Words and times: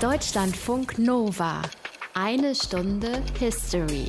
Deutschlandfunk 0.00 0.98
Nova. 0.98 1.62
Eine 2.12 2.54
Stunde 2.54 3.22
History. 3.38 4.08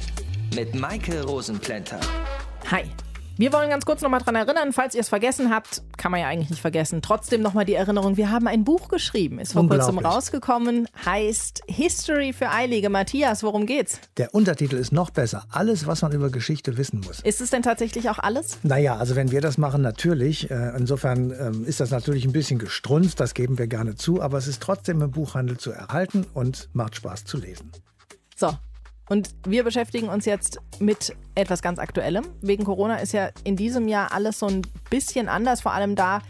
Mit 0.53 0.75
Maike 0.75 1.23
Rosenplanter. 1.23 2.01
Hi. 2.69 2.83
Wir 3.39 3.53
wollen 3.53 3.69
ganz 3.69 3.85
kurz 3.85 4.01
nochmal 4.01 4.19
dran 4.21 4.33
erinnern, 4.33 4.73
falls 4.73 4.95
ihr 4.95 5.01
es 5.01 5.09
vergessen 5.09 5.53
habt, 5.53 5.83
kann 5.95 6.11
man 6.11 6.21
ja 6.21 6.27
eigentlich 6.27 6.49
nicht 6.49 6.61
vergessen. 6.61 7.03
Trotzdem 7.03 7.43
nochmal 7.43 7.65
die 7.65 7.75
Erinnerung, 7.75 8.17
wir 8.17 8.31
haben 8.31 8.47
ein 8.47 8.63
Buch 8.63 8.87
geschrieben, 8.87 9.37
ist 9.37 9.53
vor 9.53 9.67
kurzem 9.67 9.99
rausgekommen, 9.99 10.87
heißt 11.05 11.61
History 11.67 12.33
für 12.33 12.49
Eilige. 12.49 12.89
Matthias, 12.89 13.43
worum 13.43 13.67
geht's? 13.67 13.99
Der 14.17 14.33
Untertitel 14.33 14.75
ist 14.75 14.91
noch 14.91 15.11
besser. 15.11 15.45
Alles, 15.51 15.85
was 15.85 16.01
man 16.01 16.13
über 16.13 16.31
Geschichte 16.31 16.77
wissen 16.77 17.01
muss. 17.01 17.19
Ist 17.19 17.39
es 17.39 17.51
denn 17.51 17.61
tatsächlich 17.61 18.09
auch 18.09 18.17
alles? 18.17 18.57
Naja, 18.63 18.95
also 18.95 19.15
wenn 19.15 19.29
wir 19.29 19.41
das 19.41 19.59
machen, 19.59 19.83
natürlich. 19.83 20.49
Äh, 20.49 20.75
insofern 20.75 21.31
ähm, 21.39 21.63
ist 21.63 21.79
das 21.79 21.91
natürlich 21.91 22.25
ein 22.25 22.31
bisschen 22.31 22.57
gestrunzt, 22.57 23.19
das 23.19 23.35
geben 23.35 23.59
wir 23.59 23.67
gerne 23.67 23.93
zu, 23.93 24.19
aber 24.19 24.39
es 24.39 24.47
ist 24.47 24.63
trotzdem 24.63 24.99
im 25.03 25.11
Buchhandel 25.11 25.57
zu 25.57 25.71
erhalten 25.71 26.25
und 26.33 26.69
macht 26.73 26.95
Spaß 26.95 27.25
zu 27.25 27.37
lesen. 27.37 27.71
So, 28.35 28.51
und 29.09 29.29
wir 29.45 29.63
beschäftigen 29.63 30.09
uns 30.09 30.25
jetzt 30.25 30.59
mit 30.79 31.15
etwas 31.35 31.61
ganz 31.61 31.79
Aktuellem. 31.79 32.25
Wegen 32.41 32.63
Corona 32.63 32.97
ist 32.97 33.13
ja 33.13 33.29
in 33.43 33.55
diesem 33.55 33.87
Jahr 33.87 34.11
alles 34.11 34.39
so 34.39 34.47
ein 34.47 34.63
bisschen 34.89 35.29
anders, 35.29 35.61
vor 35.61 35.73
allem 35.73 35.95
da, 35.95 36.21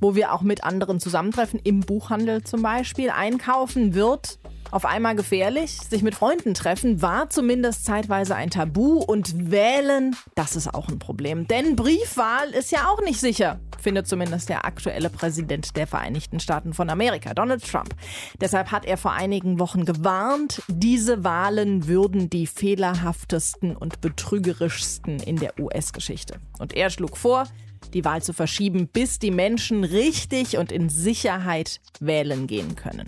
wo 0.00 0.14
wir 0.14 0.32
auch 0.32 0.42
mit 0.42 0.64
anderen 0.64 1.00
zusammentreffen, 1.00 1.60
im 1.64 1.80
Buchhandel 1.80 2.44
zum 2.44 2.62
Beispiel. 2.62 3.10
Einkaufen 3.10 3.94
wird 3.94 4.38
auf 4.70 4.84
einmal 4.84 5.16
gefährlich. 5.16 5.78
Sich 5.88 6.02
mit 6.02 6.14
Freunden 6.14 6.54
treffen 6.54 7.02
war 7.02 7.30
zumindest 7.30 7.84
zeitweise 7.84 8.34
ein 8.34 8.50
Tabu 8.50 8.98
und 8.98 9.50
wählen, 9.50 10.16
das 10.34 10.56
ist 10.56 10.72
auch 10.74 10.88
ein 10.88 10.98
Problem. 10.98 11.46
Denn 11.48 11.76
Briefwahl 11.76 12.50
ist 12.50 12.70
ja 12.70 12.88
auch 12.88 13.00
nicht 13.02 13.20
sicher, 13.20 13.60
findet 13.80 14.06
zumindest 14.06 14.48
der 14.48 14.64
aktuelle 14.64 15.10
Präsident 15.10 15.76
der 15.76 15.86
Vereinigten 15.86 16.40
Staaten 16.40 16.74
von 16.74 16.90
Amerika, 16.90 17.34
Donald 17.34 17.64
Trump. 17.64 17.94
Deshalb 18.40 18.70
hat 18.70 18.84
er 18.84 18.96
vor 18.96 19.12
einigen 19.12 19.58
Wochen 19.58 19.84
gewarnt, 19.84 20.62
diese 20.68 21.24
Wahlen 21.24 21.86
würden 21.86 22.30
die 22.30 22.46
fehlerhaftesten 22.46 23.76
und 23.76 24.00
betrügerischsten 24.00 25.20
in 25.20 25.36
der 25.36 25.58
US-Geschichte. 25.58 26.36
Und 26.58 26.74
er 26.74 26.90
schlug 26.90 27.16
vor, 27.16 27.46
die 27.94 28.04
Wahl 28.04 28.22
zu 28.22 28.32
verschieben, 28.32 28.88
bis 28.88 29.18
die 29.18 29.30
Menschen 29.30 29.84
richtig 29.84 30.58
und 30.58 30.72
in 30.72 30.88
Sicherheit 30.88 31.80
wählen 32.00 32.46
gehen 32.46 32.76
können. 32.76 33.06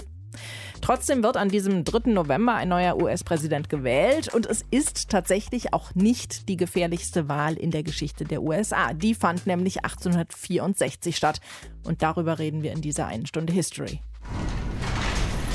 Trotzdem 0.81 1.23
wird 1.23 1.37
an 1.37 1.49
diesem 1.49 1.85
3. 1.85 2.11
November 2.11 2.55
ein 2.55 2.69
neuer 2.69 2.97
US-Präsident 2.97 3.69
gewählt 3.69 4.33
und 4.33 4.47
es 4.47 4.65
ist 4.71 5.11
tatsächlich 5.11 5.73
auch 5.75 5.95
nicht 5.95 6.49
die 6.49 6.57
gefährlichste 6.57 7.29
Wahl 7.29 7.55
in 7.55 7.71
der 7.71 7.83
Geschichte 7.83 8.25
der 8.25 8.43
USA. 8.43 8.95
Die 8.95 9.15
fand 9.15 9.47
nämlich 9.47 9.85
1864 9.85 11.17
statt 11.17 11.41
und 11.85 12.03
darüber 12.03 12.39
reden 12.39 12.63
wir 12.63 12.73
in 12.73 12.81
dieser 12.81 13.07
einen 13.07 13.27
Stunde 13.27 13.53
History. 13.53 14.01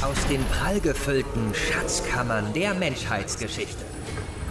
Aus 0.01 0.27
den 0.27 0.43
prallgefüllten 0.45 1.53
Schatzkammern 1.55 2.53
der 2.53 2.75
Menschheitsgeschichte 2.75 3.94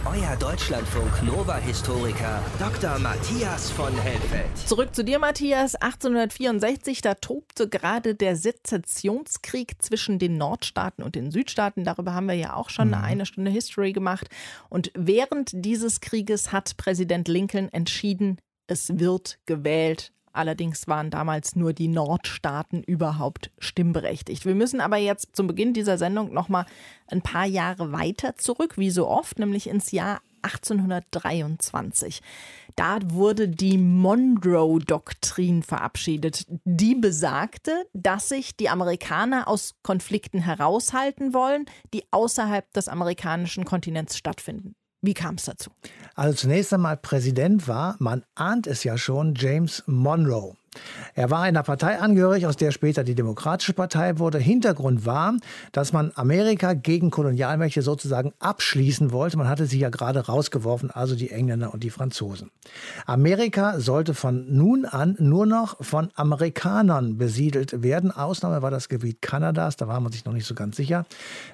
euer 0.05 0.35
Deutschlandfunk 0.35 1.23
Nova-Historiker 1.23 2.43
Dr. 2.59 2.99
Matthias 2.99 3.71
von 3.71 3.91
Helfeld. 3.97 4.57
Zurück 4.57 4.93
zu 4.93 5.03
dir, 5.03 5.19
Matthias. 5.19 5.75
1864, 5.75 7.01
da 7.01 7.15
tobte 7.15 7.67
gerade 7.67 8.13
der 8.13 8.35
Sezessionskrieg 8.35 9.81
zwischen 9.81 10.19
den 10.19 10.37
Nordstaaten 10.37 11.03
und 11.03 11.15
den 11.15 11.31
Südstaaten. 11.31 11.83
Darüber 11.83 12.13
haben 12.13 12.27
wir 12.27 12.35
ja 12.35 12.55
auch 12.55 12.69
schon 12.69 12.89
mhm. 12.89 12.95
eine 12.95 13.25
Stunde 13.25 13.51
History 13.51 13.93
gemacht. 13.93 14.29
Und 14.69 14.91
während 14.95 15.51
dieses 15.53 16.01
Krieges 16.01 16.51
hat 16.51 16.77
Präsident 16.77 17.27
Lincoln 17.27 17.69
entschieden, 17.73 18.37
es 18.67 18.99
wird 18.99 19.39
gewählt 19.45 20.11
Allerdings 20.35 20.87
waren 20.87 21.09
damals 21.09 21.55
nur 21.55 21.73
die 21.73 21.87
Nordstaaten 21.87 22.83
überhaupt 22.83 23.51
stimmberechtigt. 23.57 24.45
Wir 24.45 24.55
müssen 24.55 24.81
aber 24.81 24.97
jetzt 24.97 25.35
zum 25.35 25.47
Beginn 25.47 25.73
dieser 25.73 25.97
Sendung 25.97 26.33
noch 26.33 26.49
mal 26.49 26.65
ein 27.07 27.21
paar 27.21 27.45
Jahre 27.45 27.91
weiter 27.91 28.35
zurück, 28.37 28.77
wie 28.77 28.89
so 28.89 29.07
oft, 29.07 29.39
nämlich 29.39 29.67
ins 29.67 29.91
Jahr 29.91 30.21
1823. 30.45 32.21
Da 32.75 32.99
wurde 33.03 33.47
die 33.47 33.77
Monroe-Doktrin 33.77 35.63
verabschiedet. 35.63 36.45
Die 36.65 36.95
besagte, 36.95 37.87
dass 37.93 38.29
sich 38.29 38.55
die 38.55 38.69
Amerikaner 38.69 39.47
aus 39.47 39.75
Konflikten 39.81 40.39
heraushalten 40.39 41.33
wollen, 41.33 41.65
die 41.93 42.03
außerhalb 42.11 42.71
des 42.73 42.87
amerikanischen 42.87 43.65
Kontinents 43.65 44.17
stattfinden. 44.17 44.75
Wie 45.05 45.13
kam 45.13 45.35
es 45.35 45.45
dazu? 45.45 45.71
Also 46.15 46.35
zunächst 46.35 46.73
einmal 46.73 46.97
Präsident 46.97 47.67
war, 47.67 47.95
man 47.99 48.23
ahnt 48.35 48.67
es 48.67 48.83
ja 48.83 48.97
schon, 48.97 49.35
James 49.35 49.83
Monroe. 49.85 50.55
Er 51.13 51.29
war 51.29 51.41
einer 51.41 51.63
Partei 51.63 51.99
angehörig, 51.99 52.47
aus 52.47 52.57
der 52.57 52.71
später 52.71 53.03
die 53.03 53.15
Demokratische 53.15 53.73
Partei 53.73 54.19
wurde. 54.19 54.37
Hintergrund 54.37 55.05
war, 55.05 55.35
dass 55.71 55.93
man 55.93 56.11
Amerika 56.15 56.73
gegen 56.73 57.11
Kolonialmächte 57.11 57.81
sozusagen 57.81 58.33
abschließen 58.39 59.11
wollte. 59.11 59.37
Man 59.37 59.49
hatte 59.49 59.65
sie 59.65 59.79
ja 59.79 59.89
gerade 59.89 60.25
rausgeworfen, 60.25 60.91
also 60.91 61.15
die 61.15 61.31
Engländer 61.31 61.73
und 61.73 61.83
die 61.83 61.89
Franzosen. 61.89 62.51
Amerika 63.05 63.79
sollte 63.79 64.13
von 64.13 64.45
nun 64.55 64.85
an 64.85 65.15
nur 65.19 65.45
noch 65.45 65.83
von 65.83 66.09
Amerikanern 66.15 67.17
besiedelt 67.17 67.83
werden. 67.83 68.11
Ausnahme 68.11 68.61
war 68.61 68.71
das 68.71 68.89
Gebiet 68.89 69.21
Kanadas, 69.21 69.77
da 69.77 69.87
war 69.87 69.99
man 69.99 70.11
sich 70.11 70.25
noch 70.25 70.33
nicht 70.33 70.45
so 70.45 70.55
ganz 70.55 70.75
sicher. 70.75 71.05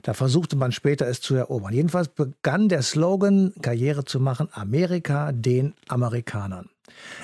Da 0.03 0.13
versuchte 0.13 0.55
man 0.55 0.71
später 0.71 1.07
es 1.07 1.21
zu 1.21 1.35
erobern. 1.35 1.73
Jedenfalls 1.73 2.07
begann 2.07 2.69
der 2.69 2.81
Slogan, 2.81 3.53
Karriere 3.61 4.05
zu 4.05 4.19
machen, 4.19 4.47
Amerika 4.51 5.31
den 5.31 5.73
Amerikanern. 5.87 6.69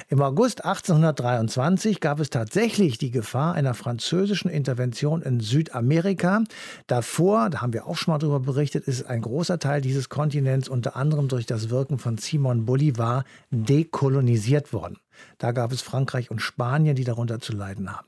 Im 0.10 0.22
August 0.22 0.64
1823 0.66 2.00
gab 2.00 2.20
es 2.20 2.30
tatsächlich 2.30 2.98
die 2.98 3.12
Gefahr 3.12 3.54
einer 3.54 3.74
französischen 3.74 4.50
Intervention 4.50 5.22
in 5.22 5.40
Südamerika. 5.40 6.44
Davor, 6.88 7.50
da 7.50 7.62
haben 7.62 7.74
wir 7.74 7.88
auch 7.88 7.98
schon 7.98 8.14
mal 8.14 8.20
darüber 8.20 8.40
berichtet, 8.40 8.88
ist 8.88 9.04
ein 9.04 9.22
großer 9.22 9.60
Teil 9.60 9.82
dieses 9.82 10.10
Kontinents 10.10 10.70
unter 10.70 10.96
anderem 10.96 11.28
durch 11.28 11.46
das 11.46 11.70
Wirken 11.70 12.00
von 12.00 12.18
Simon 12.18 12.66
Bolivar 12.66 13.26
dekolonisiert 13.52 14.74
worden. 14.74 14.98
Da 15.38 15.52
gab 15.52 15.72
es 15.72 15.82
Frankreich 15.82 16.32
und 16.32 16.42
Spanien, 16.42 16.96
die 16.96 17.04
darunter 17.04 17.40
zu 17.40 17.54
leiden 17.54 17.96
haben. 17.96 18.08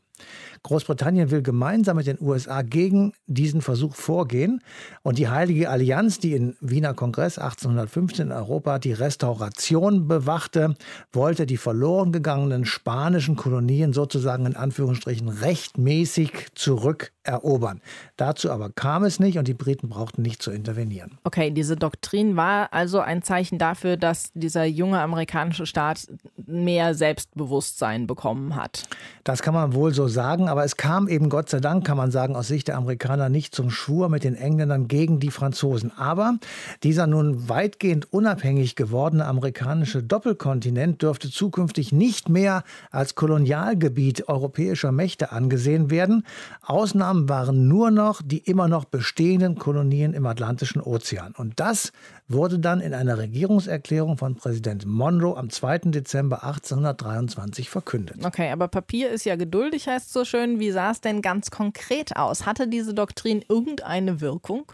Großbritannien 0.63 1.31
will 1.31 1.41
gemeinsam 1.41 1.97
mit 1.97 2.07
den 2.07 2.19
USA 2.19 2.61
gegen 2.61 3.13
diesen 3.27 3.61
Versuch 3.61 3.95
vorgehen. 3.95 4.61
Und 5.03 5.17
die 5.17 5.29
Heilige 5.29 5.69
Allianz, 5.69 6.19
die 6.19 6.33
im 6.33 6.55
Wiener 6.59 6.93
Kongress 6.93 7.37
1815 7.37 8.27
in 8.27 8.31
Europa 8.31 8.79
die 8.79 8.93
Restauration 8.93 10.07
bewachte, 10.07 10.75
wollte 11.11 11.45
die 11.45 11.57
verloren 11.57 12.11
gegangenen 12.11 12.65
spanischen 12.65 13.35
Kolonien 13.35 13.93
sozusagen 13.93 14.45
in 14.45 14.55
Anführungsstrichen 14.55 15.29
rechtmäßig 15.29 16.47
zurückerobern. 16.55 17.81
Dazu 18.17 18.51
aber 18.51 18.69
kam 18.69 19.03
es 19.03 19.19
nicht 19.19 19.37
und 19.37 19.47
die 19.47 19.53
Briten 19.53 19.89
brauchten 19.89 20.21
nicht 20.21 20.41
zu 20.41 20.51
intervenieren. 20.51 21.17
Okay, 21.23 21.51
diese 21.51 21.75
Doktrin 21.75 22.35
war 22.35 22.73
also 22.73 22.99
ein 22.99 23.21
Zeichen 23.21 23.57
dafür, 23.59 23.97
dass 23.97 24.31
dieser 24.33 24.65
junge 24.65 24.99
amerikanische 24.99 25.65
Staat 25.65 26.07
mehr 26.35 26.93
Selbstbewusstsein 26.95 28.07
bekommen 28.07 28.55
hat. 28.55 28.83
Das 29.23 29.41
kann 29.41 29.53
man 29.53 29.73
wohl 29.73 29.93
so 29.93 30.07
sagen 30.07 30.48
aber 30.49 30.63
es 30.63 30.77
kam 30.77 31.07
eben 31.07 31.29
Gott 31.29 31.49
sei 31.49 31.59
Dank, 31.59 31.85
kann 31.85 31.97
man 31.97 32.11
sagen, 32.11 32.35
aus 32.35 32.47
Sicht 32.47 32.67
der 32.67 32.77
Amerikaner 32.77 33.29
nicht 33.29 33.55
zum 33.55 33.69
Schwur 33.69 34.09
mit 34.09 34.23
den 34.23 34.35
Engländern 34.35 34.87
gegen 34.87 35.19
die 35.19 35.31
Franzosen. 35.31 35.91
Aber 35.97 36.37
dieser 36.83 37.07
nun 37.07 37.47
weitgehend 37.49 38.11
unabhängig 38.11 38.75
gewordene 38.75 39.25
amerikanische 39.25 40.03
Doppelkontinent 40.03 41.01
dürfte 41.01 41.29
zukünftig 41.29 41.91
nicht 41.91 42.29
mehr 42.29 42.63
als 42.91 43.15
Kolonialgebiet 43.15 44.27
europäischer 44.27 44.91
Mächte 44.91 45.31
angesehen 45.31 45.89
werden. 45.89 46.25
Ausnahmen 46.61 47.29
waren 47.29 47.67
nur 47.67 47.91
noch 47.91 48.21
die 48.23 48.39
immer 48.39 48.67
noch 48.67 48.85
bestehenden 48.85 49.55
Kolonien 49.55 50.13
im 50.13 50.25
Atlantischen 50.25 50.81
Ozean. 50.81 51.33
Und 51.37 51.59
das 51.59 51.91
wurde 52.29 52.59
dann 52.59 52.79
in 52.79 52.93
einer 52.93 53.17
Regierungserklärung 53.17 54.17
von 54.17 54.35
Präsident 54.35 54.85
Monroe 54.85 55.35
am 55.35 55.49
2. 55.49 55.79
Dezember 55.85 56.43
1823 56.43 57.69
verkündet. 57.69 58.23
Okay, 58.23 58.51
aber 58.51 58.67
Papier 58.67 59.09
ist 59.09 59.25
ja 59.25 59.35
geduldig, 59.35 59.87
heißt 59.87 60.13
so 60.13 60.23
schön. 60.23 60.59
Wie 60.59 60.71
sah 60.71 60.91
es 60.91 61.01
denn 61.01 61.23
ganz 61.23 61.49
konkret 61.49 62.15
aus? 62.15 62.45
Hatte 62.45 62.67
diese 62.67 62.93
Doktrin 62.93 63.43
irgendeine 63.49 64.21
Wirkung? 64.21 64.71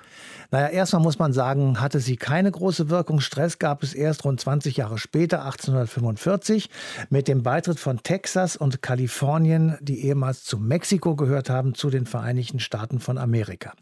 Naja, 0.51 0.67
erstmal 0.67 1.01
muss 1.01 1.19
man 1.19 1.33
sagen, 1.33 1.81
hatte 1.81 1.99
sie 1.99 2.17
keine 2.17 2.51
große 2.51 2.89
Wirkung. 2.89 3.19
Stress 3.19 3.59
gab 3.59 3.83
es 3.83 3.93
erst 3.93 4.25
rund 4.25 4.39
20 4.39 4.77
Jahre 4.77 4.97
später, 4.97 5.45
1845, 5.45 6.69
mit 7.09 7.27
dem 7.27 7.43
Beitritt 7.43 7.79
von 7.79 8.03
Texas 8.03 8.55
und 8.55 8.81
Kalifornien, 8.81 9.77
die 9.81 10.05
ehemals 10.05 10.43
zu 10.43 10.57
Mexiko 10.57 11.15
gehört 11.15 11.49
haben, 11.49 11.73
zu 11.73 11.89
den 11.89 12.05
Vereinigten 12.05 12.59
Staaten 12.59 12.99
von 12.99 13.17
Amerika. 13.17 13.73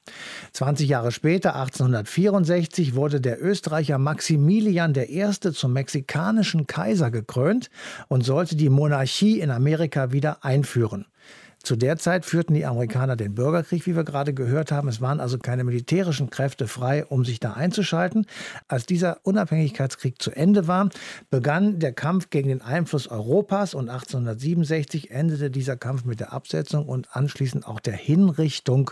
20 0.53 0.87
Jahre 0.87 1.11
später, 1.11 1.55
1864, 1.55 2.95
wurde 2.95 3.21
der 3.21 3.43
Österreicher 3.43 3.97
Maximilian 3.97 4.93
I. 4.95 5.31
zum 5.31 5.73
mexikanischen 5.73 6.67
Kaiser 6.67 7.11
gekrönt 7.11 7.69
und 8.07 8.23
sollte 8.23 8.55
die 8.55 8.69
Monarchie 8.69 9.39
in 9.39 9.51
Amerika 9.51 10.11
wieder 10.11 10.43
einführen. 10.43 11.05
Zu 11.63 11.77
der 11.77 11.95
Zeit 11.95 12.25
führten 12.25 12.55
die 12.55 12.65
Amerikaner 12.65 13.15
den 13.15 13.35
Bürgerkrieg, 13.35 13.87
wie 13.87 13.95
wir 13.95 14.03
gerade 14.03 14.33
gehört 14.33 14.69
haben. 14.73 14.89
Es 14.89 14.99
waren 14.99 15.21
also 15.21 15.37
keine 15.37 15.63
militärischen 15.63 16.29
Kräfte 16.29 16.67
frei, 16.67 17.05
um 17.05 17.23
sich 17.23 17.39
da 17.39 17.53
einzuschalten. 17.53 18.25
Als 18.67 18.85
dieser 18.85 19.19
Unabhängigkeitskrieg 19.23 20.21
zu 20.21 20.31
Ende 20.31 20.67
war, 20.67 20.89
begann 21.29 21.79
der 21.79 21.93
Kampf 21.93 22.29
gegen 22.31 22.49
den 22.49 22.61
Einfluss 22.61 23.07
Europas 23.07 23.75
und 23.75 23.87
1867 23.87 25.11
endete 25.11 25.49
dieser 25.49 25.77
Kampf 25.77 26.03
mit 26.03 26.19
der 26.19 26.33
Absetzung 26.33 26.85
und 26.85 27.15
anschließend 27.15 27.65
auch 27.65 27.79
der 27.79 27.95
Hinrichtung 27.95 28.91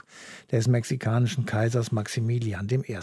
des 0.49 0.69
mexikanischen 0.69 1.45
Kaisers 1.45 1.91
Maximilian 1.91 2.69
I. 2.71 2.97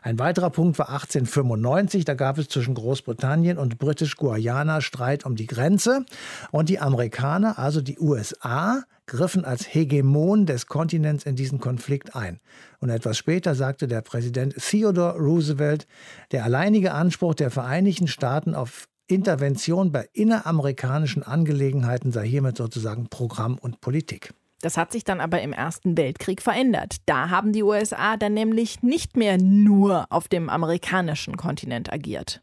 Ein 0.00 0.18
weiterer 0.18 0.48
Punkt 0.48 0.78
war 0.78 0.88
1895, 0.88 2.06
da 2.06 2.14
gab 2.14 2.38
es 2.38 2.48
zwischen 2.48 2.72
Großbritannien 2.72 3.58
und 3.58 3.78
Britisch-Guayana 3.78 4.80
Streit 4.80 5.26
um 5.26 5.36
die 5.36 5.46
Grenze 5.46 6.06
und 6.50 6.70
die 6.70 6.78
Amerikaner, 6.78 7.58
also 7.58 7.82
die 7.82 7.98
USA, 7.98 8.84
griffen 9.12 9.44
als 9.44 9.74
Hegemon 9.74 10.46
des 10.46 10.66
Kontinents 10.66 11.24
in 11.24 11.36
diesen 11.36 11.60
Konflikt 11.60 12.16
ein. 12.16 12.40
Und 12.80 12.88
etwas 12.88 13.18
später 13.18 13.54
sagte 13.54 13.86
der 13.86 14.00
Präsident 14.00 14.54
Theodore 14.56 15.18
Roosevelt, 15.18 15.86
der 16.32 16.44
alleinige 16.44 16.92
Anspruch 16.92 17.34
der 17.34 17.50
Vereinigten 17.50 18.08
Staaten 18.08 18.54
auf 18.54 18.88
Intervention 19.08 19.92
bei 19.92 20.08
inneramerikanischen 20.14 21.22
Angelegenheiten 21.22 22.10
sei 22.10 22.26
hiermit 22.26 22.56
sozusagen 22.56 23.08
Programm 23.10 23.58
und 23.58 23.82
Politik. 23.82 24.32
Das 24.62 24.76
hat 24.76 24.92
sich 24.92 25.02
dann 25.02 25.20
aber 25.20 25.42
im 25.42 25.52
Ersten 25.52 25.96
Weltkrieg 25.98 26.40
verändert. 26.40 26.98
Da 27.06 27.30
haben 27.30 27.52
die 27.52 27.64
USA 27.64 28.16
dann 28.16 28.32
nämlich 28.32 28.80
nicht 28.82 29.16
mehr 29.16 29.36
nur 29.36 30.06
auf 30.08 30.28
dem 30.28 30.48
amerikanischen 30.48 31.36
Kontinent 31.36 31.92
agiert. 31.92 32.40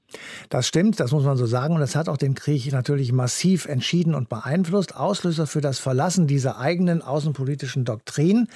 Das 0.50 0.68
stimmt, 0.68 1.00
das 1.00 1.14
muss 1.14 1.24
man 1.24 1.38
so 1.38 1.46
sagen. 1.46 1.76
Und 1.76 1.80
das 1.80 1.96
hat 1.96 2.10
auch 2.10 2.18
den 2.18 2.36
Krieg 2.36 2.70
natürlich 2.74 3.14
massiv 3.14 3.66
entschieden 3.68 4.16
und 4.16 4.28
beeinflusst. 4.28 4.98
Auslöser 4.98 5.48
für 5.48 5.62
das 5.62 5.80
Verlassen 5.80 6.28
dieser 6.28 6.60
eigenen 6.60 7.02
außenpolitischen 7.02 7.86
Doktrin 7.86 8.50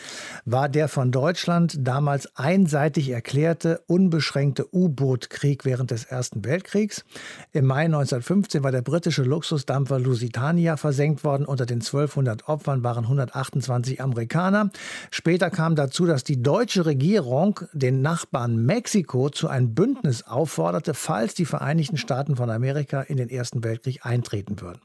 war 0.43 0.67
der 0.67 0.89
von 0.89 1.13
Deutschland 1.13 1.77
damals 1.79 2.35
einseitig 2.35 3.11
erklärte 3.11 3.81
unbeschränkte 3.87 4.67
U-Boot-Krieg 4.75 5.63
während 5.63 5.91
des 5.91 6.03
Ersten 6.03 6.43
Weltkriegs. 6.43 7.05
Im 7.53 7.65
Mai 7.65 7.85
1915 7.85 8.61
war 8.61 8.73
der 8.73 8.81
britische 8.81 9.23
Luxusdampfer 9.23 9.99
Lusitania 9.99 10.75
versenkt 10.75 11.23
worden. 11.23 11.45
Unter 11.45 11.65
den 11.65 11.79
1200 11.79 12.49
Opfern 12.49 12.83
waren 12.83 13.05
108 13.05 13.52
28 13.53 14.01
Amerikaner. 14.01 14.69
Später 15.11 15.49
kam 15.49 15.75
dazu, 15.75 16.05
dass 16.05 16.23
die 16.23 16.41
deutsche 16.41 16.85
Regierung 16.85 17.59
den 17.73 18.01
Nachbarn 18.01 18.65
Mexiko 18.65 19.29
zu 19.29 19.47
einem 19.47 19.73
Bündnis 19.75 20.23
aufforderte, 20.23 20.93
falls 20.93 21.35
die 21.35 21.45
Vereinigten 21.45 21.97
Staaten 21.97 22.35
von 22.35 22.49
Amerika 22.49 23.01
in 23.01 23.17
den 23.17 23.29
Ersten 23.29 23.63
Weltkrieg 23.63 24.05
eintreten 24.05 24.59
würden. 24.61 24.81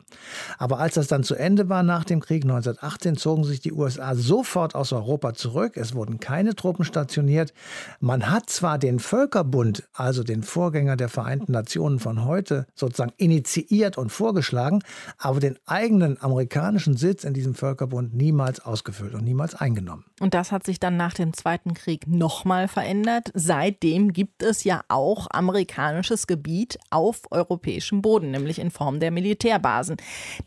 Aber 0.58 0.78
als 0.78 0.94
das 0.94 1.06
dann 1.06 1.24
zu 1.24 1.34
Ende 1.34 1.68
war 1.68 1.82
nach 1.82 2.04
dem 2.04 2.20
Krieg 2.20 2.44
1918, 2.44 3.16
zogen 3.16 3.44
sich 3.44 3.60
die 3.60 3.72
USA 3.72 4.14
sofort 4.14 4.74
aus 4.74 4.92
Europa 4.92 5.34
zurück. 5.34 5.76
Es 5.76 5.94
wurden 5.94 6.20
keine 6.20 6.54
Truppen 6.54 6.84
stationiert. 6.84 7.52
Man 8.00 8.30
hat 8.30 8.50
zwar 8.50 8.78
den 8.78 8.98
Völkerbund, 8.98 9.84
also 9.94 10.22
den 10.22 10.42
Vorgänger 10.42 10.96
der 10.96 11.08
Vereinten 11.08 11.52
Nationen 11.52 11.98
von 11.98 12.24
heute, 12.24 12.66
sozusagen 12.74 13.12
initiiert 13.16 13.96
und 13.96 14.10
vorgeschlagen, 14.10 14.80
aber 15.16 15.40
den 15.40 15.58
eigenen 15.66 16.20
amerikanischen 16.20 16.96
Sitz 16.96 17.24
in 17.24 17.34
diesem 17.34 17.54
Völkerbund 17.54 18.14
niemals 18.14 18.57
niemals 18.58 18.60
ausgefüllt 18.64 19.14
und 19.14 19.24
niemals 19.24 19.54
eingenommen. 19.54 20.04
Und 20.20 20.34
das 20.34 20.52
hat 20.52 20.64
sich 20.64 20.80
dann 20.80 20.96
nach 20.96 21.14
dem 21.14 21.32
Zweiten 21.32 21.74
Krieg 21.74 22.06
nochmal 22.06 22.68
verändert. 22.68 23.30
Seitdem 23.34 24.12
gibt 24.12 24.42
es 24.42 24.64
ja 24.64 24.82
auch 24.88 25.26
amerikanisches 25.30 26.26
Gebiet 26.26 26.78
auf 26.90 27.22
europäischem 27.30 28.02
Boden, 28.02 28.30
nämlich 28.30 28.58
in 28.58 28.70
Form 28.70 29.00
der 29.00 29.10
Militärbasen. 29.10 29.96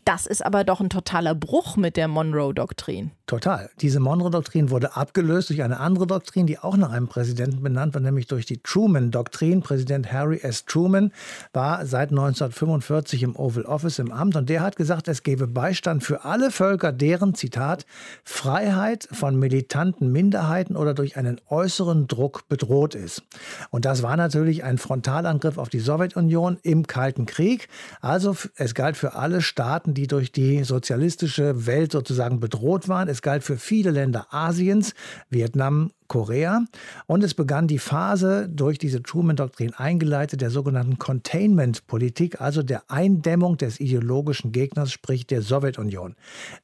Das 0.04 0.26
ist 0.26 0.44
aber 0.44 0.64
doch 0.64 0.80
ein 0.80 0.90
totaler 0.90 1.34
Bruch 1.34 1.76
mit 1.76 1.96
der 1.96 2.08
Monroe-Doktrin. 2.08 3.12
Total. 3.32 3.70
Diese 3.80 3.98
Monroe-Doktrin 3.98 4.68
wurde 4.68 4.94
abgelöst 4.94 5.48
durch 5.48 5.62
eine 5.62 5.80
andere 5.80 6.06
Doktrin, 6.06 6.46
die 6.46 6.58
auch 6.58 6.76
nach 6.76 6.92
einem 6.92 7.08
Präsidenten 7.08 7.62
benannt 7.62 7.94
war, 7.94 8.02
nämlich 8.02 8.26
durch 8.26 8.44
die 8.44 8.58
Truman-Doktrin. 8.58 9.62
Präsident 9.62 10.12
Harry 10.12 10.40
S. 10.42 10.66
Truman 10.66 11.12
war 11.54 11.86
seit 11.86 12.10
1945 12.10 13.22
im 13.22 13.34
Oval 13.34 13.64
Office 13.64 14.00
im 14.00 14.12
Amt 14.12 14.36
und 14.36 14.50
der 14.50 14.60
hat 14.60 14.76
gesagt, 14.76 15.08
es 15.08 15.22
gebe 15.22 15.46
Beistand 15.46 16.04
für 16.04 16.26
alle 16.26 16.50
Völker, 16.50 16.92
deren, 16.92 17.34
Zitat, 17.34 17.86
Freiheit 18.22 19.08
von 19.10 19.38
militanten 19.38 20.12
Minderheiten 20.12 20.76
oder 20.76 20.92
durch 20.92 21.16
einen 21.16 21.40
äußeren 21.48 22.08
Druck 22.08 22.50
bedroht 22.50 22.94
ist. 22.94 23.22
Und 23.70 23.86
das 23.86 24.02
war 24.02 24.18
natürlich 24.18 24.62
ein 24.62 24.76
Frontalangriff 24.76 25.56
auf 25.56 25.70
die 25.70 25.80
Sowjetunion 25.80 26.58
im 26.62 26.86
Kalten 26.86 27.24
Krieg. 27.24 27.70
Also 28.02 28.36
es 28.56 28.74
galt 28.74 28.98
für 28.98 29.14
alle 29.14 29.40
Staaten, 29.40 29.94
die 29.94 30.06
durch 30.06 30.32
die 30.32 30.64
sozialistische 30.64 31.64
Welt 31.64 31.92
sozusagen 31.92 32.38
bedroht 32.38 32.90
waren. 32.90 33.08
Es 33.08 33.21
galt 33.22 33.44
für 33.44 33.56
viele 33.56 33.90
Länder 33.90 34.26
Asiens, 34.30 34.94
Vietnam, 35.30 35.90
Korea. 36.12 36.66
Und 37.06 37.24
es 37.24 37.32
begann 37.32 37.66
die 37.66 37.78
Phase 37.78 38.46
durch 38.46 38.76
diese 38.76 39.02
Truman-Doktrin 39.02 39.72
eingeleitet 39.72 40.42
der 40.42 40.50
sogenannten 40.50 40.98
Containment-Politik, 40.98 42.38
also 42.38 42.62
der 42.62 42.90
Eindämmung 42.90 43.56
des 43.56 43.80
ideologischen 43.80 44.52
Gegners, 44.52 44.92
sprich 44.92 45.26
der 45.26 45.40
Sowjetunion. 45.40 46.14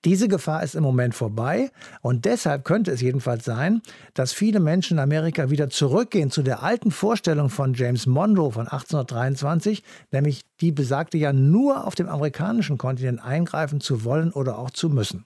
Diese 0.05 0.29
Gefahr 0.29 0.63
ist 0.63 0.75
im 0.75 0.83
Moment 0.83 1.15
vorbei 1.15 1.71
und 2.03 2.27
deshalb 2.27 2.67
könnte 2.67 2.91
es 2.91 3.01
jedenfalls 3.01 3.47
sein, 3.47 3.81
dass 4.13 4.35
viele 4.35 4.61
Menschen 4.61 4.99
in 4.99 5.03
Amerika 5.03 5.49
wieder 5.49 5.71
zurückgehen 5.71 6.31
zu 6.31 6.43
der 6.43 6.63
alten 6.63 6.91
Vorstellung 6.91 7.49
von 7.49 7.73
James 7.73 8.05
Monroe 8.05 8.53
von 8.53 8.69
1823, 8.69 9.83
nämlich 10.13 10.43
die 10.61 10.73
besagte 10.73 11.17
ja 11.17 11.33
nur 11.33 11.87
auf 11.87 11.95
dem 11.95 12.11
amerikanischen 12.11 12.77
Kontinent 12.77 13.25
eingreifen 13.25 13.81
zu 13.81 14.05
wollen 14.05 14.31
oder 14.31 14.59
auch 14.59 14.71
zu 14.71 14.91
müssen. 14.91 15.25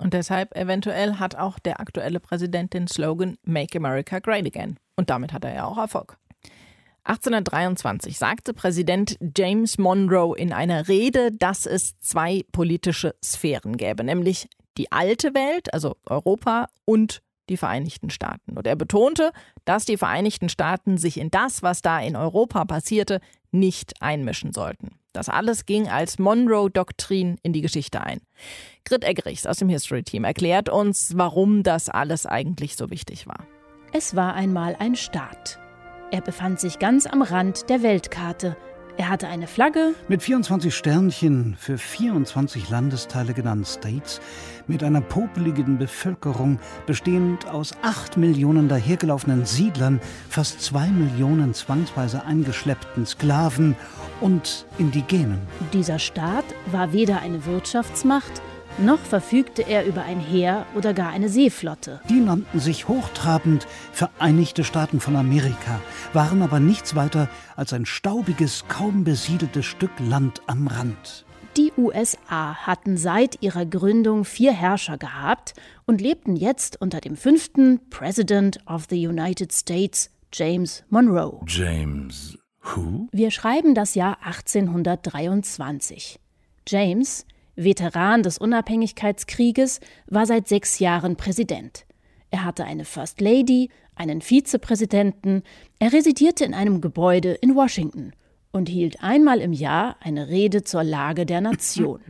Und 0.00 0.14
deshalb 0.14 0.56
eventuell 0.56 1.16
hat 1.16 1.36
auch 1.36 1.58
der 1.58 1.78
aktuelle 1.78 2.20
Präsident 2.20 2.72
den 2.72 2.88
Slogan 2.88 3.36
Make 3.44 3.78
America 3.78 4.18
Great 4.18 4.46
Again. 4.46 4.78
Und 4.96 5.10
damit 5.10 5.32
hat 5.32 5.44
er 5.44 5.54
ja 5.54 5.64
auch 5.66 5.78
Erfolg. 5.78 6.16
1823 7.04 8.18
sagte 8.18 8.54
Präsident 8.54 9.16
James 9.36 9.78
Monroe 9.78 10.36
in 10.36 10.52
einer 10.52 10.88
Rede, 10.88 11.32
dass 11.32 11.66
es 11.66 11.98
zwei 12.00 12.44
politische 12.52 13.14
Sphären 13.22 13.76
gäbe, 13.76 14.04
nämlich 14.04 14.48
die 14.76 14.92
alte 14.92 15.34
Welt, 15.34 15.72
also 15.74 15.96
Europa, 16.06 16.68
und 16.84 17.22
die 17.48 17.56
Vereinigten 17.56 18.10
Staaten. 18.10 18.56
Und 18.56 18.66
er 18.66 18.76
betonte, 18.76 19.32
dass 19.64 19.84
die 19.84 19.96
Vereinigten 19.96 20.48
Staaten 20.48 20.98
sich 20.98 21.18
in 21.18 21.30
das, 21.30 21.62
was 21.62 21.82
da 21.82 22.00
in 22.00 22.16
Europa 22.16 22.64
passierte, 22.64 23.20
nicht 23.50 23.94
einmischen 24.00 24.52
sollten. 24.52 24.99
Das 25.12 25.28
alles 25.28 25.66
ging 25.66 25.88
als 25.88 26.18
Monroe-Doktrin 26.18 27.38
in 27.42 27.52
die 27.52 27.62
Geschichte 27.62 28.00
ein. 28.00 28.20
Grit 28.84 29.04
Eggerichs 29.04 29.46
aus 29.46 29.58
dem 29.58 29.68
History-Team 29.68 30.24
erklärt 30.24 30.68
uns, 30.68 31.12
warum 31.16 31.62
das 31.62 31.88
alles 31.88 32.26
eigentlich 32.26 32.76
so 32.76 32.90
wichtig 32.90 33.26
war. 33.26 33.46
Es 33.92 34.14
war 34.14 34.34
einmal 34.34 34.76
ein 34.78 34.94
Staat. 34.94 35.58
Er 36.12 36.20
befand 36.20 36.60
sich 36.60 36.78
ganz 36.78 37.06
am 37.06 37.22
Rand 37.22 37.68
der 37.68 37.82
Weltkarte– 37.82 38.56
er 39.00 39.08
hatte 39.08 39.28
eine 39.28 39.46
Flagge 39.46 39.94
mit 40.08 40.22
24 40.22 40.74
Sternchen 40.74 41.56
für 41.58 41.78
24 41.78 42.68
Landesteile 42.68 43.32
genannt 43.32 43.66
States, 43.66 44.20
mit 44.66 44.84
einer 44.84 45.00
popeligen 45.00 45.78
Bevölkerung 45.78 46.58
bestehend 46.84 47.48
aus 47.48 47.72
8 47.80 48.18
Millionen 48.18 48.68
dahergelaufenen 48.68 49.46
Siedlern, 49.46 50.00
fast 50.28 50.60
2 50.60 50.88
Millionen 50.88 51.54
zwangsweise 51.54 52.26
eingeschleppten 52.26 53.06
Sklaven 53.06 53.74
und 54.20 54.66
Indigenen. 54.78 55.40
Dieser 55.72 55.98
Staat 55.98 56.44
war 56.70 56.92
weder 56.92 57.20
eine 57.20 57.44
Wirtschaftsmacht 57.46 58.42
noch 58.78 58.98
verfügte 58.98 59.62
er 59.62 59.84
über 59.84 60.02
ein 60.04 60.20
Heer 60.20 60.64
oder 60.74 60.94
gar 60.94 61.10
eine 61.10 61.28
Seeflotte. 61.28 62.00
Die 62.08 62.20
nannten 62.20 62.60
sich 62.60 62.88
hochtrabend 62.88 63.66
Vereinigte 63.92 64.64
Staaten 64.64 65.00
von 65.00 65.16
Amerika, 65.16 65.80
waren 66.12 66.40
aber 66.40 66.60
nichts 66.60 66.94
weiter 66.94 67.28
als 67.56 67.72
ein 67.72 67.84
staubiges, 67.84 68.64
kaum 68.68 69.04
besiedeltes 69.04 69.66
Stück 69.66 69.90
Land 69.98 70.40
am 70.46 70.66
Rand. 70.66 71.26
Die 71.56 71.72
USA 71.76 72.54
hatten 72.54 72.96
seit 72.96 73.42
ihrer 73.42 73.66
Gründung 73.66 74.24
vier 74.24 74.52
Herrscher 74.52 74.96
gehabt 74.96 75.52
und 75.84 76.00
lebten 76.00 76.36
jetzt 76.36 76.80
unter 76.80 77.00
dem 77.00 77.16
fünften 77.16 77.80
President 77.90 78.60
of 78.66 78.86
the 78.88 79.06
United 79.06 79.52
States, 79.52 80.10
James 80.32 80.84
Monroe. 80.88 81.40
James 81.46 82.39
who? 82.62 83.08
Wir 83.12 83.30
schreiben 83.30 83.74
das 83.74 83.94
Jahr 83.94 84.18
1823. 84.22 86.18
James 86.66 87.26
Veteran 87.64 88.22
des 88.22 88.38
Unabhängigkeitskrieges, 88.38 89.80
war 90.06 90.26
seit 90.26 90.48
sechs 90.48 90.78
Jahren 90.78 91.16
Präsident. 91.16 91.84
Er 92.30 92.44
hatte 92.44 92.64
eine 92.64 92.84
First 92.84 93.20
Lady, 93.20 93.70
einen 93.94 94.22
Vizepräsidenten, 94.22 95.42
er 95.78 95.92
residierte 95.92 96.44
in 96.44 96.54
einem 96.54 96.80
Gebäude 96.80 97.32
in 97.32 97.54
Washington. 97.54 98.12
Und 98.52 98.68
hielt 98.68 99.02
einmal 99.02 99.40
im 99.40 99.52
Jahr 99.52 99.96
eine 100.00 100.28
Rede 100.28 100.64
zur 100.64 100.82
Lage 100.82 101.24
der 101.24 101.40
Nation. 101.40 102.00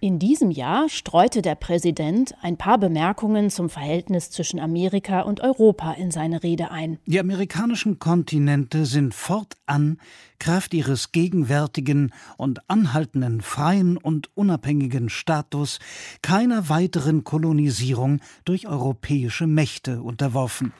In 0.00 0.18
diesem 0.18 0.50
Jahr 0.50 0.88
streute 0.88 1.42
der 1.42 1.54
Präsident 1.54 2.34
ein 2.40 2.56
paar 2.56 2.78
Bemerkungen 2.78 3.50
zum 3.50 3.68
Verhältnis 3.68 4.30
zwischen 4.30 4.60
Amerika 4.60 5.20
und 5.20 5.40
Europa 5.40 5.92
in 5.92 6.10
seine 6.10 6.42
Rede 6.42 6.70
ein. 6.70 6.98
Die 7.06 7.20
amerikanischen 7.20 7.98
Kontinente 7.98 8.86
sind 8.86 9.14
fortan 9.14 9.98
Kraft 10.38 10.74
ihres 10.74 11.12
gegenwärtigen 11.12 12.12
und 12.36 12.68
anhaltenden 12.68 13.40
freien 13.40 13.96
und 13.96 14.34
unabhängigen 14.36 15.08
Status 15.08 15.78
keiner 16.22 16.68
weiteren 16.68 17.24
Kolonisierung 17.24 18.20
durch 18.44 18.66
europäische 18.66 19.46
Mächte 19.46 20.02
unterworfen. 20.02 20.72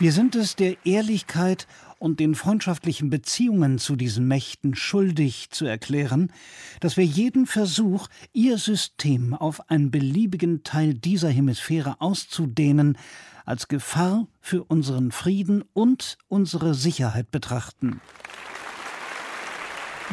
Wir 0.00 0.12
sind 0.12 0.36
es 0.36 0.54
der 0.54 0.76
Ehrlichkeit 0.86 1.66
und 1.98 2.20
den 2.20 2.34
freundschaftlichen 2.34 3.10
Beziehungen 3.10 3.78
zu 3.78 3.96
diesen 3.96 4.26
Mächten 4.26 4.74
schuldig 4.74 5.50
zu 5.50 5.66
erklären, 5.66 6.32
dass 6.80 6.96
wir 6.96 7.04
jeden 7.04 7.46
Versuch, 7.46 8.08
ihr 8.32 8.58
System 8.58 9.34
auf 9.34 9.70
einen 9.70 9.90
beliebigen 9.90 10.62
Teil 10.62 10.94
dieser 10.94 11.28
Hemisphäre 11.28 12.00
auszudehnen, 12.00 12.96
als 13.44 13.68
Gefahr 13.68 14.26
für 14.40 14.64
unseren 14.64 15.10
Frieden 15.10 15.64
und 15.72 16.18
unsere 16.28 16.74
Sicherheit 16.74 17.30
betrachten. 17.30 18.00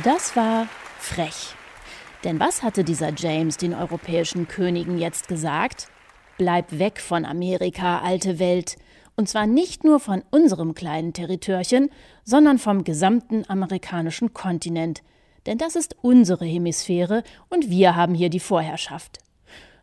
Das 0.03 0.35
war 0.35 0.67
frech. 0.99 1.55
Denn 2.23 2.39
was 2.39 2.63
hatte 2.63 2.83
dieser 2.83 3.13
James 3.13 3.57
den 3.57 3.73
europäischen 3.73 4.47
Königen 4.47 4.97
jetzt 4.97 5.27
gesagt? 5.27 5.87
Bleib 6.37 6.79
weg 6.79 6.99
von 6.99 7.23
Amerika, 7.23 7.99
alte 7.99 8.39
Welt. 8.39 8.77
Und 9.15 9.29
zwar 9.29 9.47
nicht 9.47 9.83
nur 9.83 9.99
von 9.99 10.23
unserem 10.31 10.73
kleinen 10.73 11.13
Territorchen, 11.13 11.89
sondern 12.23 12.57
vom 12.57 12.83
gesamten 12.83 13.43
amerikanischen 13.47 14.33
Kontinent. 14.33 15.01
Denn 15.45 15.57
das 15.57 15.75
ist 15.75 15.95
unsere 16.01 16.45
Hemisphäre 16.45 17.23
und 17.49 17.69
wir 17.69 17.95
haben 17.95 18.13
hier 18.13 18.29
die 18.29 18.39
Vorherrschaft. 18.39 19.19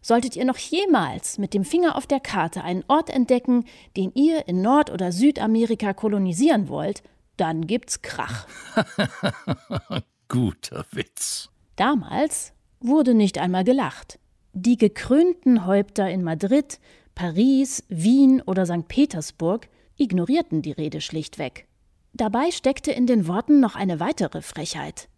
Solltet 0.03 0.35
ihr 0.35 0.45
noch 0.45 0.59
jemals 0.59 1.39
mit 1.39 1.55
dem 1.55 1.65
Finger 1.65 1.97
auf 1.97 2.09
der 2.09 2.19
Karte 2.19 2.65
einen 2.65 2.85
Ort 2.89 3.09
entdecken, 3.09 3.65
den 3.97 4.13
ihr 4.15 4.49
in 4.49 4.61
Nord- 4.61 4.91
oder 4.91 5.13
Südamerika 5.13 5.93
kolonisieren 5.93 6.69
wollt, 6.69 7.05
dann 7.37 7.69
gibt's 7.69 8.03
Krach. 8.03 8.47
Guter 10.29 10.85
Witz. 10.91 11.51
Damals 11.77 12.53
wurde 12.81 13.15
nicht 13.15 13.39
einmal 13.39 13.65
gelacht. 13.65 14.19
Die 14.55 14.77
gekrönten 14.77 15.67
Häupter 15.67 16.11
in 16.11 16.23
Madrid, 16.23 16.81
Paris, 17.15 17.85
Wien 17.89 18.43
oder 18.43 18.67
St. 18.67 18.89
Petersburg 18.89 19.69
ignorierten 19.97 20.63
die 20.63 20.73
Rede 20.73 21.01
schlichtweg. 21.01 21.67
Dabei 22.15 22.51
steckte 22.51 22.93
in 22.93 23.07
den 23.07 23.27
Worten 23.27 23.61
noch 23.61 23.75
eine 23.75 24.01
weitere 24.01 24.43
Frechheit. 24.43 25.09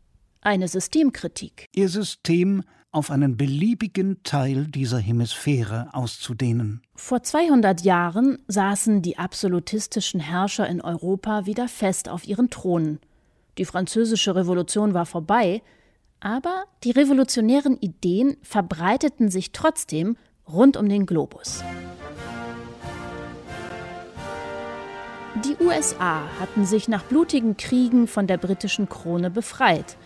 Eine 0.40 0.68
Systemkritik. 0.68 1.66
Ihr 1.74 1.88
System 1.88 2.62
auf 2.92 3.10
einen 3.10 3.36
beliebigen 3.36 4.22
Teil 4.22 4.66
dieser 4.66 4.98
Hemisphäre 4.98 5.88
auszudehnen. 5.92 6.82
Vor 6.94 7.24
200 7.24 7.80
Jahren 7.80 8.38
saßen 8.46 9.02
die 9.02 9.18
absolutistischen 9.18 10.20
Herrscher 10.20 10.68
in 10.68 10.80
Europa 10.80 11.46
wieder 11.46 11.66
fest 11.66 12.08
auf 12.08 12.26
ihren 12.26 12.50
Thronen. 12.50 13.00
Die 13.58 13.64
französische 13.64 14.36
Revolution 14.36 14.94
war 14.94 15.06
vorbei, 15.06 15.62
aber 16.20 16.64
die 16.84 16.92
revolutionären 16.92 17.76
Ideen 17.78 18.36
verbreiteten 18.42 19.28
sich 19.28 19.50
trotzdem 19.50 20.16
rund 20.48 20.76
um 20.76 20.88
den 20.88 21.06
Globus. 21.06 21.64
Die 25.42 25.56
USA 25.64 26.22
hatten 26.38 26.64
sich 26.64 26.86
nach 26.86 27.02
blutigen 27.02 27.56
Kriegen 27.56 28.06
von 28.06 28.28
der 28.28 28.36
britischen 28.36 28.88
Krone 28.88 29.30
befreit 29.30 29.96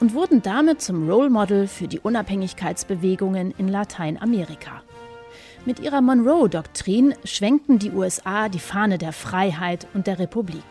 und 0.00 0.12
wurden 0.12 0.42
damit 0.42 0.82
zum 0.82 1.08
Role 1.08 1.30
Model 1.30 1.68
für 1.68 1.86
die 1.86 2.00
Unabhängigkeitsbewegungen 2.00 3.54
in 3.56 3.68
Lateinamerika. 3.68 4.82
Mit 5.64 5.78
ihrer 5.78 6.00
Monroe-Doktrin 6.00 7.14
schwenkten 7.22 7.78
die 7.78 7.92
USA 7.92 8.48
die 8.48 8.58
Fahne 8.58 8.98
der 8.98 9.12
Freiheit 9.12 9.86
und 9.94 10.08
der 10.08 10.18
Republik. 10.18 10.64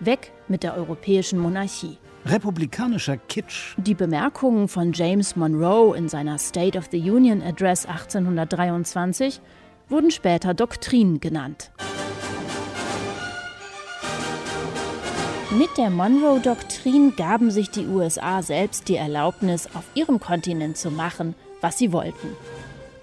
Weg 0.00 0.32
mit 0.48 0.62
der 0.62 0.76
europäischen 0.76 1.38
Monarchie. 1.38 1.96
Republikanischer 2.26 3.16
Kitsch. 3.16 3.74
Die 3.78 3.94
Bemerkungen 3.94 4.68
von 4.68 4.92
James 4.92 5.34
Monroe 5.34 5.96
in 5.96 6.10
seiner 6.10 6.36
State 6.36 6.76
of 6.76 6.88
the 6.92 6.98
Union 7.10 7.40
Address 7.40 7.86
1823 7.86 9.40
wurden 9.88 10.10
später 10.10 10.52
Doktrin 10.52 11.20
genannt. 11.20 11.70
Mit 15.58 15.78
der 15.78 15.88
Monroe-Doktrin 15.88 17.16
gaben 17.16 17.50
sich 17.50 17.70
die 17.70 17.86
USA 17.86 18.42
selbst 18.42 18.88
die 18.88 18.96
Erlaubnis, 18.96 19.66
auf 19.72 19.84
ihrem 19.94 20.20
Kontinent 20.20 20.76
zu 20.76 20.90
machen, 20.90 21.34
was 21.62 21.78
sie 21.78 21.92
wollten. 21.92 22.36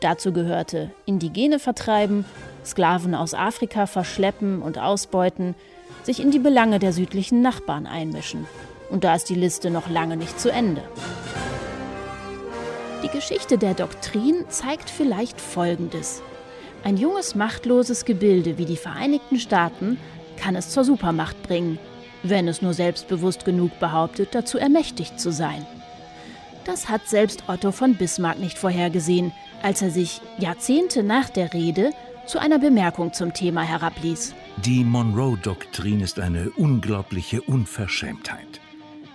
Dazu 0.01 0.31
gehörte 0.31 0.91
Indigene 1.07 1.57
vertreiben, 1.57 2.25
Sklaven 2.63 3.15
aus 3.15 3.33
Afrika 3.33 3.87
verschleppen 3.87 4.61
und 4.61 4.77
ausbeuten, 4.77 5.55
sich 6.03 6.19
in 6.19 6.29
die 6.29 6.37
Belange 6.37 6.77
der 6.77 6.93
südlichen 6.93 7.41
Nachbarn 7.41 7.87
einmischen. 7.87 8.45
Und 8.91 9.03
da 9.03 9.15
ist 9.15 9.29
die 9.29 9.35
Liste 9.35 9.71
noch 9.71 9.89
lange 9.89 10.15
nicht 10.15 10.39
zu 10.39 10.51
Ende. 10.51 10.83
Die 13.01 13.09
Geschichte 13.09 13.57
der 13.57 13.73
Doktrin 13.73 14.45
zeigt 14.49 14.91
vielleicht 14.91 15.41
Folgendes. 15.41 16.21
Ein 16.83 16.97
junges, 16.97 17.33
machtloses 17.33 18.05
Gebilde 18.05 18.59
wie 18.59 18.65
die 18.65 18.77
Vereinigten 18.77 19.39
Staaten 19.39 19.97
kann 20.37 20.55
es 20.55 20.69
zur 20.69 20.83
Supermacht 20.83 21.41
bringen– 21.41 21.79
wenn 22.23 22.47
es 22.47 22.61
nur 22.61 22.73
selbstbewusst 22.73 23.45
genug 23.45 23.79
behauptet, 23.79 24.29
dazu 24.33 24.57
ermächtigt 24.57 25.19
zu 25.19 25.31
sein. 25.31 25.65
Das 26.65 26.89
hat 26.89 27.07
selbst 27.07 27.43
Otto 27.47 27.71
von 27.71 27.95
Bismarck 27.95 28.39
nicht 28.39 28.57
vorhergesehen, 28.57 29.33
als 29.61 29.81
er 29.81 29.91
sich 29.91 30.21
Jahrzehnte 30.39 31.03
nach 31.03 31.29
der 31.29 31.53
Rede 31.53 31.91
zu 32.25 32.39
einer 32.39 32.57
Bemerkung 32.57 33.11
zum 33.11 33.33
Thema 33.33 33.63
herabließ. 33.63 34.33
Die 34.63 34.83
Monroe-Doktrin 34.83 35.99
ist 35.99 36.19
eine 36.19 36.49
unglaubliche 36.51 37.41
Unverschämtheit. 37.41 38.61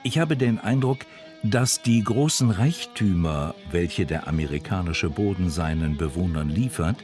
Ich 0.02 0.18
habe 0.18 0.36
den 0.36 0.58
Eindruck, 0.58 0.98
dass 1.42 1.82
die 1.82 2.02
großen 2.02 2.50
Reichtümer, 2.50 3.54
welche 3.70 4.04
der 4.04 4.26
amerikanische 4.26 5.08
Boden 5.08 5.50
seinen 5.50 5.96
Bewohnern 5.96 6.50
liefert, 6.50 6.96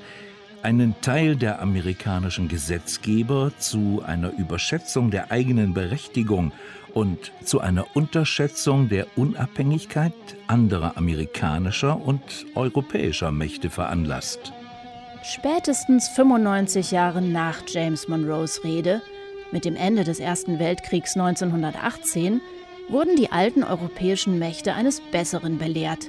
einen 0.65 0.99
Teil 1.03 1.37
der 1.37 1.61
amerikanischen 1.61 2.49
Gesetzgeber 2.49 3.53
zu 3.59 4.03
einer 4.05 4.33
Überschätzung 4.39 5.11
der 5.11 5.31
eigenen 5.31 5.75
Berechtigung 5.75 6.53
und 6.95 7.33
zu 7.45 7.61
einer 7.61 7.85
Unterschätzung 7.95 8.89
der 8.89 9.07
Unabhängigkeit 9.17 10.15
anderer 10.47 10.97
amerikanischer 10.97 12.01
und 12.01 12.23
europäischer 12.55 13.31
Mächte 13.31 13.69
veranlasst. 13.69 14.53
Spätestens 15.23 16.09
95 16.09 16.91
Jahre 16.91 17.21
nach 17.21 17.63
James 17.67 18.09
Monroes 18.09 18.65
Rede, 18.65 19.03
mit 19.53 19.65
dem 19.67 19.77
Ende 19.77 20.05
des 20.05 20.19
Ersten 20.19 20.59
Weltkriegs 20.59 21.15
1918, 21.17 22.41
wurden 22.89 23.17
die 23.17 23.31
alten 23.31 23.65
europäischen 23.65 24.39
Mächte 24.39 24.75
eines 24.75 25.01
Besseren 25.13 25.59
belehrt. 25.59 26.09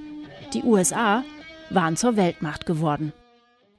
Die 0.54 0.64
USA 0.64 1.24
waren 1.70 1.98
zur 1.98 2.16
Weltmacht 2.16 2.66
geworden. 2.66 3.12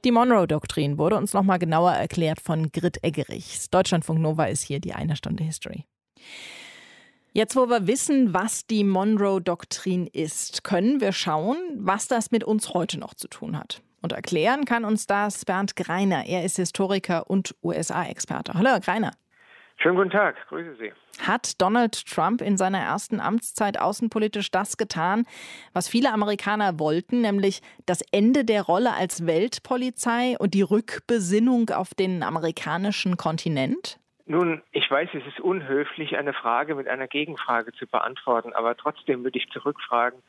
Die 0.07 0.11
Monroe-Doktrin 0.13 0.97
wurde 0.97 1.17
uns 1.17 1.33
nochmal 1.33 1.59
genauer 1.59 1.91
erklärt 1.91 2.39
von 2.39 2.71
Grit 2.71 3.03
Eggerichs. 3.03 3.69
Deutschlandfunk 3.69 4.21
Nova 4.21 4.45
ist 4.45 4.61
hier 4.61 4.79
die 4.79 4.93
eine 4.93 5.17
Stunde 5.17 5.43
History. 5.43 5.83
Jetzt, 7.33 7.57
wo 7.57 7.67
wir 7.67 7.87
wissen, 7.87 8.33
was 8.33 8.65
die 8.65 8.85
Monroe-Doktrin 8.85 10.07
ist, 10.07 10.63
können 10.63 11.01
wir 11.01 11.11
schauen, 11.11 11.57
was 11.75 12.07
das 12.07 12.31
mit 12.31 12.45
uns 12.45 12.73
heute 12.73 12.97
noch 12.97 13.15
zu 13.15 13.27
tun 13.27 13.59
hat. 13.59 13.81
Und 14.01 14.13
erklären 14.13 14.63
kann 14.63 14.85
uns 14.85 15.07
das 15.07 15.43
Bernd 15.43 15.75
Greiner. 15.75 16.25
Er 16.25 16.45
ist 16.45 16.55
Historiker 16.55 17.29
und 17.29 17.53
USA-Experte. 17.61 18.53
Hallo, 18.53 18.69
Herr 18.69 18.79
Greiner. 18.79 19.11
Schönen 19.79 19.95
guten 19.95 20.09
Tag, 20.09 20.35
grüße 20.47 20.75
Sie. 20.75 20.91
Hat 21.25 21.61
Donald 21.61 22.07
Trump 22.07 22.41
in 22.41 22.57
seiner 22.57 22.79
ersten 22.79 23.19
Amtszeit 23.19 23.79
außenpolitisch 23.79 24.49
das 24.49 24.77
getan, 24.77 25.25
was 25.73 25.87
viele 25.87 26.11
Amerikaner 26.11 26.79
wollten, 26.79 27.21
nämlich 27.21 27.61
das 27.85 28.01
Ende 28.11 28.43
der 28.43 28.63
Rolle 28.63 28.93
als 28.93 29.27
Weltpolizei 29.27 30.35
und 30.39 30.55
die 30.55 30.63
Rückbesinnung 30.63 31.69
auf 31.69 31.93
den 31.93 32.23
amerikanischen 32.23 33.17
Kontinent? 33.17 33.99
Nun, 34.25 34.63
ich 34.71 34.89
weiß, 34.89 35.09
es 35.13 35.25
ist 35.27 35.39
unhöflich, 35.39 36.17
eine 36.17 36.33
Frage 36.33 36.73
mit 36.73 36.87
einer 36.87 37.07
Gegenfrage 37.07 37.71
zu 37.73 37.85
beantworten, 37.85 38.53
aber 38.53 38.75
trotzdem 38.75 39.23
würde 39.23 39.37
ich 39.37 39.47
zurückfragen, 39.51 40.19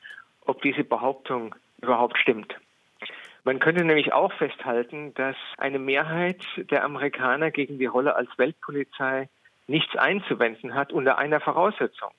ob 0.43 0.61
diese 0.62 0.85
Behauptung 0.85 1.55
überhaupt 1.81 2.19
stimmt. 2.19 2.55
Man 3.45 3.61
könnte 3.61 3.85
nämlich 3.85 4.12
auch 4.12 4.33
festhalten, 4.35 5.14
dass 5.14 5.37
eine 5.57 5.78
Mehrheit 5.78 6.45
der 6.57 6.85
Amerikaner 6.85 7.50
gegen 7.50 7.78
die 7.78 7.87
Rolle 7.87 8.14
als 8.14 8.28
Weltpolizei 8.37 9.28
nichts 9.68 9.94
einzuwenden 9.96 10.75
hat 10.75 10.92
unter 10.92 11.18
einer 11.18 11.40
Voraussetzung. 11.40 12.10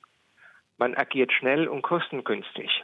Man 0.78 0.96
agiert 0.96 1.34
schnell 1.34 1.68
und 1.68 1.82
kostengünstig. 1.82 2.84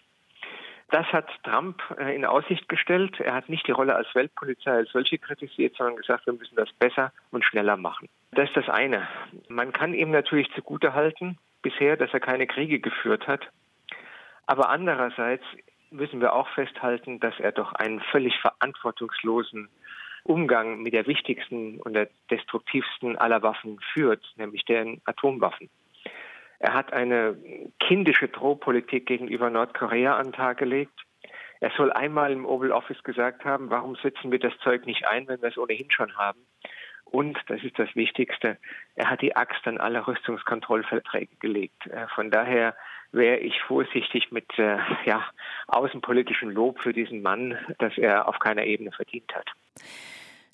Das 0.91 1.05
hat 1.07 1.27
Trump 1.43 1.81
äh, 1.97 2.15
in 2.15 2.25
Aussicht 2.25 2.69
gestellt. 2.69 3.19
Er 3.19 3.33
hat 3.33 3.49
nicht 3.49 3.65
die 3.67 3.71
Rolle 3.71 3.95
als 3.95 4.13
Weltpolizei 4.13 4.71
als 4.71 4.91
solche 4.91 5.17
kritisiert, 5.17 5.75
sondern 5.75 5.95
gesagt, 5.95 6.25
wir 6.27 6.33
müssen 6.33 6.55
das 6.55 6.71
besser 6.73 7.11
und 7.31 7.43
schneller 7.43 7.77
machen. 7.77 8.07
Das 8.31 8.49
ist 8.49 8.57
das 8.57 8.69
eine. 8.69 9.07
Man 9.47 9.71
kann 9.71 9.93
ihm 9.93 10.11
natürlich 10.11 10.51
zugutehalten 10.53 11.37
bisher, 11.61 11.97
dass 11.97 12.13
er 12.13 12.19
keine 12.19 12.45
Kriege 12.45 12.79
geführt 12.79 13.27
hat. 13.27 13.49
Aber 14.45 14.69
andererseits 14.69 15.43
müssen 15.89 16.21
wir 16.21 16.33
auch 16.33 16.47
festhalten, 16.49 17.19
dass 17.19 17.39
er 17.39 17.51
doch 17.51 17.73
einen 17.73 17.99
völlig 17.99 18.37
verantwortungslosen 18.39 19.69
Umgang 20.25 20.81
mit 20.81 20.93
der 20.93 21.05
wichtigsten 21.05 21.79
und 21.79 21.93
der 21.93 22.09
destruktivsten 22.31 23.15
aller 23.17 23.43
Waffen 23.43 23.79
führt, 23.93 24.25
nämlich 24.37 24.65
den 24.65 25.01
Atomwaffen. 25.05 25.69
Er 26.59 26.73
hat 26.73 26.93
eine 26.93 27.37
kindische 27.79 28.27
Drohpolitik 28.27 29.05
gegenüber 29.05 29.51
Nordkorea 29.51 30.15
an 30.17 30.27
den 30.27 30.33
Tag 30.33 30.57
gelegt. 30.57 30.99
Er 31.59 31.71
soll 31.77 31.91
einmal 31.91 32.31
im 32.31 32.45
Oval 32.45 32.71
Office 32.71 33.03
gesagt 33.03 33.45
haben, 33.45 33.69
warum 33.69 33.95
setzen 33.97 34.31
wir 34.31 34.39
das 34.39 34.57
Zeug 34.63 34.85
nicht 34.87 35.07
ein, 35.07 35.27
wenn 35.27 35.41
wir 35.41 35.49
es 35.49 35.57
ohnehin 35.57 35.91
schon 35.91 36.17
haben. 36.17 36.39
Und, 37.05 37.37
das 37.47 37.63
ist 37.63 37.77
das 37.77 37.95
Wichtigste, 37.95 38.57
er 38.95 39.09
hat 39.11 39.21
die 39.21 39.35
Axt 39.35 39.67
an 39.67 39.77
alle 39.77 40.07
Rüstungskontrollverträge 40.07 41.35
gelegt. 41.39 41.85
Äh, 41.87 42.07
von 42.15 42.31
daher 42.31 42.75
wäre 43.15 43.37
ich 43.37 43.61
vorsichtig 43.61 44.31
mit 44.31 44.45
äh, 44.57 44.77
ja, 45.05 45.23
außenpolitischem 45.67 46.49
Lob 46.49 46.79
für 46.79 46.93
diesen 46.93 47.21
Mann, 47.21 47.57
das 47.79 47.97
er 47.97 48.27
auf 48.27 48.39
keiner 48.39 48.65
Ebene 48.65 48.91
verdient 48.91 49.33
hat. 49.33 49.49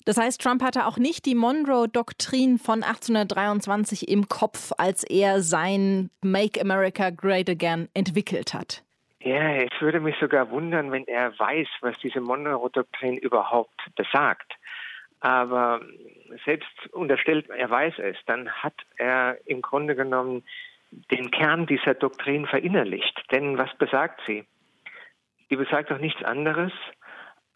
Das 0.04 0.16
heißt, 0.16 0.40
Trump 0.40 0.62
hatte 0.62 0.86
auch 0.86 0.98
nicht 0.98 1.26
die 1.26 1.36
Monroe-Doktrin 1.36 2.58
von 2.58 2.82
1823 2.82 4.08
im 4.08 4.28
Kopf, 4.28 4.72
als 4.76 5.04
er 5.04 5.42
sein 5.42 6.10
Make 6.22 6.60
America 6.60 7.10
Great 7.10 7.48
Again 7.48 7.88
entwickelt 7.94 8.52
hat. 8.52 8.82
Ja, 9.20 9.54
es 9.54 9.70
würde 9.80 10.00
mich 10.00 10.16
sogar 10.18 10.50
wundern, 10.50 10.90
wenn 10.90 11.06
er 11.06 11.38
weiß, 11.38 11.68
was 11.82 11.96
diese 12.00 12.20
Monroe-Doktrin 12.20 13.16
überhaupt 13.18 13.80
besagt. 13.94 14.52
Aber 15.20 15.80
selbst 16.44 16.68
unterstellt, 16.90 17.48
er 17.50 17.70
weiß 17.70 17.94
es, 17.98 18.16
dann 18.26 18.50
hat 18.50 18.74
er 18.96 19.38
im 19.46 19.62
Grunde 19.62 19.94
genommen 19.94 20.42
den 21.10 21.30
Kern 21.30 21.66
dieser 21.66 21.94
Doktrin 21.94 22.46
verinnerlicht. 22.46 23.20
Denn 23.30 23.58
was 23.58 23.74
besagt 23.76 24.20
sie? 24.26 24.44
Die 25.50 25.56
besagt 25.56 25.90
doch 25.90 25.98
nichts 25.98 26.22
anderes, 26.22 26.72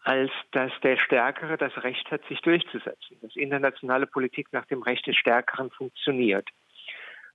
als 0.03 0.31
dass 0.51 0.71
der 0.83 0.97
Stärkere 0.97 1.57
das 1.57 1.83
Recht 1.83 2.09
hat, 2.11 2.23
sich 2.25 2.41
durchzusetzen. 2.41 3.17
Dass 3.21 3.35
internationale 3.35 4.07
Politik 4.07 4.47
nach 4.51 4.65
dem 4.65 4.81
Recht 4.81 5.05
des 5.07 5.15
Stärkeren 5.17 5.69
funktioniert. 5.71 6.47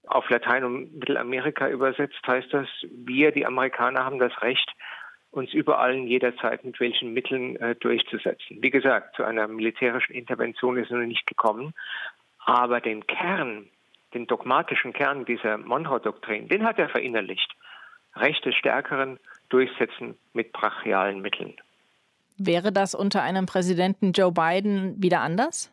Auf 0.07 0.29
Latein- 0.31 0.65
und 0.65 0.99
Mittelamerika 0.99 1.69
übersetzt 1.69 2.21
heißt 2.27 2.53
das, 2.53 2.67
wir, 2.91 3.31
die 3.31 3.47
Amerikaner, 3.47 4.05
haben 4.05 4.19
das 4.19 4.41
Recht, 4.43 4.69
uns 5.31 5.53
überall 5.55 5.95
in 5.95 6.07
jeder 6.07 6.37
Zeit 6.37 6.65
mit 6.65 6.79
welchen 6.81 7.13
Mitteln 7.15 7.57
äh, 7.57 7.75
durchzusetzen. 7.77 8.59
Wie 8.61 8.71
gesagt, 8.71 9.17
zu 9.17 9.25
einer 9.25 9.49
militärischen 9.49 10.13
Intervention 10.13 10.77
ist 10.77 10.87
es 10.87 10.91
noch 10.91 10.99
nicht 10.99 11.27
gekommen, 11.27 11.73
aber 12.39 12.81
den 12.81 13.07
Kern, 13.07 13.69
den 14.15 14.27
dogmatischen 14.27 14.93
Kern 14.93 15.25
dieser 15.25 15.59
Monroe-Doktrin, 15.59 16.49
den 16.49 16.65
hat 16.65 16.79
er 16.79 16.89
verinnerlicht. 16.89 17.51
Recht 18.15 18.45
des 18.45 18.55
Stärkeren 18.55 19.19
durchsetzen 19.49 20.19
mit 20.33 20.53
brachialen 20.53 21.23
Mitteln. 21.23 21.55
Wäre 22.39 22.73
das 22.73 22.95
unter 22.95 23.23
einem 23.23 23.47
Präsidenten 23.47 24.13
Joe 24.13 24.33
Biden 24.33 25.03
wieder 25.03 25.21
anders? 25.21 25.73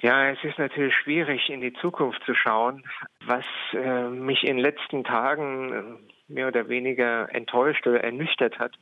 Ja, 0.00 0.30
es 0.30 0.38
ist 0.44 0.58
natürlich 0.58 0.94
schwierig, 0.94 1.48
in 1.48 1.60
die 1.60 1.72
Zukunft 1.72 2.22
zu 2.24 2.34
schauen. 2.34 2.84
Was 3.26 3.44
äh, 3.72 4.08
mich 4.08 4.44
in 4.44 4.56
den 4.56 4.64
letzten 4.64 5.02
Tagen 5.02 5.72
äh, 5.72 6.32
mehr 6.32 6.48
oder 6.48 6.68
weniger 6.68 7.34
enttäuscht 7.34 7.86
oder 7.86 8.04
ernüchtert 8.04 8.58
hat, 8.60 8.78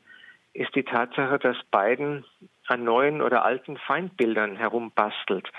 ist 0.53 0.75
die 0.75 0.83
Tatsache, 0.83 1.39
dass 1.39 1.57
Biden 1.71 2.25
an 2.67 2.85
neuen 2.85 3.23
oder 3.23 3.45
alten 3.45 3.77
Feindbildern 3.79 4.57
herumbastelt. 4.57 5.51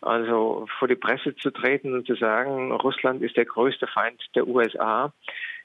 Also 0.00 0.66
vor 0.78 0.88
die 0.88 0.96
Presse 0.96 1.34
zu 1.36 1.50
treten 1.50 1.94
und 1.94 2.06
zu 2.06 2.14
sagen, 2.14 2.72
Russland 2.72 3.22
ist 3.22 3.36
der 3.36 3.44
größte 3.44 3.86
Feind 3.86 4.22
der 4.34 4.46
USA, 4.46 5.12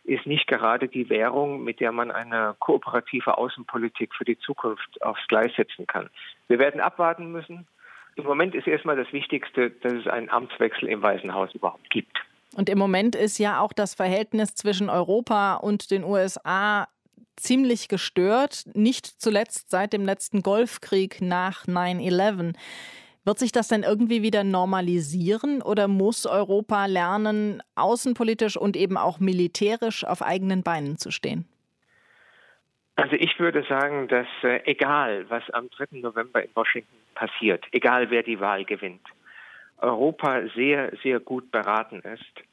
ist 0.04 0.26
nicht 0.26 0.48
gerade 0.48 0.88
die 0.88 1.10
Währung, 1.10 1.64
mit 1.64 1.80
der 1.80 1.92
man 1.92 2.12
eine 2.12 2.56
kooperative 2.60 3.38
Außenpolitik 3.38 4.14
für 4.16 4.26
die 4.26 4.40
Zukunft 4.40 5.02
aufs 5.02 5.26
Gleis 5.28 5.52
setzen 5.56 5.86
kann. 5.88 6.10
Wir 6.48 6.60
werden 6.60 6.82
abwarten 6.82 7.32
müssen. 7.32 7.68
Im 8.16 8.24
Moment 8.26 8.56
ist 8.56 8.68
erstmal 8.68 8.96
das 8.96 9.12
Wichtigste, 9.14 9.70
dass 9.70 9.94
es 9.94 10.08
einen 10.08 10.30
Amtswechsel 10.30 10.90
im 10.90 11.02
Weißen 11.02 11.34
Haus 11.34 11.54
überhaupt 11.54 11.90
gibt. 11.90 12.18
Und 12.56 12.70
im 12.70 12.80
Moment 12.80 13.16
ist 13.16 13.38
ja 13.38 13.62
auch 13.62 13.74
das 13.74 13.94
Verhältnis 13.94 14.56
zwischen 14.56 14.90
Europa 14.90 15.56
und 15.56 15.92
den 15.92 16.04
USA 16.04 16.88
ziemlich 17.36 17.88
gestört, 17.88 18.66
nicht 18.74 19.06
zuletzt 19.06 19.70
seit 19.70 19.94
dem 19.94 20.04
letzten 20.04 20.42
Golfkrieg 20.42 21.22
nach 21.22 21.66
9-11. 21.66 22.56
Wird 23.26 23.38
sich 23.38 23.52
das 23.52 23.68
denn 23.68 23.84
irgendwie 23.84 24.22
wieder 24.24 24.44
normalisieren 24.44 25.62
oder 25.62 25.88
muss 25.88 26.26
Europa 26.26 26.86
lernen, 26.86 27.62
außenpolitisch 27.76 28.58
und 28.58 28.78
eben 28.78 28.98
auch 28.98 29.20
militärisch 29.20 30.06
auf 30.06 30.22
eigenen 30.22 30.64
Beinen 30.64 30.98
zu 30.98 31.12
stehen? 31.12 31.48
Also 32.96 33.16
ich 33.16 33.40
würde 33.40 33.64
sagen, 33.64 34.08
dass 34.10 34.28
äh, 34.44 34.62
egal, 34.66 35.30
was 35.30 35.50
am 35.52 35.70
3. 35.70 36.00
November 36.00 36.44
in 36.44 36.50
Washington 36.54 36.98
passiert, 37.16 37.66
egal 37.72 38.10
wer 38.10 38.24
die 38.24 38.40
Wahl 38.40 38.66
gewinnt, 38.66 39.02
Europa 39.78 40.42
sehr, 40.56 40.92
sehr 41.02 41.22
gut 41.22 41.50
beraten 41.52 42.02
ist, 42.02 42.43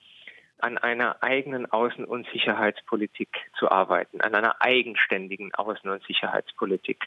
an 0.58 0.78
einer 0.78 1.22
eigenen 1.22 1.66
Außen- 1.66 2.04
und 2.04 2.26
Sicherheitspolitik 2.32 3.28
zu 3.58 3.70
arbeiten, 3.70 4.20
an 4.20 4.34
einer 4.34 4.60
eigenständigen 4.60 5.52
Außen- 5.52 5.90
und 5.90 6.02
Sicherheitspolitik. 6.04 7.04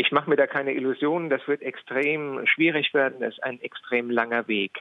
Ich 0.00 0.12
mache 0.12 0.30
mir 0.30 0.36
da 0.36 0.46
keine 0.46 0.72
Illusionen, 0.72 1.28
das 1.28 1.46
wird 1.46 1.60
extrem 1.60 2.46
schwierig 2.46 2.94
werden, 2.94 3.20
das 3.20 3.34
ist 3.34 3.44
ein 3.44 3.60
extrem 3.60 4.10
langer 4.10 4.48
Weg. 4.48 4.80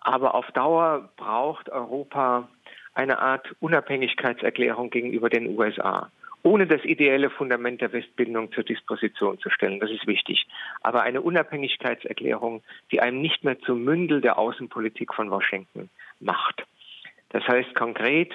Aber 0.00 0.34
auf 0.34 0.44
Dauer 0.52 1.08
braucht 1.16 1.70
Europa 1.70 2.46
eine 2.92 3.20
Art 3.20 3.56
Unabhängigkeitserklärung 3.60 4.90
gegenüber 4.90 5.30
den 5.30 5.58
USA, 5.58 6.10
ohne 6.42 6.66
das 6.66 6.84
ideelle 6.84 7.30
Fundament 7.30 7.80
der 7.80 7.94
Westbindung 7.94 8.52
zur 8.52 8.64
Disposition 8.64 9.38
zu 9.38 9.48
stellen. 9.48 9.80
Das 9.80 9.90
ist 9.90 10.06
wichtig. 10.06 10.46
Aber 10.82 11.04
eine 11.04 11.22
Unabhängigkeitserklärung, 11.22 12.62
die 12.92 13.00
einem 13.00 13.22
nicht 13.22 13.44
mehr 13.44 13.58
zum 13.60 13.82
Mündel 13.82 14.20
der 14.20 14.38
Außenpolitik 14.38 15.14
von 15.14 15.30
Washington 15.30 15.88
macht. 16.20 16.66
Das 17.30 17.48
heißt 17.48 17.74
konkret, 17.74 18.34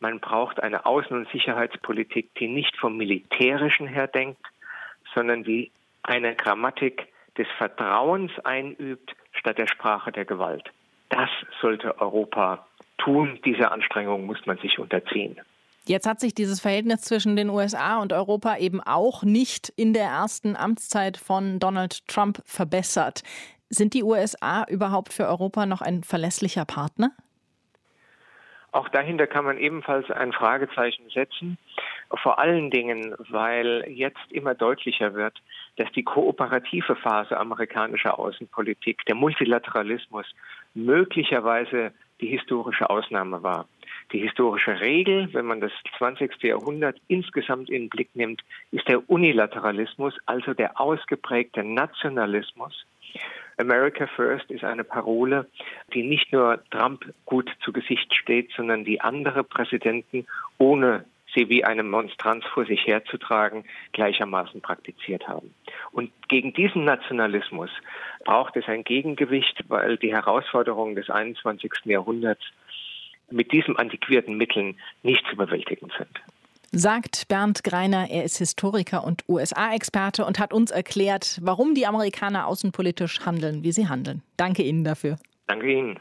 man 0.00 0.20
braucht 0.20 0.62
eine 0.62 0.86
Außen- 0.86 1.12
und 1.12 1.28
Sicherheitspolitik, 1.28 2.34
die 2.36 2.48
nicht 2.48 2.74
vom 2.78 2.96
Militärischen 2.96 3.86
her 3.86 4.06
denkt, 4.06 4.40
sondern 5.14 5.44
die 5.44 5.70
eine 6.02 6.34
Grammatik 6.34 7.08
des 7.38 7.46
Vertrauens 7.58 8.32
einübt 8.44 9.14
statt 9.32 9.58
der 9.58 9.66
Sprache 9.66 10.12
der 10.12 10.24
Gewalt. 10.24 10.70
Das 11.08 11.28
sollte 11.60 12.00
Europa 12.00 12.66
tun. 12.98 13.38
Diese 13.44 13.70
Anstrengung 13.70 14.26
muss 14.26 14.44
man 14.46 14.58
sich 14.58 14.78
unterziehen. 14.78 15.40
Jetzt 15.86 16.06
hat 16.06 16.18
sich 16.18 16.34
dieses 16.34 16.60
Verhältnis 16.60 17.02
zwischen 17.02 17.36
den 17.36 17.50
USA 17.50 18.00
und 18.00 18.12
Europa 18.12 18.56
eben 18.56 18.80
auch 18.80 19.22
nicht 19.22 19.68
in 19.76 19.92
der 19.92 20.04
ersten 20.04 20.56
Amtszeit 20.56 21.18
von 21.18 21.58
Donald 21.58 22.08
Trump 22.08 22.40
verbessert. 22.46 23.22
Sind 23.68 23.92
die 23.92 24.02
USA 24.02 24.64
überhaupt 24.68 25.12
für 25.12 25.26
Europa 25.26 25.66
noch 25.66 25.82
ein 25.82 26.02
verlässlicher 26.02 26.64
Partner? 26.64 27.10
Auch 28.72 28.88
dahinter 28.88 29.26
kann 29.26 29.44
man 29.44 29.58
ebenfalls 29.58 30.10
ein 30.10 30.32
Fragezeichen 30.32 31.08
setzen. 31.10 31.58
Vor 32.22 32.38
allen 32.38 32.70
Dingen, 32.70 33.14
weil 33.30 33.84
jetzt 33.88 34.30
immer 34.30 34.54
deutlicher 34.54 35.14
wird, 35.14 35.40
dass 35.76 35.90
die 35.92 36.02
kooperative 36.02 36.96
Phase 36.96 37.36
amerikanischer 37.36 38.18
Außenpolitik, 38.18 39.04
der 39.06 39.14
Multilateralismus, 39.14 40.26
möglicherweise 40.74 41.92
die 42.20 42.28
historische 42.28 42.88
Ausnahme 42.90 43.42
war. 43.42 43.66
Die 44.12 44.20
historische 44.20 44.80
Regel, 44.80 45.32
wenn 45.32 45.46
man 45.46 45.60
das 45.60 45.72
20. 45.98 46.42
Jahrhundert 46.42 46.96
insgesamt 47.08 47.70
in 47.70 47.84
den 47.84 47.88
Blick 47.88 48.10
nimmt, 48.14 48.42
ist 48.70 48.86
der 48.88 49.08
Unilateralismus, 49.08 50.14
also 50.26 50.54
der 50.54 50.80
ausgeprägte 50.80 51.64
Nationalismus. 51.64 52.86
America 53.56 54.06
First 54.06 54.50
ist 54.50 54.64
eine 54.64 54.84
Parole, 54.84 55.46
die 55.92 56.02
nicht 56.02 56.32
nur 56.32 56.62
Trump 56.70 57.04
gut 57.24 57.50
zu 57.64 57.72
Gesicht 57.72 58.12
steht, 58.14 58.50
sondern 58.56 58.84
die 58.84 59.00
andere 59.00 59.44
Präsidenten, 59.44 60.26
ohne 60.58 61.04
sie 61.34 61.48
wie 61.48 61.64
eine 61.64 61.82
Monstranz 61.82 62.44
vor 62.46 62.64
sich 62.64 62.86
herzutragen, 62.86 63.64
gleichermaßen 63.92 64.60
praktiziert 64.60 65.28
haben. 65.28 65.54
Und 65.92 66.10
gegen 66.28 66.52
diesen 66.52 66.84
Nationalismus 66.84 67.70
braucht 68.24 68.56
es 68.56 68.66
ein 68.66 68.84
Gegengewicht, 68.84 69.64
weil 69.68 69.96
die 69.96 70.12
Herausforderungen 70.12 70.94
des 70.94 71.10
21. 71.10 71.70
Jahrhunderts 71.84 72.42
mit 73.30 73.52
diesen 73.52 73.76
antiquierten 73.76 74.36
Mitteln 74.36 74.78
nicht 75.02 75.26
zu 75.28 75.36
bewältigen 75.36 75.90
sind 75.98 76.20
sagt 76.76 77.28
Bernd 77.28 77.62
Greiner. 77.62 78.10
Er 78.10 78.24
ist 78.24 78.38
Historiker 78.38 79.04
und 79.04 79.22
USA-Experte 79.28 80.24
und 80.24 80.38
hat 80.38 80.52
uns 80.52 80.70
erklärt, 80.70 81.38
warum 81.42 81.74
die 81.74 81.86
Amerikaner 81.86 82.46
außenpolitisch 82.46 83.20
handeln, 83.24 83.62
wie 83.62 83.72
sie 83.72 83.88
handeln. 83.88 84.22
Danke 84.36 84.62
Ihnen 84.62 84.84
dafür. 84.84 85.16
Danke 85.46 85.72
Ihnen. 85.72 85.98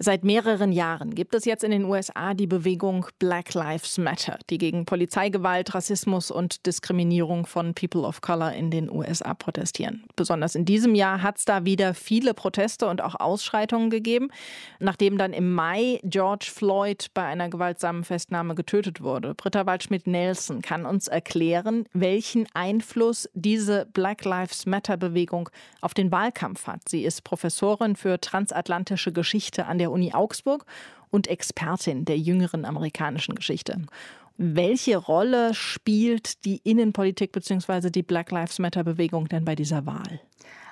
Seit 0.00 0.22
mehreren 0.22 0.70
Jahren 0.70 1.12
gibt 1.12 1.34
es 1.34 1.44
jetzt 1.44 1.64
in 1.64 1.72
den 1.72 1.84
USA 1.84 2.32
die 2.32 2.46
Bewegung 2.46 3.06
Black 3.18 3.54
Lives 3.54 3.98
Matter, 3.98 4.38
die 4.48 4.56
gegen 4.56 4.84
Polizeigewalt, 4.84 5.74
Rassismus 5.74 6.30
und 6.30 6.66
Diskriminierung 6.66 7.46
von 7.46 7.74
People 7.74 8.02
of 8.02 8.20
Color 8.20 8.52
in 8.52 8.70
den 8.70 8.92
USA 8.92 9.34
protestieren. 9.34 10.04
Besonders 10.14 10.54
in 10.54 10.64
diesem 10.64 10.94
Jahr 10.94 11.22
hat 11.22 11.38
es 11.38 11.46
da 11.46 11.64
wieder 11.64 11.94
viele 11.94 12.32
Proteste 12.32 12.86
und 12.86 13.02
auch 13.02 13.16
Ausschreitungen 13.16 13.90
gegeben, 13.90 14.28
nachdem 14.78 15.18
dann 15.18 15.32
im 15.32 15.52
Mai 15.52 15.98
George 16.04 16.46
Floyd 16.54 17.08
bei 17.12 17.24
einer 17.24 17.48
gewaltsamen 17.48 18.04
Festnahme 18.04 18.54
getötet 18.54 19.02
wurde. 19.02 19.34
Britta 19.34 19.66
Waldschmidt-Nelson 19.66 20.62
kann 20.62 20.86
uns 20.86 21.08
erklären, 21.08 21.86
welchen 21.92 22.46
Einfluss 22.54 23.28
diese 23.34 23.86
Black 23.86 24.24
Lives 24.24 24.64
Matter 24.64 24.96
Bewegung 24.96 25.50
auf 25.80 25.92
den 25.92 26.12
Wahlkampf 26.12 26.68
hat. 26.68 26.88
Sie 26.88 27.02
ist 27.02 27.24
Professorin 27.24 27.96
für 27.96 28.20
transatlantische 28.20 29.10
Geschichte 29.10 29.66
an 29.66 29.78
der 29.78 29.87
der 29.88 29.92
Uni 29.92 30.12
Augsburg 30.12 30.64
und 31.10 31.26
Expertin 31.26 32.04
der 32.04 32.18
jüngeren 32.18 32.64
amerikanischen 32.64 33.34
Geschichte. 33.34 33.80
Welche 34.36 34.96
Rolle 34.98 35.52
spielt 35.54 36.44
die 36.44 36.60
Innenpolitik 36.62 37.32
bzw. 37.32 37.90
die 37.90 38.02
Black 38.02 38.30
Lives 38.30 38.58
Matter 38.58 38.84
Bewegung 38.84 39.28
denn 39.28 39.44
bei 39.44 39.56
dieser 39.56 39.84
Wahl? 39.84 40.20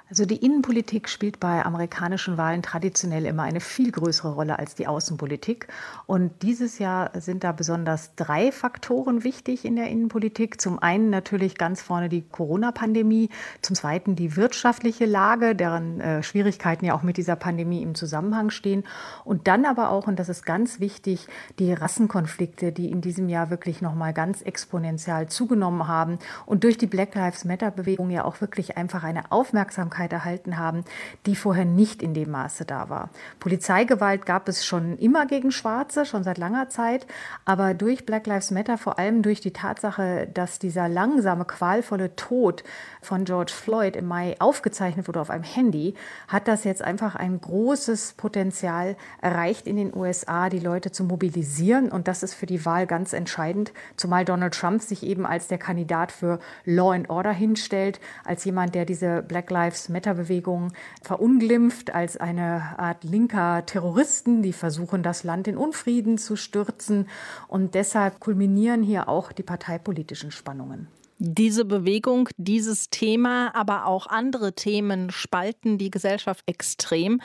Also 0.09 0.25
die 0.25 0.37
Innenpolitik 0.37 1.09
spielt 1.09 1.41
bei 1.41 1.67
amerikanischen 1.67 2.37
Wahlen 2.37 2.63
traditionell 2.63 3.27
immer 3.27 3.43
eine 3.43 3.59
viel 3.59 3.91
größere 3.91 4.35
Rolle 4.35 4.57
als 4.57 4.77
die 4.77 4.87
Außenpolitik. 4.87 5.67
Und 6.07 6.43
dieses 6.43 6.79
Jahr 6.79 7.11
sind 7.21 7.43
da 7.43 7.51
besonders 7.51 8.15
drei 8.15 8.53
Faktoren 8.53 9.25
wichtig 9.25 9.65
in 9.65 9.75
der 9.75 9.89
Innenpolitik. 9.89 10.61
Zum 10.61 10.79
einen 10.79 11.11
natürlich 11.11 11.59
ganz 11.59 11.83
vorne 11.83 12.09
die 12.09 12.23
Corona-Pandemie, 12.23 13.31
zum 13.63 13.75
zweiten 13.75 14.15
die 14.15 14.37
wirtschaftliche 14.37 15.07
Lage, 15.07 15.57
deren 15.57 16.01
äh, 16.01 16.23
Schwierigkeiten 16.23 16.85
ja 16.85 16.95
auch 16.95 17.03
mit 17.03 17.17
dieser 17.17 17.35
Pandemie 17.35 17.83
im 17.83 17.97
Zusammenhang 17.97 18.51
stehen. 18.51 18.85
Und 19.25 19.49
dann 19.49 19.65
aber 19.65 19.91
auch, 19.91 20.07
und 20.07 20.21
das 20.21 20.29
ist 20.29 20.47
ganz 20.47 20.79
wichtig, 20.79 21.27
die 21.59 21.73
Rassenkonflikte, 21.73 22.71
die 22.71 22.93
in 22.93 23.01
diesem 23.01 23.29
Jahr 23.29 23.51
wirklich 23.51 23.83
nochmal 23.83 24.13
ganz 24.13 24.41
exponentiell 24.43 25.27
zugenommen 25.27 25.89
haben 25.89 26.21
und 26.45 26.63
durch 26.63 26.79
die 26.79 26.87
Black 26.87 27.17
Lives 27.17 27.45
Matter-Bewegung 27.45 28.11
ja 28.11 28.25
auch 28.25 28.41
wirklich 28.41 28.77
einfach 28.77 29.03
eine 29.03 29.33
Aufmerksamkeit 29.33 29.96
Aufmerksamkeit 29.97 30.13
erhalten 30.13 30.59
haben, 30.59 30.85
die 31.25 31.37
vorher 31.37 31.65
nicht 31.65 32.03
in 32.03 32.15
dem 32.15 32.31
Maße 32.31 32.65
da 32.65 32.89
war. 32.89 33.11
Polizeigewalt 33.41 34.27
gab 34.27 34.49
es 34.49 34.65
schon 34.65 34.99
immer 34.99 35.27
gegen 35.27 35.51
Schwarze, 35.51 36.05
schon 36.05 36.25
seit 36.25 36.39
langer 36.39 36.69
Zeit, 36.69 37.07
aber 37.45 37.75
durch 37.75 38.07
Black 38.07 38.27
Lives 38.27 38.51
Matter, 38.51 38.79
vor 38.79 38.99
allem 38.99 39.23
durch 39.23 39.41
die 39.41 39.53
Tatsache, 39.53 40.29
dass 40.33 40.59
dieser 40.59 40.89
langsame, 40.89 41.45
qualvolle 41.45 42.15
Tod 42.17 42.65
von 43.01 43.25
George 43.25 43.53
Floyd 43.53 43.97
im 43.97 44.07
Mai 44.07 44.37
aufgezeichnet 44.39 45.09
wurde 45.09 45.21
auf 45.21 45.31
einem 45.31 45.45
Handy, 45.45 45.95
hat 46.29 46.49
das 46.49 46.65
jetzt 46.65 46.83
einfach 46.83 47.15
ein 47.15 47.41
großes 47.41 48.15
Potenzial 48.15 48.97
erreicht 49.21 49.67
in 49.67 49.77
den 49.77 49.95
USA, 49.95 50.49
die 50.49 50.59
Leute 50.59 50.91
zu 50.91 51.05
mobilisieren. 51.05 51.91
Und 51.91 52.09
das 52.09 52.23
ist 52.23 52.35
für 52.35 52.47
die 52.47 52.65
Wahl 52.65 52.87
ganz 52.87 53.13
entscheidend, 53.13 53.73
zumal 53.97 54.25
Donald 54.25 54.55
Trump 54.55 54.83
sich 54.83 55.03
eben 55.03 55.25
als 55.25 55.49
der 55.49 55.59
Kandidat 55.59 56.13
für 56.13 56.39
Law 56.65 56.93
and 56.93 57.11
Order 57.11 57.33
hinstellt, 57.33 58.01
als 58.25 58.45
jemand, 58.45 58.75
der 58.75 58.85
diese 58.85 59.23
Black 59.23 59.51
Lives 59.51 59.86
Matter-Bewegung 59.89 60.73
verunglimpft 61.03 61.95
als 61.95 62.17
eine 62.17 62.79
Art 62.79 63.05
linker 63.05 63.65
Terroristen, 63.67 64.43
die 64.43 64.53
versuchen, 64.53 65.03
das 65.03 65.25
Land 65.25 65.49
in 65.49 65.57
Unfrieden 65.57 66.19
zu 66.19 66.37
stürzen. 66.37 67.09
Und 67.49 67.75
deshalb 67.75 68.21
kulminieren 68.21 68.83
hier 68.83 69.09
auch 69.09 69.33
die 69.33 69.43
parteipolitischen 69.43 70.31
Spannungen. 70.31 70.89
Diese 71.19 71.65
Bewegung, 71.65 72.29
dieses 72.37 72.91
Thema, 72.91 73.55
aber 73.55 73.87
auch 73.87 74.07
andere 74.07 74.53
Themen 74.53 75.11
spalten 75.11 75.79
die 75.79 75.91
Gesellschaft 75.91 76.43
extrem. 76.45 77.23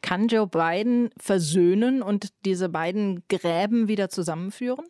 Kann 0.00 0.28
Joe 0.28 0.46
Biden 0.46 1.10
versöhnen 1.18 2.00
und 2.00 2.28
diese 2.46 2.70
beiden 2.70 3.22
Gräben 3.28 3.86
wieder 3.86 4.08
zusammenführen? 4.08 4.86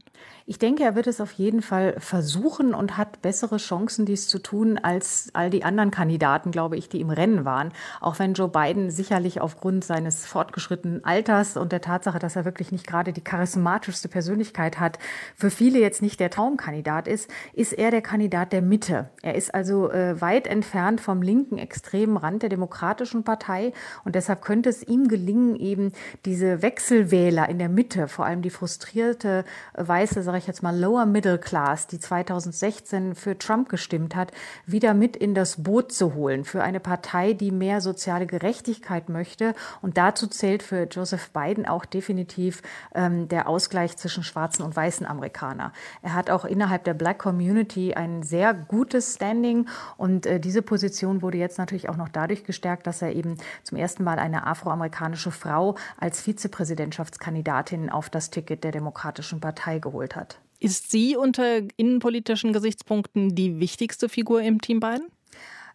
Ich 0.47 0.59
denke, 0.59 0.83
er 0.83 0.95
wird 0.95 1.07
es 1.07 1.23
auf 1.23 1.33
jeden 1.33 1.63
Fall 1.63 1.95
versuchen 1.99 2.75
und 2.75 2.99
hat 2.99 3.23
bessere 3.23 3.57
Chancen, 3.57 4.05
dies 4.05 4.29
zu 4.29 4.39
tun, 4.39 4.77
als 4.77 5.31
all 5.33 5.49
die 5.49 5.65
anderen 5.65 5.91
Kandidaten, 5.91 6.51
glaube 6.51 6.77
ich, 6.77 6.91
die 6.91 7.01
im 7.01 7.09
Rennen 7.09 7.47
waren. 7.47 7.73
Auch 8.03 8.19
wenn 8.19 8.35
Joe 8.35 8.51
Biden 8.51 8.91
sicherlich 8.91 9.41
aufgrund 9.41 9.85
seines 9.85 10.27
fortgeschrittenen 10.27 11.03
Alters 11.03 11.57
und 11.57 11.73
der 11.73 11.81
Tatsache, 11.81 12.19
dass 12.19 12.37
er 12.37 12.45
wirklich 12.45 12.73
nicht 12.73 12.87
gerade 12.87 13.15
die 13.15 13.23
charismatischste 13.23 14.09
Persönlichkeit 14.09 14.79
hat, 14.79 14.99
für 15.35 15.51
viele 15.51 15.79
jetzt 15.79 16.03
nicht 16.03 16.21
der 16.21 16.29
Traumkandidat 16.29 17.09
ist, 17.09 17.31
ist 17.55 17.73
er 17.73 17.91
der 17.91 18.03
Kandidat 18.03 18.53
der 18.53 18.61
Mitte. 18.61 19.09
Er 19.23 19.37
ist 19.37 19.55
also 19.55 19.91
äh, 19.93 20.21
weit 20.21 20.47
entfernt 20.47 21.01
vom 21.01 21.23
linken 21.23 21.57
extremen 21.57 22.19
Rand 22.19 22.43
der 22.43 22.51
Demokratischen 22.51 23.25
Partei 23.25 23.73
und 24.05 24.15
deshalb 24.15 24.43
könnte 24.43 24.69
es 24.69 24.83
ihm 24.83 25.09
gelingen, 25.09 25.57
eben 25.57 25.93
diese 26.27 26.61
Wechselwähler 26.61 27.49
in 27.49 27.59
der 27.59 27.71
Mitte, 27.71 28.09
vor 28.09 28.27
allem 28.27 28.43
die 28.43 28.51
frustrierte 28.51 29.47
äh, 29.73 29.89
weiße, 29.89 30.23
sage 30.35 30.43
ich 30.43 30.47
jetzt 30.49 30.65
mal, 30.65 30.77
Lower 30.77 31.07
Middle 31.07 31.39
Class, 31.39 31.87
die 31.87 32.01
2016 32.01 33.15
für 33.15 33.39
Trump 33.39 33.69
gestimmt 33.69 34.17
hat, 34.17 34.33
wieder 34.67 34.93
mit 34.93 35.17
in 35.17 35.33
das 35.33 35.63
Boot 35.63 35.93
zu 35.93 36.15
holen 36.15 36.45
für 36.45 36.61
eine 36.61 36.81
Partei, 36.81 37.35
die 37.35 37.53
mehr 37.53 37.81
soziale 37.81 38.27
Gerechtigkeit 38.27 39.09
möchte. 39.09 39.55
Und 39.81 39.97
dazu 39.97 40.27
zählt 40.27 40.65
für 40.65 40.89
Joseph 40.91 41.31
Biden 41.31 41.67
auch 41.67 41.85
definitiv 41.85 42.63
ähm, 42.97 43.29
der 43.29 43.49
Ausgleich 43.49 43.97
zwischen 43.97 44.25
schwarzen 44.25 44.65
und 44.65 44.75
weißen 44.75 45.07
Amerikaner. 45.07 45.73
Er 46.03 46.15
hat 46.15 46.31
auch 46.31 46.45
innerhalb 46.45 46.83
der 46.83 46.95
Black 46.95 47.21
Community 47.21 47.95
ein 47.95 48.25
sehr 48.25 48.55
gutes 48.55 49.15
Standing 49.15 49.69
und 49.97 50.27
äh, 50.27 50.41
diese 50.41 50.63
Position 50.63 51.23
wurde 51.23 51.39
jetzt 51.39 51.59
natürlich 51.59 51.89
auch 51.89 51.97
noch 51.97 52.09
dadurch 52.09 52.43
gestärkt, 52.43 52.89
dass 52.89 53.03
er 53.03 53.13
eben 53.13 53.37
zum 53.63 53.79
ersten 53.79 54.03
Mal 54.03 54.19
eine 54.19 54.49
afroamerikanische 54.49 55.31
Frau 55.31 55.77
als 55.97 56.21
Vizepräsidentschaftskandidatin 56.23 57.89
auf 57.89 58.11
das 58.11 58.31
Ticket 58.31 58.65
der 58.65 58.73
Demokratischen 58.73 59.41
Partei 59.41 59.79
geholt 59.79 60.17
hat. 60.17 60.24
Ist 60.65 60.91
sie 60.91 61.15
unter 61.15 61.61
innenpolitischen 61.77 62.55
Gesichtspunkten 62.55 63.35
die 63.35 63.61
wichtigste 63.61 64.09
Figur 64.09 64.41
im 64.41 64.63
Team 64.63 64.81
Biden? 64.81 65.09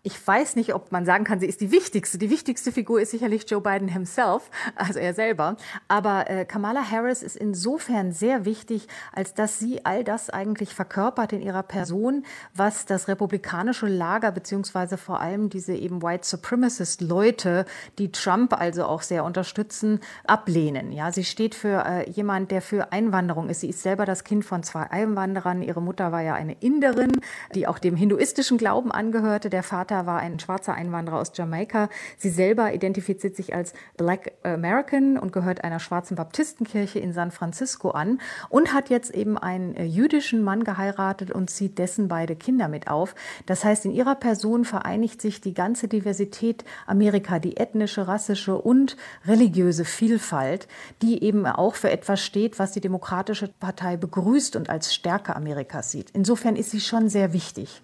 Ich 0.02 0.26
weiß 0.26 0.56
nicht, 0.56 0.74
ob 0.74 0.94
man 0.94 1.04
sagen 1.04 1.26
kann, 1.26 1.42
sie 1.42 1.46
ist 1.46 1.60
die 1.60 1.72
wichtigste. 1.72 2.18
Die 2.18 2.30
wichtigste 2.30 2.72
Figur 2.72 3.02
ist 3.02 3.12
sicherlich 3.12 3.44
Joe 3.50 3.60
Biden 3.60 3.90
himself, 3.90 4.50
also 4.78 4.98
er 4.98 5.14
selber. 5.14 5.58
Aber 5.90 6.30
äh, 6.30 6.46
Kamala 6.46 6.90
Harris 6.90 7.22
ist 7.22 7.36
insofern 7.36 8.14
sehr 8.14 8.46
wichtig, 8.46 8.88
als 9.12 9.34
dass 9.34 9.60
sie 9.60 9.86
all 9.86 10.06
das 10.06 10.30
eigentlich 10.30 10.74
verkörpert 10.74 11.34
in 11.34 11.42
ihrer 11.42 11.64
Person, 11.64 12.24
was 12.56 12.86
das 12.86 13.10
republikanische 13.10 13.88
Lager 13.88 14.32
beziehungsweise 14.32 14.96
vor 14.96 15.20
allem 15.20 15.50
diese 15.50 15.74
eben 15.74 16.02
White 16.02 16.26
Supremacist 16.26 17.02
Leute, 17.02 17.66
die 17.98 18.14
Trump 18.14 18.54
also 18.54 18.86
auch 18.86 19.02
sehr 19.02 19.26
unterstützen, 19.26 20.00
ablehnen. 20.26 20.94
Ja, 20.94 21.12
sie 21.12 21.26
steht 21.26 21.56
für 21.56 21.84
äh, 21.86 22.10
jemand, 22.10 22.52
der 22.52 22.62
für 22.62 22.94
Einwanderung 22.94 23.50
ist. 23.50 23.60
Sie 23.60 23.70
ist 23.70 23.84
selber 23.84 24.06
das 24.06 24.24
Kind 24.24 24.46
von 24.46 24.64
zwei 24.64 24.84
Einwanderern. 24.84 25.62
Ihre 25.62 25.82
Mutter 25.82 26.14
war 26.14 26.22
ja 26.22 26.36
eine 26.36 26.54
Inderin, 26.54 27.12
die 27.54 27.68
auch 27.68 27.80
dem 27.80 27.98
hinduistischen 27.98 28.58
Glauben 28.58 28.94
angehörte. 28.94 29.50
Der 29.50 29.62
Vater 29.62 29.89
Vater 29.90 30.06
war 30.06 30.20
ein 30.20 30.40
schwarzer 30.40 30.76
Einwanderer 30.76 31.18
aus 31.20 31.32
Jamaika. 31.34 31.90
Sie 32.16 32.30
selber 32.30 32.74
identifiziert 32.74 33.36
sich 33.36 33.56
als 33.56 33.74
Black 33.98 34.34
American 34.44 35.18
und 35.18 35.32
gehört 35.34 35.64
einer 35.64 35.80
schwarzen 35.80 36.16
Baptistenkirche 36.16 37.00
in 37.00 37.12
San 37.12 37.32
Francisco 37.32 37.90
an 37.90 38.22
und 38.50 38.72
hat 38.72 38.92
jetzt 38.92 39.10
eben 39.10 39.36
einen 39.40 39.74
äh, 39.76 39.86
jüdischen 39.86 40.44
Mann 40.44 40.64
geheiratet 40.64 41.32
und 41.32 41.50
zieht 41.50 41.80
dessen 41.80 42.08
beide 42.08 42.36
Kinder 42.36 42.68
mit 42.68 42.88
auf. 42.88 43.16
Das 43.48 43.66
heißt, 43.66 43.86
in 43.86 43.92
ihrer 43.92 44.14
Person 44.14 44.64
vereinigt 44.64 45.24
sich 45.24 45.42
die 45.42 45.56
ganze 45.56 45.88
Diversität 45.88 46.66
Amerika, 46.86 47.40
die 47.40 47.58
ethnische, 47.58 48.08
rassische 48.08 48.60
und 48.60 48.96
religiöse 49.26 49.86
Vielfalt, 49.86 50.68
die 51.02 51.24
eben 51.24 51.48
auch 51.48 51.74
für 51.74 51.90
etwas 51.90 52.24
steht, 52.24 52.60
was 52.60 52.74
die 52.74 52.82
Demokratische 52.82 53.48
Partei 53.48 53.98
begrüßt 53.98 54.56
und 54.56 54.70
als 54.70 54.94
Stärke 54.94 55.36
Amerikas 55.36 55.90
sieht. 55.90 56.12
Insofern 56.12 56.56
ist 56.56 56.70
sie 56.70 56.80
schon 56.80 57.10
sehr 57.10 57.34
wichtig. 57.34 57.82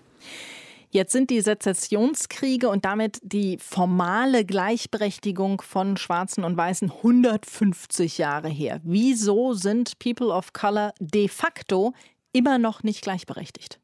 Jetzt 0.96 1.12
sind 1.12 1.30
die 1.30 1.42
Sezessionskriege 1.42 2.70
und 2.70 2.86
damit 2.86 3.20
die 3.22 3.58
formale 3.58 4.46
Gleichberechtigung 4.46 5.62
von 5.62 5.98
Schwarzen 5.98 6.46
und 6.46 6.56
Weißen 6.56 6.90
150 6.90 8.18
Jahre 8.18 8.48
her. 8.48 8.80
Wieso 8.86 9.52
sind 9.52 10.00
People 10.00 10.28
of 10.28 10.54
Color 10.54 10.94
de 11.02 11.28
facto 11.28 11.92
immer 12.32 12.60
noch 12.60 12.82
nicht 12.84 13.02
gleichberechtigt? 13.02 13.82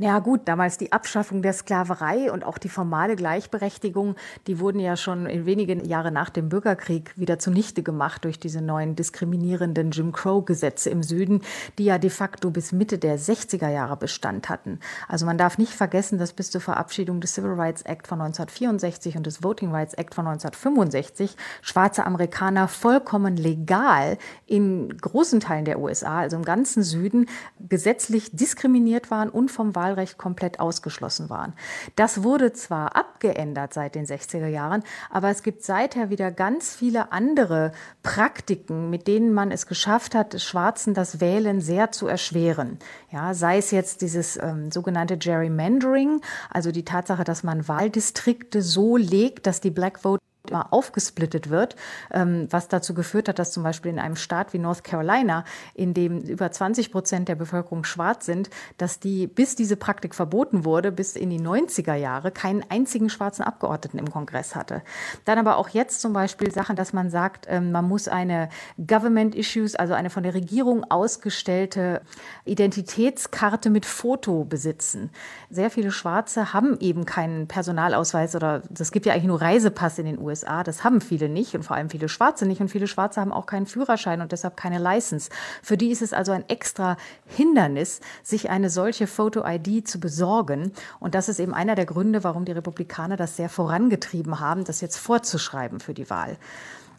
Ja 0.00 0.20
gut, 0.20 0.42
damals 0.44 0.78
die 0.78 0.92
Abschaffung 0.92 1.42
der 1.42 1.52
Sklaverei 1.52 2.30
und 2.30 2.44
auch 2.44 2.58
die 2.58 2.68
formale 2.68 3.16
Gleichberechtigung, 3.16 4.14
die 4.46 4.60
wurden 4.60 4.78
ja 4.78 4.96
schon 4.96 5.26
in 5.26 5.44
wenigen 5.44 5.84
Jahre 5.84 6.12
nach 6.12 6.30
dem 6.30 6.48
Bürgerkrieg 6.48 7.18
wieder 7.18 7.40
zunichte 7.40 7.82
gemacht 7.82 8.24
durch 8.24 8.38
diese 8.38 8.62
neuen 8.62 8.94
diskriminierenden 8.94 9.90
Jim 9.90 10.12
Crow-Gesetze 10.12 10.88
im 10.90 11.02
Süden, 11.02 11.42
die 11.78 11.86
ja 11.86 11.98
de 11.98 12.10
facto 12.10 12.52
bis 12.52 12.70
Mitte 12.70 12.98
der 12.98 13.18
60er 13.18 13.70
Jahre 13.70 13.96
Bestand 13.96 14.48
hatten. 14.48 14.78
Also 15.08 15.26
man 15.26 15.36
darf 15.36 15.58
nicht 15.58 15.72
vergessen, 15.72 16.16
dass 16.16 16.32
bis 16.32 16.52
zur 16.52 16.60
Verabschiedung 16.60 17.20
des 17.20 17.34
Civil 17.34 17.54
Rights 17.54 17.82
Act 17.82 18.06
von 18.06 18.20
1964 18.20 19.16
und 19.16 19.26
des 19.26 19.42
Voting 19.42 19.72
Rights 19.72 19.94
Act 19.94 20.14
von 20.14 20.28
1965 20.28 21.36
schwarze 21.60 22.06
Amerikaner 22.06 22.68
vollkommen 22.68 23.36
legal 23.36 24.16
in 24.46 24.96
großen 24.96 25.40
Teilen 25.40 25.64
der 25.64 25.80
USA, 25.80 26.20
also 26.20 26.36
im 26.36 26.44
ganzen 26.44 26.84
Süden, 26.84 27.26
gesetzlich 27.68 28.30
diskriminiert 28.30 29.10
waren 29.10 29.28
und 29.28 29.50
vom 29.50 29.74
Wahl 29.74 29.87
Wahlrecht 29.88 30.18
komplett 30.18 30.60
ausgeschlossen 30.60 31.30
waren. 31.30 31.54
Das 31.96 32.22
wurde 32.22 32.52
zwar 32.52 32.94
abgeändert 32.94 33.72
seit 33.72 33.94
den 33.94 34.04
60er 34.04 34.46
Jahren, 34.46 34.82
aber 35.10 35.30
es 35.30 35.42
gibt 35.42 35.62
seither 35.62 36.10
wieder 36.10 36.30
ganz 36.30 36.74
viele 36.74 37.10
andere 37.10 37.72
Praktiken, 38.02 38.90
mit 38.90 39.06
denen 39.06 39.32
man 39.32 39.50
es 39.50 39.66
geschafft 39.66 40.14
hat, 40.14 40.40
Schwarzen 40.40 40.92
das 40.92 41.20
Wählen 41.20 41.60
sehr 41.60 41.90
zu 41.90 42.06
erschweren. 42.06 42.78
Ja, 43.10 43.32
sei 43.32 43.56
es 43.56 43.70
jetzt 43.70 44.02
dieses 44.02 44.36
ähm, 44.36 44.70
sogenannte 44.70 45.16
Gerrymandering, 45.16 46.20
also 46.50 46.70
die 46.70 46.84
Tatsache, 46.84 47.24
dass 47.24 47.42
man 47.42 47.66
Wahldistrikte 47.66 48.60
so 48.60 48.96
legt, 48.96 49.46
dass 49.46 49.60
die 49.60 49.70
Black 49.70 50.00
Vote 50.00 50.27
immer 50.50 50.72
aufgesplittet 50.72 51.50
wird, 51.50 51.76
ähm, 52.12 52.46
was 52.50 52.68
dazu 52.68 52.94
geführt 52.94 53.28
hat, 53.28 53.38
dass 53.38 53.52
zum 53.52 53.62
Beispiel 53.62 53.90
in 53.90 53.98
einem 53.98 54.16
Staat 54.16 54.52
wie 54.52 54.58
North 54.58 54.84
Carolina, 54.84 55.44
in 55.74 55.94
dem 55.94 56.20
über 56.20 56.50
20 56.50 56.92
Prozent 56.92 57.28
der 57.28 57.34
Bevölkerung 57.34 57.84
schwarz 57.84 58.26
sind, 58.26 58.50
dass 58.76 59.00
die, 59.00 59.26
bis 59.26 59.56
diese 59.56 59.76
Praktik 59.76 60.14
verboten 60.14 60.64
wurde, 60.64 60.92
bis 60.92 61.16
in 61.16 61.30
die 61.30 61.40
90er 61.40 61.94
Jahre, 61.94 62.30
keinen 62.30 62.64
einzigen 62.68 63.10
schwarzen 63.10 63.42
Abgeordneten 63.42 63.98
im 63.98 64.10
Kongress 64.10 64.54
hatte. 64.54 64.82
Dann 65.24 65.38
aber 65.38 65.56
auch 65.56 65.68
jetzt 65.68 66.00
zum 66.00 66.12
Beispiel 66.12 66.50
Sachen, 66.52 66.76
dass 66.76 66.92
man 66.92 67.10
sagt, 67.10 67.46
ähm, 67.48 67.72
man 67.72 67.86
muss 67.86 68.08
eine 68.08 68.48
Government 68.78 69.34
Issues, 69.34 69.74
also 69.74 69.94
eine 69.94 70.10
von 70.10 70.22
der 70.22 70.34
Regierung 70.34 70.84
ausgestellte 70.90 72.02
Identitätskarte 72.44 73.70
mit 73.70 73.86
Foto 73.86 74.44
besitzen. 74.44 75.10
Sehr 75.50 75.70
viele 75.70 75.90
Schwarze 75.90 76.52
haben 76.52 76.78
eben 76.80 77.04
keinen 77.04 77.48
Personalausweis 77.48 78.34
oder 78.36 78.62
es 78.78 78.92
gibt 78.92 79.06
ja 79.06 79.12
eigentlich 79.12 79.26
nur 79.26 79.40
Reisepass 79.40 79.98
in 79.98 80.06
den 80.06 80.18
USA. 80.18 80.37
USA. 80.38 80.62
Das 80.62 80.84
haben 80.84 81.00
viele 81.00 81.28
nicht 81.28 81.54
und 81.54 81.62
vor 81.62 81.76
allem 81.76 81.90
viele 81.90 82.08
Schwarze 82.08 82.46
nicht. 82.46 82.60
Und 82.60 82.68
viele 82.68 82.86
Schwarze 82.86 83.20
haben 83.20 83.32
auch 83.32 83.46
keinen 83.46 83.66
Führerschein 83.66 84.20
und 84.20 84.32
deshalb 84.32 84.56
keine 84.56 84.78
License. 84.78 85.30
Für 85.62 85.76
die 85.76 85.90
ist 85.90 86.02
es 86.02 86.12
also 86.12 86.32
ein 86.32 86.48
extra 86.48 86.96
Hindernis, 87.26 88.00
sich 88.22 88.50
eine 88.50 88.70
solche 88.70 89.06
Photo-ID 89.06 89.86
zu 89.86 90.00
besorgen. 90.00 90.72
Und 91.00 91.14
das 91.14 91.28
ist 91.28 91.40
eben 91.40 91.54
einer 91.54 91.74
der 91.74 91.86
Gründe, 91.86 92.24
warum 92.24 92.44
die 92.44 92.52
Republikaner 92.52 93.16
das 93.16 93.36
sehr 93.36 93.48
vorangetrieben 93.48 94.40
haben, 94.40 94.64
das 94.64 94.80
jetzt 94.80 94.96
vorzuschreiben 94.96 95.80
für 95.80 95.94
die 95.94 96.10
Wahl. 96.10 96.36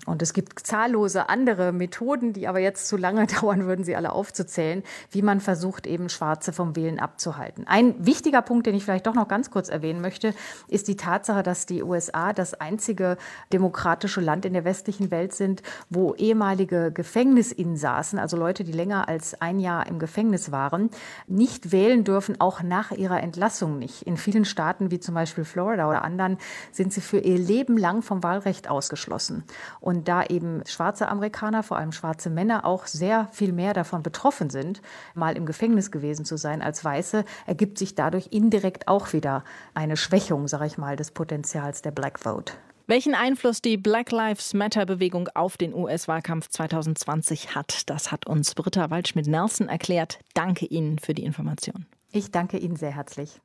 Und 0.09 0.21
es 0.21 0.33
gibt 0.33 0.59
zahllose 0.59 1.29
andere 1.29 1.71
Methoden, 1.71 2.33
die 2.33 2.47
aber 2.47 2.59
jetzt 2.59 2.87
zu 2.87 2.97
lange 2.97 3.27
dauern 3.41 3.65
würden, 3.65 3.85
sie 3.85 3.95
alle 3.95 4.11
aufzuzählen, 4.11 4.83
wie 5.11 5.21
man 5.21 5.39
versucht, 5.39 5.85
eben 5.85 6.09
Schwarze 6.09 6.51
vom 6.51 6.75
Wählen 6.75 6.99
abzuhalten. 6.99 7.67
Ein 7.67 8.05
wichtiger 8.05 8.41
Punkt, 8.41 8.65
den 8.65 8.75
ich 8.75 8.83
vielleicht 8.83 9.07
doch 9.07 9.13
noch 9.13 9.27
ganz 9.27 9.51
kurz 9.51 9.69
erwähnen 9.69 10.01
möchte, 10.01 10.33
ist 10.67 10.87
die 10.87 10.97
Tatsache, 10.97 11.43
dass 11.43 11.65
die 11.65 11.83
USA 11.83 12.33
das 12.33 12.55
einzige 12.55 13.17
demokratische 13.53 14.19
Land 14.19 14.45
in 14.45 14.53
der 14.53 14.65
westlichen 14.65 15.11
Welt 15.11 15.33
sind, 15.33 15.61
wo 15.89 16.15
ehemalige 16.15 16.91
Gefängnisinsassen, 16.91 18.17
also 18.17 18.35
Leute, 18.35 18.63
die 18.63 18.71
länger 18.71 19.07
als 19.07 19.39
ein 19.39 19.59
Jahr 19.59 19.85
im 19.87 19.99
Gefängnis 19.99 20.51
waren, 20.51 20.89
nicht 21.27 21.71
wählen 21.71 22.03
dürfen, 22.03 22.41
auch 22.41 22.63
nach 22.63 22.91
ihrer 22.91 23.21
Entlassung 23.21 23.77
nicht. 23.77 24.01
In 24.03 24.17
vielen 24.17 24.45
Staaten, 24.45 24.89
wie 24.89 24.99
zum 24.99 25.13
Beispiel 25.13 25.43
Florida 25.43 25.87
oder 25.87 26.03
anderen, 26.03 26.37
sind 26.71 26.93
sie 26.93 27.01
für 27.01 27.19
ihr 27.19 27.37
Leben 27.37 27.77
lang 27.77 28.01
vom 28.01 28.23
Wahlrecht 28.23 28.69
ausgeschlossen. 28.69 29.43
Und 29.79 29.98
da 30.03 30.23
eben 30.23 30.63
schwarze 30.65 31.07
Amerikaner, 31.07 31.63
vor 31.63 31.77
allem 31.77 31.91
schwarze 31.91 32.29
Männer, 32.29 32.65
auch 32.65 32.87
sehr 32.87 33.27
viel 33.31 33.51
mehr 33.51 33.73
davon 33.73 34.03
betroffen 34.03 34.49
sind, 34.49 34.81
mal 35.13 35.35
im 35.37 35.45
Gefängnis 35.45 35.91
gewesen 35.91 36.25
zu 36.25 36.37
sein 36.37 36.61
als 36.61 36.83
Weiße, 36.83 37.25
ergibt 37.45 37.77
sich 37.77 37.95
dadurch 37.95 38.27
indirekt 38.31 38.87
auch 38.87 39.13
wieder 39.13 39.43
eine 39.73 39.97
Schwächung, 39.97 40.47
sage 40.47 40.65
ich 40.65 40.77
mal, 40.77 40.95
des 40.95 41.11
Potenzials 41.11 41.81
der 41.81 41.91
Black 41.91 42.19
Vote. 42.19 42.53
Welchen 42.89 43.13
Einfluss 43.13 43.61
die 43.61 43.77
Black 43.77 44.11
Lives 44.11 44.55
Matter-Bewegung 44.55 45.29
auf 45.35 45.57
den 45.57 45.75
US-Wahlkampf 45.75 46.49
2020 46.49 47.53
hat, 47.53 47.87
das 47.87 48.11
hat 48.11 48.25
uns 48.25 48.55
Britta 48.55 48.89
Waldschmidt-Nelson 48.89 49.69
erklärt. 49.69 50.17
Danke 50.33 50.65
Ihnen 50.65 50.97
für 50.97 51.13
die 51.13 51.23
Information. 51.23 51.85
Ich 52.11 52.31
danke 52.31 52.57
Ihnen 52.57 52.77
sehr 52.77 52.95
herzlich. 52.95 53.41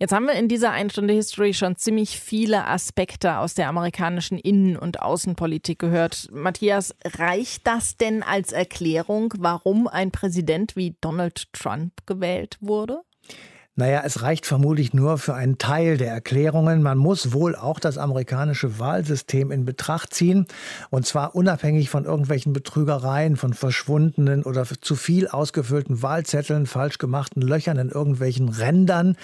Jetzt 0.00 0.12
haben 0.12 0.26
wir 0.26 0.34
in 0.34 0.46
dieser 0.46 0.70
Einstunde 0.70 1.12
History 1.12 1.52
schon 1.52 1.74
ziemlich 1.74 2.20
viele 2.20 2.68
Aspekte 2.68 3.38
aus 3.38 3.54
der 3.54 3.68
amerikanischen 3.68 4.38
Innen- 4.38 4.76
und 4.76 5.02
Außenpolitik 5.02 5.80
gehört. 5.80 6.28
Matthias, 6.30 6.94
reicht 7.04 7.66
das 7.66 7.96
denn 7.96 8.22
als 8.22 8.52
Erklärung, 8.52 9.34
warum 9.38 9.88
ein 9.88 10.12
Präsident 10.12 10.76
wie 10.76 10.94
Donald 11.00 11.52
Trump 11.52 12.06
gewählt 12.06 12.58
wurde? 12.60 13.00
Naja, 13.78 14.02
es 14.04 14.22
reicht 14.22 14.44
vermutlich 14.44 14.92
nur 14.92 15.18
für 15.18 15.34
einen 15.34 15.56
Teil 15.56 15.98
der 15.98 16.10
Erklärungen. 16.10 16.82
Man 16.82 16.98
muss 16.98 17.32
wohl 17.32 17.54
auch 17.54 17.78
das 17.78 17.96
amerikanische 17.96 18.80
Wahlsystem 18.80 19.52
in 19.52 19.64
Betracht 19.64 20.12
ziehen. 20.12 20.46
Und 20.90 21.06
zwar 21.06 21.36
unabhängig 21.36 21.88
von 21.88 22.04
irgendwelchen 22.04 22.52
Betrügereien, 22.52 23.36
von 23.36 23.54
verschwundenen 23.54 24.42
oder 24.42 24.66
zu 24.80 24.96
viel 24.96 25.28
ausgefüllten 25.28 26.02
Wahlzetteln, 26.02 26.66
falsch 26.66 26.98
gemachten 26.98 27.40
Löchern 27.40 27.78
in 27.78 27.90
irgendwelchen 27.90 28.48
Rändern. 28.48 29.14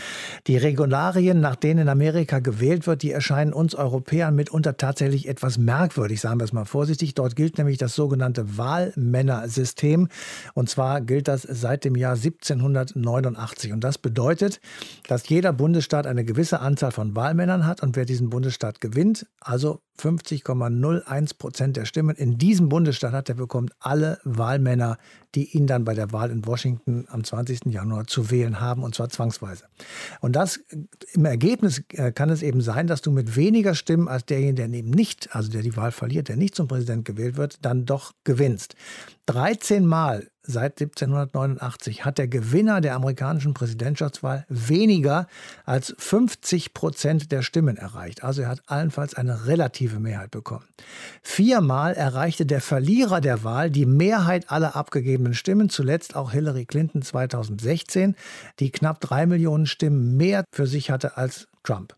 Die 0.47 0.57
Regularien, 0.57 1.41
nach 1.41 1.57
denen 1.57 1.81
in 1.81 1.89
Amerika 1.89 2.39
gewählt 2.39 2.87
wird, 2.87 3.03
die 3.03 3.11
erscheinen 3.11 3.53
uns 3.53 3.75
Europäern 3.75 4.37
mitunter 4.37 4.77
tatsächlich 4.77 5.27
etwas 5.27 5.59
merkwürdig, 5.59 6.21
sagen 6.21 6.39
wir 6.39 6.45
es 6.45 6.53
mal 6.53 6.65
vorsichtig. 6.65 7.15
Dort 7.15 7.35
gilt 7.35 7.59
nämlich 7.59 7.79
das 7.79 7.97
sogenannte 7.97 8.57
Wahlmännersystem. 8.57 10.07
Und 10.55 10.71
zwar 10.71 11.01
gilt 11.01 11.27
das 11.27 11.43
seit 11.43 11.85
dem 11.85 11.97
Jahr 11.97 12.15
1789. 12.15 13.73
Und 13.73 13.83
das 13.83 13.99
bedeutet, 13.99 14.44
bedeutet, 14.45 14.61
dass 15.09 15.29
jeder 15.29 15.53
Bundesstaat 15.53 16.07
eine 16.07 16.25
gewisse 16.25 16.61
Anzahl 16.61 16.93
von 16.93 17.15
Wahlmännern 17.15 17.67
hat 17.67 17.83
und 17.83 17.97
wer 17.97 18.05
diesen 18.05 18.31
Bundesstaat 18.31 18.81
gewinnt, 18.81 19.27
also 19.41 19.81
50,01 20.01 21.39
Prozent 21.39 21.77
der 21.77 21.85
Stimmen 21.85 22.17
in 22.17 22.37
diesem 22.37 22.69
Bundesstaat 22.69 23.13
hat, 23.13 23.29
der 23.29 23.35
bekommt 23.35 23.73
alle 23.79 24.19
Wahlmänner, 24.25 24.99
die 25.35 25.57
ihn 25.57 25.67
dann 25.67 25.85
bei 25.85 25.95
der 25.95 26.13
Wahl 26.13 26.31
in 26.31 26.45
Washington 26.47 27.07
am 27.09 27.23
20. 27.23 27.67
Januar 27.67 28.07
zu 28.07 28.31
wählen 28.31 28.61
haben, 28.61 28.83
und 28.83 28.95
zwar 28.95 29.09
zwangsweise. 29.09 29.65
Und 30.21 30.35
das 30.37 30.61
im 31.13 31.25
Ergebnis 31.25 31.83
äh, 31.93 32.13
kann 32.13 32.31
es 32.31 32.43
eben 32.43 32.61
sein, 32.61 32.87
dass 32.87 33.03
du 33.03 33.13
mit 33.13 33.37
weniger 33.37 33.75
Stimmen 33.75 34.09
als 34.09 34.25
derjenige, 34.27 34.55
der 34.55 34.79
eben 34.79 34.91
nicht, 34.91 35.35
also 35.35 35.51
der 35.51 35.63
die 35.63 35.77
Wahl 35.77 35.93
verliert, 35.93 36.29
der 36.29 36.37
nicht 36.37 36.55
zum 36.55 36.67
Präsident 36.69 37.05
gewählt 37.05 37.37
wird, 37.37 37.59
dann 37.63 37.85
doch 37.85 38.13
gewinnst. 38.25 38.75
13 39.27 39.87
Mal 39.87 40.29
seit 40.47 40.81
1789 40.81 42.05
hat 42.05 42.19
der 42.19 42.29
Gewinner 42.29 42.81
der 42.81 42.95
amerikanischen 42.95 43.55
Präsidentschaftswahl 43.55 44.45
weniger 44.49 45.27
als 45.65 45.95
50 45.99 46.75
Prozent 46.75 47.33
der 47.33 47.43
Stimmen 47.43 47.77
erreicht. 47.77 48.23
Also 48.23 48.43
er 48.43 48.49
hat 48.49 48.63
allenfalls 48.67 49.15
eine 49.15 49.47
relative 49.47 50.01
Mehrheit 50.01 50.31
bekommen. 50.31 50.67
Viermal 51.23 51.95
erreichte 51.95 52.47
der 52.47 52.61
Verlierer 52.61 53.21
der 53.21 53.45
Wahl 53.45 53.71
die 53.71 53.87
Mehrheit 53.87 54.51
aller 54.51 54.77
abgegebenen 54.77 55.35
Stimmen, 55.35 55.69
zuletzt 55.69 56.17
auch 56.17 56.33
Hillary 56.33 56.67
Clinton 56.67 57.03
2016, 57.03 58.15
die 58.61 58.71
knapp 58.71 59.01
drei 59.01 59.27
Millionen 59.27 59.67
Stimmen 59.67 60.17
mehr 60.17 60.45
für 60.53 60.67
sich 60.67 60.91
hatte 60.91 61.17
als 61.17 61.49
Trump. 61.63 61.97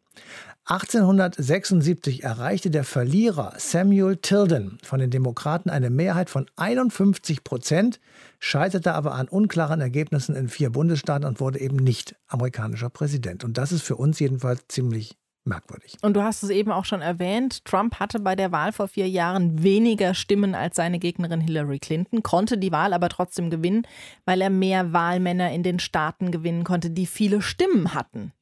1876 0.69 2.25
erreichte 2.25 2.71
der 2.71 2.83
Verlierer 2.83 3.55
Samuel 3.57 4.17
Tilden 4.17 4.79
von 4.83 4.99
den 4.99 5.11
Demokraten 5.11 5.71
eine 5.71 5.91
Mehrheit 5.91 6.29
von 6.29 6.51
51 6.57 7.45
Prozent, 7.45 8.01
scheiterte 8.41 8.93
aber 8.95 9.15
an 9.15 9.29
unklaren 9.29 9.81
Ergebnissen 9.81 10.35
in 10.35 10.49
vier 10.49 10.71
Bundesstaaten 10.71 11.25
und 11.25 11.39
wurde 11.39 11.61
eben 11.61 11.77
nicht 11.77 12.17
amerikanischer 12.27 12.91
Präsident. 12.91 13.45
Und 13.45 13.59
das 13.59 13.71
ist 13.71 13.83
für 13.83 13.95
uns 13.95 14.19
jedenfalls 14.19 14.67
ziemlich 14.67 15.17
merkwürdig. 15.45 15.99
Und 16.03 16.15
du 16.15 16.25
hast 16.25 16.43
es 16.43 16.51
eben 16.51 16.73
auch 16.73 16.85
schon 16.85 17.01
erwähnt, 17.01 17.65
Trump 17.65 18.01
hatte 18.01 18.19
bei 18.19 18.35
der 18.35 18.51
Wahl 18.51 18.73
vor 18.73 18.89
vier 18.89 19.09
Jahren 19.09 19.63
weniger 19.63 20.15
Stimmen 20.15 20.57
als 20.57 20.75
seine 20.75 20.99
Gegnerin 20.99 21.41
Hillary 21.41 21.79
Clinton, 21.79 22.25
konnte 22.25 22.59
die 22.59 22.73
Wahl 22.73 22.93
aber 22.93 23.09
trotzdem 23.09 23.51
gewinnen, 23.51 23.87
weil 24.25 24.41
er 24.41 24.51
mehr 24.51 24.93
Wahlmänner 24.93 25.53
in 25.53 25.63
den 25.63 25.79
Staaten 25.79 26.33
gewinnen 26.33 26.65
konnte, 26.65 26.91
die 26.91 27.07
viele 27.07 27.41
Stimmen 27.41 27.95
hatten. 27.95 28.33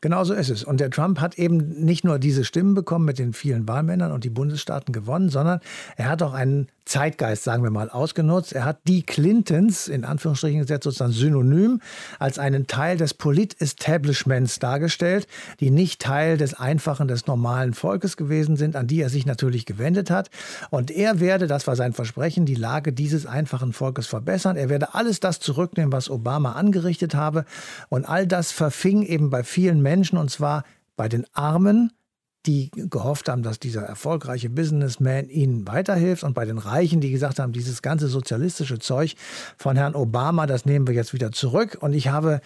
Genau 0.00 0.22
so 0.22 0.32
ist 0.32 0.48
es. 0.48 0.62
Und 0.62 0.78
der 0.78 0.90
Trump 0.90 1.20
hat 1.20 1.38
eben 1.38 1.84
nicht 1.84 2.04
nur 2.04 2.20
diese 2.20 2.44
Stimmen 2.44 2.74
bekommen 2.74 3.04
mit 3.04 3.18
den 3.18 3.32
vielen 3.32 3.66
Wahlmännern 3.66 4.12
und 4.12 4.22
die 4.22 4.30
Bundesstaaten 4.30 4.92
gewonnen, 4.92 5.28
sondern 5.28 5.60
er 5.96 6.08
hat 6.08 6.22
auch 6.22 6.34
einen 6.34 6.68
Zeitgeist, 6.88 7.44
sagen 7.44 7.62
wir 7.62 7.70
mal, 7.70 7.90
ausgenutzt. 7.90 8.54
Er 8.54 8.64
hat 8.64 8.78
die 8.88 9.02
Clintons, 9.02 9.88
in 9.88 10.04
Anführungsstrichen 10.04 10.60
gesetzt, 10.60 10.84
sozusagen 10.84 11.12
synonym, 11.12 11.80
als 12.18 12.38
einen 12.38 12.66
Teil 12.66 12.96
des 12.96 13.12
Polit-Establishments 13.12 14.58
dargestellt, 14.58 15.26
die 15.60 15.70
nicht 15.70 16.00
Teil 16.00 16.38
des 16.38 16.54
einfachen, 16.54 17.06
des 17.06 17.26
normalen 17.26 17.74
Volkes 17.74 18.16
gewesen 18.16 18.56
sind, 18.56 18.74
an 18.74 18.86
die 18.86 19.02
er 19.02 19.10
sich 19.10 19.26
natürlich 19.26 19.66
gewendet 19.66 20.10
hat. 20.10 20.30
Und 20.70 20.90
er 20.90 21.20
werde, 21.20 21.46
das 21.46 21.66
war 21.66 21.76
sein 21.76 21.92
Versprechen, 21.92 22.46
die 22.46 22.54
Lage 22.54 22.92
dieses 22.92 23.26
einfachen 23.26 23.74
Volkes 23.74 24.06
verbessern. 24.06 24.56
Er 24.56 24.70
werde 24.70 24.94
alles 24.94 25.20
das 25.20 25.40
zurücknehmen, 25.40 25.92
was 25.92 26.08
Obama 26.08 26.52
angerichtet 26.52 27.14
habe. 27.14 27.44
Und 27.90 28.08
all 28.08 28.26
das 28.26 28.50
verfing 28.50 29.02
eben 29.02 29.28
bei 29.28 29.44
vielen 29.44 29.82
Menschen, 29.82 29.87
und 30.18 30.30
zwar 30.30 30.64
bei 30.96 31.08
den 31.08 31.26
Armen, 31.32 31.92
die 32.46 32.70
gehofft 32.72 33.28
haben, 33.28 33.42
dass 33.42 33.58
dieser 33.58 33.82
erfolgreiche 33.82 34.48
Businessman 34.48 35.28
ihnen 35.28 35.66
weiterhilft 35.66 36.24
und 36.24 36.34
bei 36.34 36.44
den 36.44 36.58
Reichen, 36.58 37.00
die 37.00 37.10
gesagt 37.10 37.38
haben, 37.38 37.52
dieses 37.52 37.82
ganze 37.82 38.08
sozialistische 38.08 38.78
Zeug 38.78 39.16
von 39.56 39.76
Herrn 39.76 39.94
Obama, 39.94 40.46
das 40.46 40.64
nehmen 40.64 40.86
wir 40.86 40.94
jetzt 40.94 41.12
wieder 41.12 41.32
zurück. 41.32 41.78
Und 41.80 41.92
ich 41.92 42.08
habe 42.08 42.40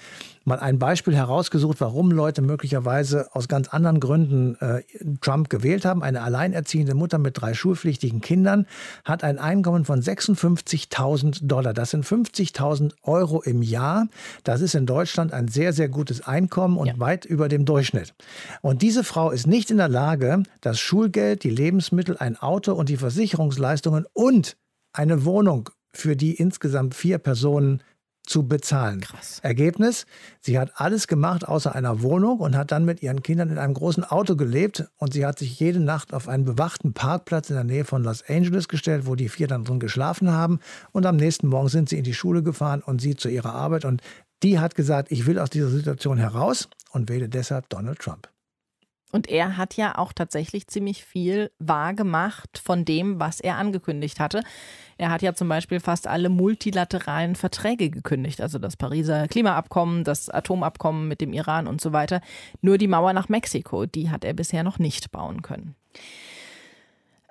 mal 0.45 0.59
ein 0.59 0.79
Beispiel 0.79 1.15
herausgesucht, 1.15 1.81
warum 1.81 2.11
Leute 2.11 2.43
möglicherweise 2.43 3.35
aus 3.35 3.49
ganz 3.49 3.69
anderen 3.69 4.01
Gründen 4.01 4.57
äh, 4.57 4.83
Trump 5.21 5.49
gewählt 5.49 5.85
haben. 5.85 6.03
Eine 6.03 6.23
alleinerziehende 6.23 6.95
Mutter 6.95 7.19
mit 7.19 7.41
drei 7.41 7.55
schulpflichtigen 7.55 8.21
Kindern 8.21 8.67
hat 9.05 9.25
ein 9.25 9.39
Einkommen 9.39 9.85
von 9.85 10.01
56.000 10.01 11.47
Dollar. 11.47 11.73
Das 11.73 11.91
sind 11.91 12.05
50.000 12.05 12.93
Euro 13.03 13.43
im 13.43 13.63
Jahr. 13.63 14.09
Das 14.45 14.61
ist 14.61 14.75
in 14.75 14.87
Deutschland 14.87 15.33
ein 15.33 15.49
sehr, 15.49 15.73
sehr 15.73 15.89
gutes 15.89 16.27
Einkommen 16.27 16.77
und 16.77 16.87
ja. 16.87 16.99
weit 16.99 17.25
über 17.25 17.49
dem 17.49 17.65
Durchschnitt. 17.65 18.15
Und 18.61 18.83
diese 18.83 19.05
Frau 19.05 19.31
ist 19.31 19.47
nicht 19.47 19.71
in 19.71 19.77
der 19.77 19.89
Lage, 19.89 20.43
das 20.61 20.79
Schulgeld, 20.79 21.45
die 21.45 21.51
Lebensmittel, 21.51 22.17
ein 22.19 22.37
Auto 22.37 22.73
und 22.73 22.89
die 22.89 22.97
Versicherungsleistungen 22.97 24.07
und 24.13 24.57
eine 24.93 25.25
Wohnung 25.25 25.71
für 25.93 26.17
die 26.17 26.35
insgesamt 26.35 26.95
vier 26.95 27.19
Personen 27.19 27.83
zu 28.25 28.47
bezahlen. 28.47 29.01
Krass. 29.01 29.41
Ergebnis, 29.43 30.07
sie 30.41 30.59
hat 30.59 30.73
alles 30.77 31.09
gemacht 31.09 31.47
außer 31.47 31.75
einer 31.75 32.03
Wohnung 32.03 32.39
und 32.39 32.57
hat 32.57 32.71
dann 32.71 32.85
mit 32.85 33.03
ihren 33.03 33.23
Kindern 33.23 33.51
in 33.51 33.59
einem 33.59 33.75
großen 33.75 34.05
Auto 34.05 34.37
gelebt 34.37 34.85
und 34.99 35.13
sie 35.13 35.27
hat 35.27 35.39
sich 35.39 35.59
jede 35.59 35.81
Nacht 35.81 36.15
auf 36.15 36.29
einen 36.29 36.45
bewachten 36.45 36.93
Parkplatz 36.93 37.51
in 37.51 37.57
der 37.57 37.65
Nähe 37.65 37.85
von 37.85 38.05
Los 38.05 38.23
Angeles 38.29 38.69
gestellt, 38.69 39.07
wo 39.07 39.15
die 39.17 39.29
vier 39.29 39.49
dann 39.49 39.65
drin 39.65 39.81
geschlafen 39.81 40.31
haben 40.31 40.61
und 40.93 41.07
am 41.07 41.17
nächsten 41.17 41.49
Morgen 41.49 41.69
sind 41.69 41.89
sie 41.89 41.99
in 41.99 42.05
die 42.05 42.15
Schule 42.15 42.43
gefahren 42.43 42.83
und 42.83 43.01
sie 43.01 43.17
zu 43.17 43.29
ihrer 43.29 43.55
Arbeit 43.55 43.85
und 43.85 44.03
die 44.43 44.59
hat 44.59 44.75
gesagt, 44.75 45.13
ich 45.13 45.27
will 45.27 45.39
aus 45.39 45.51
dieser 45.51 45.69
Situation 45.69 46.19
heraus 46.19 46.69
und 46.91 47.09
wähle 47.09 47.29
deshalb 47.29 47.69
Donald 47.69 47.99
Trump. 47.99 48.29
Und 49.13 49.29
er 49.29 49.59
hat 49.59 49.77
ja 49.77 49.99
auch 49.99 50.15
tatsächlich 50.15 50.67
ziemlich 50.67 51.05
viel 51.05 51.53
wahrgemacht 51.59 52.59
von 52.59 52.87
dem, 52.87 53.21
was 53.21 53.41
er 53.41 53.59
angekündigt 53.59 54.19
hatte. 54.19 54.43
Er 54.97 55.11
hat 55.11 55.21
ja 55.21 55.35
zum 55.35 55.49
Beispiel 55.49 55.81
fast 55.81 56.07
alle 56.07 56.31
multilateralen 56.31 57.37
Verträge 57.37 57.91
gekündigt, 57.91 58.41
also 58.41 58.59
das 58.59 58.77
Pariser 58.77 59.29
Klimaabkommen, 59.29 60.03
das 60.03 60.31
Atomabkommen 60.31 61.09
mit 61.09 61.21
dem 61.21 61.35
Iran 61.35 61.67
und 61.67 61.81
so 61.81 61.93
weiter. 61.93 62.23
Nur 62.63 62.79
die 62.79 62.89
Mauer 62.89 63.13
nach 63.13 63.29
Mexiko, 63.29 63.85
die 63.85 64.11
hat 64.11 64.25
er 64.25 64.33
bisher 64.33 64.63
noch 64.63 64.79
nicht 64.79 65.13
bauen 65.13 65.43
können. 65.43 65.77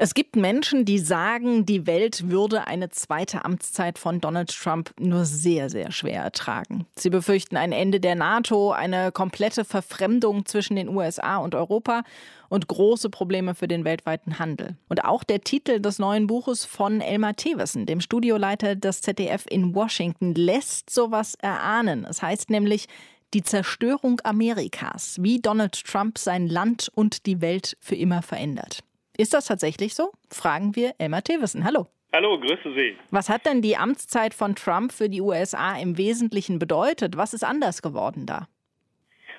Es 0.04 0.16
gibt 0.16 0.36
Menschen, 0.36 0.84
die 0.84 0.98
sagen, 0.98 1.64
die 1.64 1.86
Welt 1.86 2.32
würde 2.32 2.66
eine 2.66 2.90
zweite 2.90 3.46
Amtszeit 3.46 4.00
von 4.00 4.20
Donald 4.20 4.50
Trump 4.50 4.96
nur 5.00 5.26
sehr, 5.26 5.70
sehr 5.70 5.92
schwer 5.92 6.24
ertragen. 6.24 6.88
Sie 6.96 7.12
befürchten 7.12 7.56
ein 7.56 7.72
Ende 7.72 8.00
der 8.00 8.16
NATO, 8.16 8.72
eine 8.72 9.12
komplette 9.12 9.64
Verfremdung 9.64 10.48
zwischen 10.48 10.76
den 10.76 10.90
USA 10.90 11.38
und 11.38 11.54
Europa 11.54 12.02
und 12.50 12.68
große 12.68 13.12
Probleme 13.12 13.54
für 13.54 13.68
den 13.68 13.86
weltweiten 13.86 14.40
Handel. 14.40 14.76
Und 14.90 15.06
auch 15.06 15.24
der 15.24 15.42
Titel 15.42 15.80
des 15.80 16.00
neuen 16.00 16.26
Buches 16.26 16.66
von 16.66 17.00
Elmar 17.00 17.36
Thewissen, 17.36 17.86
dem 17.86 18.02
Studioleiter 18.02 18.76
des 18.76 19.02
ZDF 19.02 19.46
in 19.48 19.76
Washington, 19.76 20.34
lässt 20.34 20.90
sowas 20.90 21.36
erahnen. 21.44 22.08
Es 22.10 22.24
heißt 22.24 22.50
nämlich 22.50 22.88
die 23.36 23.44
Zerstörung 23.44 24.20
Amerikas, 24.24 25.18
wie 25.20 25.40
Donald 25.40 25.86
Trump 25.86 26.18
sein 26.18 26.48
Land 26.48 26.92
und 26.96 27.28
die 27.28 27.40
Welt 27.40 27.78
für 27.80 27.96
immer 27.96 28.24
verändert. 28.24 28.84
Ist 29.22 29.36
das 29.36 29.46
tatsächlich 29.46 29.94
so? 29.94 30.14
Fragen 30.32 30.76
wir 30.76 30.94
Elmar 30.98 31.22
Thewissen. 31.22 31.64
Hallo. 31.64 31.86
Hallo, 32.12 32.40
grüße 32.40 32.74
Sie. 32.76 32.98
Was 33.12 33.30
hat 33.30 33.46
denn 33.46 33.62
die 33.62 33.78
Amtszeit 33.78 34.34
von 34.34 34.56
Trump 34.56 34.92
für 34.92 35.10
die 35.10 35.22
USA 35.22 35.80
im 35.80 36.00
Wesentlichen 36.00 36.58
bedeutet? 36.58 37.16
Was 37.18 37.36
ist 37.36 37.44
anders 37.44 37.84
geworden 37.84 38.26
da? 38.26 38.48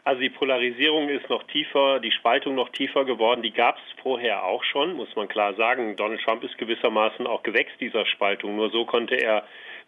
Also 0.04 0.20
die 0.20 0.30
Polarisierung 0.30 1.08
ist 1.08 1.28
noch 1.28 1.42
tiefer, 1.48 1.98
die 1.98 2.12
Spaltung 2.12 2.54
noch 2.54 2.68
tiefer 2.68 3.04
geworden. 3.04 3.42
Die 3.42 3.50
gab 3.50 3.76
es 3.76 4.02
vorher 4.04 4.44
auch 4.44 4.62
schon, 4.62 4.94
muss 4.94 5.16
man 5.16 5.26
klar 5.26 5.54
sagen. 5.54 5.96
Donald 5.96 6.20
Trump 6.20 6.44
ist 6.44 6.56
gewissermaßen 6.58 7.26
auch 7.26 7.42
gewächst 7.42 7.80
dieser 7.80 8.06
Spaltung. 8.06 8.54
Nur 8.54 8.70
so 8.70 8.84
konnte 8.84 9.16
er 9.16 9.42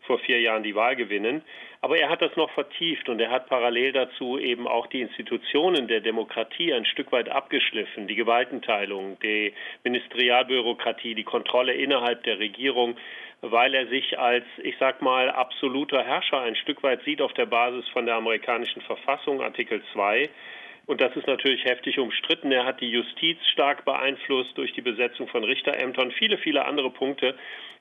vor 0.08 0.18
vier 0.18 0.40
Jahren 0.40 0.64
die 0.64 0.74
Wahl 0.74 0.96
gewinnen. 0.96 1.42
Aber 1.84 1.98
er 1.98 2.08
hat 2.08 2.22
das 2.22 2.34
noch 2.34 2.50
vertieft 2.52 3.10
und 3.10 3.20
er 3.20 3.30
hat 3.30 3.46
parallel 3.50 3.92
dazu 3.92 4.38
eben 4.38 4.66
auch 4.66 4.86
die 4.86 5.02
Institutionen 5.02 5.86
der 5.86 6.00
Demokratie 6.00 6.72
ein 6.72 6.86
Stück 6.86 7.12
weit 7.12 7.28
abgeschliffen. 7.28 8.06
Die 8.06 8.14
Gewaltenteilung, 8.14 9.18
die 9.20 9.52
Ministerialbürokratie, 9.82 11.14
die 11.14 11.24
Kontrolle 11.24 11.74
innerhalb 11.74 12.22
der 12.22 12.38
Regierung, 12.38 12.96
weil 13.42 13.74
er 13.74 13.86
sich 13.88 14.18
als, 14.18 14.46
ich 14.62 14.76
sag 14.80 15.02
mal, 15.02 15.28
absoluter 15.28 16.02
Herrscher 16.02 16.40
ein 16.40 16.56
Stück 16.56 16.82
weit 16.82 17.02
sieht 17.04 17.20
auf 17.20 17.34
der 17.34 17.44
Basis 17.44 17.86
von 17.88 18.06
der 18.06 18.14
amerikanischen 18.14 18.80
Verfassung, 18.80 19.42
Artikel 19.42 19.82
2. 19.92 20.30
Und 20.86 21.02
das 21.02 21.14
ist 21.16 21.26
natürlich 21.26 21.64
heftig 21.64 21.98
umstritten. 21.98 22.50
Er 22.50 22.64
hat 22.64 22.80
die 22.80 22.90
Justiz 22.90 23.38
stark 23.52 23.84
beeinflusst 23.84 24.56
durch 24.56 24.72
die 24.72 24.80
Besetzung 24.80 25.28
von 25.28 25.44
Richterämtern, 25.44 26.12
viele, 26.12 26.38
viele 26.38 26.64
andere 26.64 26.88
Punkte. 26.88 27.34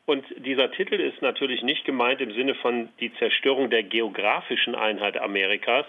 Und 0.05 0.25
dieser 0.37 0.69
Titel 0.71 0.95
ist 0.95 1.21
natürlich 1.21 1.63
nicht 1.63 1.85
gemeint 1.85 2.19
im 2.19 2.33
Sinne 2.33 2.55
von 2.55 2.89
die 2.99 3.13
Zerstörung 3.15 3.69
der 3.69 3.83
geografischen 3.83 4.75
Einheit 4.75 5.17
Amerikas, 5.17 5.85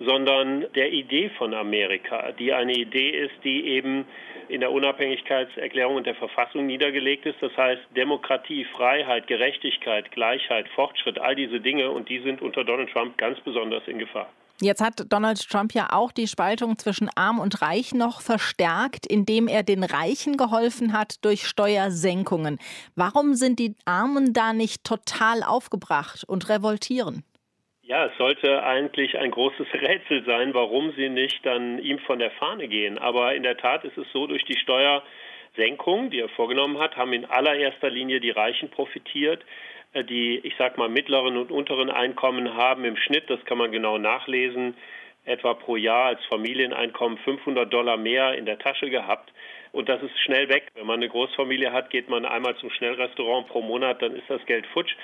sondern 0.00 0.66
der 0.74 0.92
Idee 0.92 1.30
von 1.30 1.54
Amerika, 1.54 2.32
die 2.32 2.52
eine 2.52 2.72
Idee 2.72 3.10
ist, 3.10 3.34
die 3.44 3.66
eben 3.66 4.04
in 4.48 4.60
der 4.60 4.70
Unabhängigkeitserklärung 4.70 5.96
und 5.96 6.06
der 6.06 6.14
Verfassung 6.14 6.66
niedergelegt 6.66 7.26
ist. 7.26 7.36
Das 7.40 7.56
heißt 7.56 7.82
Demokratie, 7.96 8.64
Freiheit, 8.64 9.26
Gerechtigkeit, 9.26 10.10
Gleichheit, 10.12 10.68
Fortschritt, 10.68 11.18
all 11.18 11.34
diese 11.34 11.60
Dinge 11.60 11.90
und 11.90 12.08
die 12.08 12.20
sind 12.20 12.42
unter 12.42 12.64
Donald 12.64 12.90
Trump 12.90 13.18
ganz 13.18 13.40
besonders 13.40 13.86
in 13.88 13.98
Gefahr. 13.98 14.30
Jetzt 14.60 14.80
hat 14.80 15.12
Donald 15.12 15.38
Trump 15.48 15.72
ja 15.72 15.86
auch 15.92 16.10
die 16.10 16.26
Spaltung 16.26 16.78
zwischen 16.78 17.08
Arm 17.14 17.38
und 17.38 17.62
Reich 17.62 17.94
noch 17.94 18.20
verstärkt, 18.20 19.06
indem 19.06 19.46
er 19.46 19.62
den 19.62 19.84
Reichen 19.84 20.36
geholfen 20.36 20.92
hat 20.92 21.24
durch 21.24 21.46
Steuersenkungen. 21.46 22.58
Warum 22.96 23.34
sind 23.34 23.60
die 23.60 23.76
Armen 23.84 24.32
da 24.32 24.52
nicht 24.52 24.82
total 24.82 25.44
aufgebracht 25.44 26.24
und 26.26 26.48
revoltieren? 26.48 27.22
Ja, 27.82 28.06
es 28.06 28.18
sollte 28.18 28.64
eigentlich 28.64 29.16
ein 29.16 29.30
großes 29.30 29.66
Rätsel 29.74 30.24
sein, 30.24 30.52
warum 30.54 30.92
sie 30.96 31.08
nicht 31.08 31.46
dann 31.46 31.78
ihm 31.78 32.00
von 32.00 32.18
der 32.18 32.32
Fahne 32.32 32.66
gehen. 32.66 32.98
Aber 32.98 33.36
in 33.36 33.44
der 33.44 33.56
Tat 33.58 33.84
ist 33.84 33.96
es 33.96 34.06
so, 34.12 34.26
durch 34.26 34.44
die 34.44 34.58
Steuersenkung, 34.58 36.10
die 36.10 36.18
er 36.18 36.28
vorgenommen 36.30 36.80
hat, 36.80 36.96
haben 36.96 37.12
in 37.12 37.24
allererster 37.24 37.90
Linie 37.90 38.18
die 38.18 38.30
Reichen 38.30 38.70
profitiert. 38.70 39.44
Äh, 39.92 40.04
die, 40.04 40.38
ich 40.38 40.54
sag 40.58 40.76
mal, 40.78 40.88
mittleren 40.88 41.36
und 41.36 41.50
unteren 41.50 41.90
Einkommen 41.90 42.54
haben 42.54 42.84
im 42.84 42.96
Schnitt, 42.96 43.28
das 43.28 43.44
kann 43.44 43.58
man 43.58 43.72
genau 43.72 43.98
nachlesen, 43.98 44.74
etwa 45.24 45.54
pro 45.54 45.76
Jahr 45.76 46.06
als 46.06 46.24
Familieneinkommen 46.26 47.18
500 47.18 47.72
Dollar 47.72 47.96
mehr 47.96 48.34
in 48.34 48.46
der 48.46 48.58
Tasche 48.58 48.90
gehabt. 48.90 49.32
Und 49.72 49.88
das 49.88 50.02
ist 50.02 50.18
schnell 50.20 50.48
weg. 50.48 50.68
Wenn 50.74 50.86
man 50.86 50.96
eine 50.96 51.08
Großfamilie 51.08 51.72
hat, 51.72 51.90
geht 51.90 52.08
man 52.08 52.24
einmal 52.24 52.56
zum 52.56 52.70
Schnellrestaurant 52.70 53.48
pro 53.48 53.60
Monat, 53.60 54.00
dann 54.00 54.16
ist 54.16 54.28
das 54.28 54.44
Geld 54.46 54.66
futsch. 54.68 54.94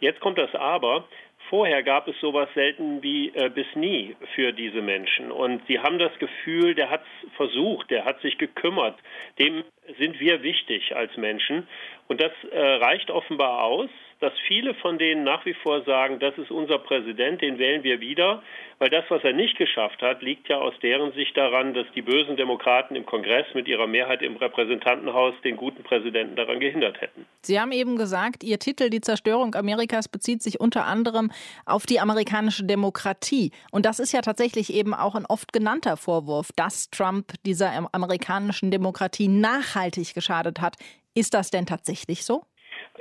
Jetzt 0.00 0.20
kommt 0.20 0.38
das 0.38 0.54
Aber. 0.54 1.08
Vorher 1.48 1.82
gab 1.82 2.08
es 2.08 2.20
sowas 2.20 2.48
selten 2.54 3.02
wie 3.02 3.28
äh, 3.34 3.48
bis 3.48 3.66
nie 3.74 4.16
für 4.34 4.52
diese 4.52 4.82
Menschen. 4.82 5.30
Und 5.30 5.62
sie 5.66 5.78
haben 5.78 5.98
das 5.98 6.16
Gefühl, 6.18 6.74
der 6.74 6.90
hat 6.90 7.02
es 7.02 7.32
versucht, 7.36 7.90
der 7.90 8.04
hat 8.04 8.20
sich 8.20 8.36
gekümmert. 8.36 8.98
Dem 9.38 9.64
sind 9.98 10.20
wir 10.20 10.42
wichtig 10.42 10.94
als 10.94 11.16
Menschen. 11.16 11.66
Und 12.08 12.20
das 12.20 12.32
äh, 12.50 12.58
reicht 12.58 13.10
offenbar 13.10 13.62
aus, 13.62 13.88
dass 14.20 14.32
viele 14.46 14.74
von 14.74 14.98
denen 14.98 15.24
nach 15.24 15.44
wie 15.46 15.54
vor 15.54 15.82
sagen, 15.84 16.18
das 16.18 16.36
ist 16.38 16.50
unser 16.50 16.78
Präsident, 16.78 17.40
den 17.40 17.58
wählen 17.58 17.84
wir 17.84 18.00
wieder, 18.00 18.42
weil 18.78 18.90
das, 18.90 19.04
was 19.08 19.22
er 19.24 19.32
nicht 19.32 19.56
geschafft 19.56 20.02
hat, 20.02 20.22
liegt 20.22 20.48
ja 20.48 20.58
aus 20.58 20.74
deren 20.82 21.12
Sicht 21.12 21.36
daran, 21.36 21.74
dass 21.74 21.86
die 21.94 22.02
bösen 22.02 22.36
Demokraten 22.36 22.94
im 22.96 23.06
Kongress 23.06 23.46
mit 23.54 23.68
ihrer 23.68 23.86
Mehrheit 23.86 24.22
im 24.22 24.36
Repräsentantenhaus 24.36 25.34
den 25.42 25.56
guten 25.56 25.82
Präsidenten 25.82 26.36
daran 26.36 26.60
gehindert 26.60 27.00
hätten. 27.00 27.26
Sie 27.42 27.60
haben 27.60 27.72
eben 27.72 27.96
gesagt, 27.96 28.44
Ihr 28.44 28.58
Titel 28.58 28.90
Die 28.90 29.00
Zerstörung 29.00 29.54
Amerikas 29.54 30.08
bezieht 30.08 30.42
sich 30.42 30.60
unter 30.60 30.84
anderem 30.84 31.30
auf 31.66 31.86
die 31.86 32.00
amerikanische 32.00 32.64
Demokratie. 32.64 33.52
Und 33.70 33.86
das 33.86 33.98
ist 34.00 34.12
ja 34.12 34.20
tatsächlich 34.20 34.72
eben 34.72 34.94
auch 34.94 35.14
ein 35.14 35.26
oft 35.26 35.52
genannter 35.52 35.96
Vorwurf, 35.96 36.50
dass 36.56 36.90
Trump 36.90 37.32
dieser 37.44 37.88
amerikanischen 37.92 38.70
Demokratie 38.70 39.28
nachhaltig 39.28 40.14
geschadet 40.14 40.60
hat. 40.60 40.76
Ist 41.14 41.34
das 41.34 41.50
denn 41.50 41.66
tatsächlich 41.66 42.24
so? 42.24 42.44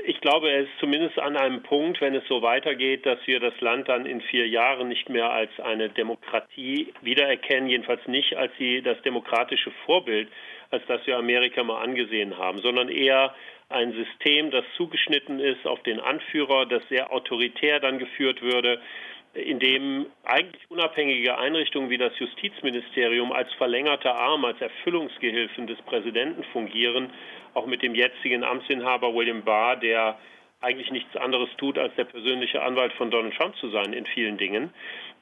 Ich 0.05 0.21
glaube, 0.21 0.49
er 0.49 0.61
ist 0.61 0.71
zumindest 0.79 1.17
an 1.19 1.35
einem 1.37 1.63
Punkt, 1.63 2.01
wenn 2.01 2.13
es 2.13 2.25
so 2.27 2.41
weitergeht, 2.41 3.05
dass 3.05 3.19
wir 3.25 3.39
das 3.39 3.59
Land 3.61 3.89
dann 3.89 4.05
in 4.05 4.21
vier 4.21 4.47
Jahren 4.47 4.87
nicht 4.87 5.09
mehr 5.09 5.31
als 5.31 5.49
eine 5.59 5.89
Demokratie 5.89 6.93
wiedererkennen, 7.01 7.69
jedenfalls 7.69 8.05
nicht 8.07 8.35
als 8.35 8.51
die, 8.59 8.81
das 8.81 9.01
demokratische 9.01 9.71
Vorbild, 9.85 10.29
als 10.69 10.83
das 10.87 11.05
wir 11.07 11.17
Amerika 11.17 11.63
mal 11.63 11.81
angesehen 11.81 12.37
haben, 12.37 12.59
sondern 12.61 12.89
eher 12.89 13.33
ein 13.69 13.91
System, 13.93 14.51
das 14.51 14.65
zugeschnitten 14.75 15.39
ist 15.39 15.65
auf 15.65 15.81
den 15.83 15.99
Anführer, 15.99 16.65
das 16.65 16.87
sehr 16.89 17.11
autoritär 17.11 17.79
dann 17.79 17.99
geführt 17.99 18.41
würde, 18.41 18.79
in 19.33 19.59
dem 19.59 20.07
eigentlich 20.23 20.63
unabhängige 20.69 21.37
Einrichtungen 21.37 21.89
wie 21.89 21.97
das 21.97 22.17
Justizministerium 22.17 23.31
als 23.31 23.51
verlängerter 23.53 24.15
Arm, 24.15 24.45
als 24.45 24.59
Erfüllungsgehilfen 24.61 25.67
des 25.67 25.81
Präsidenten 25.83 26.43
fungieren 26.45 27.11
auch 27.57 27.65
mit 27.65 27.81
dem 27.81 27.95
jetzigen 27.95 28.43
Amtsinhaber 28.43 29.13
William 29.15 29.43
Barr, 29.43 29.75
der 29.77 30.17
eigentlich 30.61 30.91
nichts 30.91 31.15
anderes 31.15 31.49
tut, 31.57 31.77
als 31.77 31.93
der 31.95 32.05
persönliche 32.05 32.61
Anwalt 32.61 32.93
von 32.93 33.11
Donald 33.11 33.35
Trump 33.35 33.55
zu 33.57 33.69
sein 33.69 33.93
in 33.93 34.05
vielen 34.05 34.37
Dingen. 34.37 34.71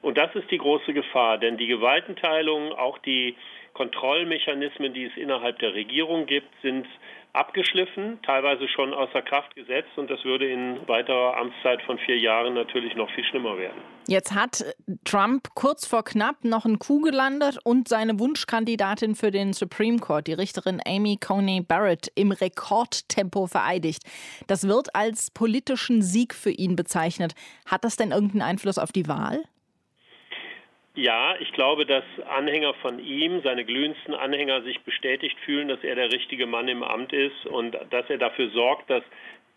Und 0.02 0.18
das 0.18 0.34
ist 0.36 0.52
die 0.52 0.58
große 0.58 0.94
Gefahr, 0.94 1.38
denn 1.38 1.58
die 1.58 1.68
Gewaltenteilung, 1.68 2.74
auch 2.74 2.98
die 3.00 3.36
Kontrollmechanismen, 3.74 4.94
die 4.94 5.06
es 5.06 5.18
innerhalb 5.18 5.60
der 5.60 5.74
Regierung 5.74 6.26
gibt, 6.26 6.50
sind 6.62 6.88
abgeschliffen, 7.36 8.20
teilweise 8.24 8.68
schon 8.68 8.94
außer 8.94 9.22
Kraft 9.22 9.56
gesetzt 9.56 9.98
und 9.98 10.10
das 10.10 10.24
würde 10.24 10.50
in 10.50 10.80
weiterer 10.88 11.38
Amtszeit 11.38 11.82
von 11.84 11.98
vier 12.00 12.18
Jahren 12.18 12.54
natürlich 12.54 12.96
noch 12.96 13.10
viel 13.12 13.24
schlimmer 13.26 13.58
werden. 13.58 13.82
Jetzt 14.08 14.34
hat 14.34 14.64
Trump 15.04 15.50
kurz 15.56 15.88
vor 15.88 16.04
knapp 16.04 16.44
noch 16.44 16.66
einen 16.66 16.80
Coup 16.80 17.04
gelandet 17.04 17.58
und 17.64 17.88
seine 17.88 18.20
Wunschkandidatin 18.20 19.16
für 19.16 19.32
den 19.32 19.54
Supreme 19.54 20.00
Court, 20.00 20.28
die 20.28 20.34
Richterin 20.34 20.80
Amy 20.86 21.18
Coney 21.18 21.62
Barrett, 21.62 22.12
im 22.16 22.32
Rekordtempo 22.32 23.48
vereidigt. 23.48 24.04
Das 24.48 24.68
wird 24.68 24.96
als 24.96 25.32
politischen 25.32 26.02
Sieg 26.02 26.36
für 26.36 26.52
ihn 26.52 26.76
bezeichnet. 26.76 27.34
Hat 27.66 27.84
das 27.84 27.96
denn 27.96 28.12
irgendeinen 28.12 28.44
Einfluss 28.44 28.78
auf 28.78 28.92
die 28.92 29.08
Wahl? 29.08 29.44
Ja, 30.96 31.36
ich 31.40 31.52
glaube, 31.52 31.86
dass 31.86 32.06
Anhänger 32.30 32.74
von 32.76 33.00
ihm, 33.00 33.42
seine 33.42 33.66
glühendsten 33.66 34.14
Anhänger, 34.14 34.62
sich 34.62 34.80
bestätigt 34.82 35.38
fühlen, 35.42 35.68
dass 35.68 35.84
er 35.84 35.96
der 35.96 36.10
richtige 36.12 36.46
Mann 36.46 36.70
im 36.70 36.84
Amt 36.84 37.12
ist 37.12 37.46
und 37.46 37.78
dass 37.90 38.10
er 38.10 38.18
dafür 38.18 38.50
sorgt, 38.52 38.90
dass 38.90 39.04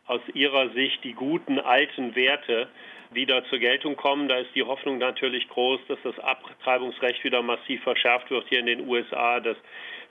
aus 0.06 0.20
ihrer 0.34 0.70
Sicht 0.70 1.04
die 1.04 1.12
guten 1.12 1.60
alten 1.60 2.16
Werte 2.16 2.68
wieder 3.12 3.44
zur 3.44 3.58
Geltung 3.60 3.94
kommen. 3.94 4.28
Da 4.28 4.38
ist 4.38 4.52
die 4.56 4.64
Hoffnung 4.64 4.98
natürlich 4.98 5.48
groß, 5.48 5.80
dass 5.86 5.98
das 6.02 6.18
Abtreibungsrecht 6.18 7.22
wieder 7.22 7.42
massiv 7.42 7.82
verschärft 7.84 8.30
wird 8.30 8.46
hier 8.48 8.58
in 8.58 8.66
den 8.66 8.88
USA, 8.88 9.38
dass 9.38 9.56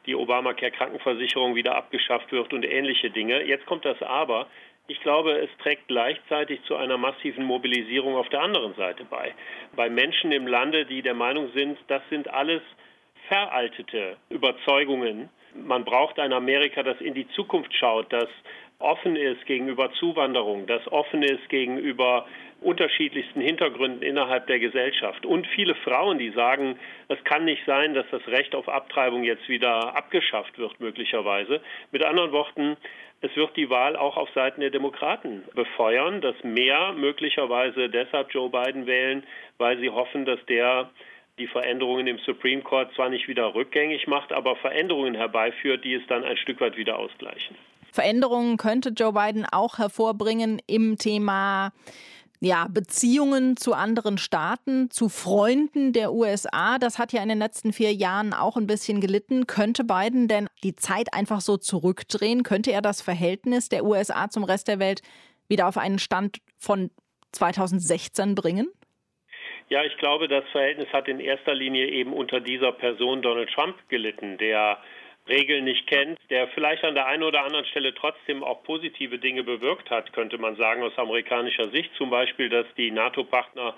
die 0.05 0.15
Obamacare-Krankenversicherung 0.15 1.55
wieder 1.55 1.75
abgeschafft 1.75 2.31
wird 2.31 2.53
und 2.53 2.63
ähnliche 2.63 3.09
Dinge. 3.09 3.43
Jetzt 3.43 3.65
kommt 3.65 3.83
das 3.83 4.01
Aber. 4.01 4.47
Ich 4.89 5.01
glaube, 5.01 5.33
es 5.33 5.49
trägt 5.61 5.87
gleichzeitig 5.87 6.63
zu 6.63 6.75
einer 6.75 6.97
massiven 6.97 7.43
Mobilisierung 7.43 8.15
auf 8.15 8.29
der 8.29 8.41
anderen 8.41 8.73
Seite 8.75 9.03
bei. 9.03 9.33
Bei 9.75 9.89
Menschen 9.89 10.31
im 10.31 10.47
Lande, 10.47 10.85
die 10.85 11.01
der 11.01 11.13
Meinung 11.13 11.51
sind, 11.53 11.77
das 11.87 12.01
sind 12.09 12.29
alles 12.29 12.61
veraltete 13.27 14.15
Überzeugungen. 14.29 15.29
Man 15.53 15.83
braucht 15.83 16.19
ein 16.19 16.31
Amerika, 16.31 16.83
das 16.83 17.01
in 17.01 17.13
die 17.13 17.27
Zukunft 17.29 17.73
schaut, 17.73 18.11
das 18.13 18.29
offen 18.79 19.15
ist 19.15 19.45
gegenüber 19.45 19.91
Zuwanderung, 19.93 20.67
das 20.67 20.87
offen 20.91 21.23
ist 21.23 21.49
gegenüber 21.49 22.25
unterschiedlichsten 22.61 23.41
Hintergründen 23.41 24.01
innerhalb 24.01 24.47
der 24.47 24.59
Gesellschaft. 24.59 25.25
Und 25.25 25.47
viele 25.47 25.75
Frauen, 25.75 26.17
die 26.17 26.31
sagen, 26.31 26.77
es 27.07 27.23
kann 27.23 27.45
nicht 27.45 27.63
sein, 27.65 27.93
dass 27.93 28.05
das 28.11 28.25
Recht 28.27 28.55
auf 28.55 28.67
Abtreibung 28.67 29.23
jetzt 29.23 29.47
wieder 29.47 29.95
abgeschafft 29.95 30.57
wird, 30.57 30.79
möglicherweise. 30.79 31.61
Mit 31.91 32.03
anderen 32.03 32.31
Worten, 32.31 32.77
es 33.21 33.35
wird 33.35 33.55
die 33.57 33.69
Wahl 33.69 33.95
auch 33.95 34.17
auf 34.17 34.29
Seiten 34.33 34.61
der 34.61 34.69
Demokraten 34.69 35.43
befeuern, 35.53 36.21
dass 36.21 36.35
mehr 36.43 36.93
möglicherweise 36.93 37.89
deshalb 37.89 38.31
Joe 38.31 38.49
Biden 38.49 38.85
wählen, 38.85 39.23
weil 39.57 39.79
sie 39.79 39.89
hoffen, 39.89 40.25
dass 40.25 40.43
der 40.45 40.89
die 41.39 41.47
Veränderungen 41.47 42.07
im 42.07 42.17
Supreme 42.19 42.61
Court 42.61 42.93
zwar 42.95 43.09
nicht 43.09 43.27
wieder 43.27 43.53
rückgängig 43.53 44.07
macht, 44.07 44.31
aber 44.31 44.55
Veränderungen 44.55 45.15
herbeiführt, 45.15 45.83
die 45.83 45.93
es 45.93 46.03
dann 46.07 46.23
ein 46.23 46.37
Stück 46.37 46.59
weit 46.61 46.77
wieder 46.77 46.97
ausgleichen. 46.97 47.55
Veränderungen 47.91 48.57
könnte 48.57 48.89
Joe 48.89 49.13
Biden 49.13 49.45
auch 49.51 49.77
hervorbringen 49.77 50.61
im 50.67 50.97
Thema 50.97 51.71
ja, 52.39 52.67
Beziehungen 52.69 53.57
zu 53.57 53.73
anderen 53.73 54.17
Staaten, 54.17 54.89
zu 54.91 55.09
Freunden 55.09 55.93
der 55.93 56.13
USA. 56.13 56.77
Das 56.77 56.99
hat 56.99 57.13
ja 57.13 57.21
in 57.23 57.29
den 57.29 57.39
letzten 57.39 57.73
vier 57.73 57.93
Jahren 57.93 58.33
auch 58.33 58.57
ein 58.57 58.67
bisschen 58.67 59.01
gelitten. 59.01 59.47
Könnte 59.47 59.83
Biden 59.83 60.27
denn 60.27 60.47
die 60.63 60.75
Zeit 60.75 61.13
einfach 61.13 61.41
so 61.41 61.57
zurückdrehen? 61.57 62.43
Könnte 62.43 62.71
er 62.71 62.81
das 62.81 63.01
Verhältnis 63.01 63.69
der 63.69 63.83
USA 63.83 64.29
zum 64.29 64.43
Rest 64.43 64.67
der 64.67 64.79
Welt 64.79 65.01
wieder 65.47 65.67
auf 65.67 65.77
einen 65.77 65.99
Stand 65.99 66.37
von 66.57 66.91
2016 67.31 68.35
bringen? 68.35 68.67
Ja, 69.69 69.83
ich 69.83 69.97
glaube, 69.97 70.27
das 70.27 70.45
Verhältnis 70.51 70.87
hat 70.93 71.07
in 71.07 71.19
erster 71.19 71.53
Linie 71.53 71.87
eben 71.89 72.13
unter 72.13 72.39
dieser 72.39 72.71
Person 72.71 73.21
Donald 73.21 73.49
Trump 73.49 73.75
gelitten, 73.89 74.37
der 74.37 74.77
Regeln 75.29 75.65
nicht 75.65 75.87
kennt, 75.87 76.19
der 76.29 76.47
vielleicht 76.49 76.83
an 76.83 76.95
der 76.95 77.07
einen 77.07 77.23
oder 77.23 77.43
anderen 77.43 77.65
Stelle 77.65 77.93
trotzdem 77.93 78.43
auch 78.43 78.63
positive 78.63 79.19
Dinge 79.19 79.43
bewirkt 79.43 79.89
hat, 79.89 80.13
könnte 80.13 80.37
man 80.37 80.55
sagen, 80.55 80.83
aus 80.83 80.97
amerikanischer 80.97 81.69
Sicht. 81.69 81.91
Zum 81.95 82.09
Beispiel, 82.09 82.49
dass 82.49 82.65
die 82.77 82.91
NATO-Partner 82.91 83.75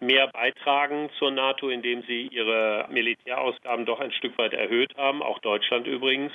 mehr 0.00 0.28
beitragen 0.28 1.10
zur 1.18 1.30
NATO, 1.30 1.68
indem 1.68 2.02
sie 2.02 2.28
ihre 2.28 2.86
Militärausgaben 2.90 3.84
doch 3.84 4.00
ein 4.00 4.12
Stück 4.12 4.38
weit 4.38 4.52
erhöht 4.52 4.96
haben, 4.96 5.22
auch 5.22 5.38
Deutschland 5.40 5.86
übrigens. 5.86 6.32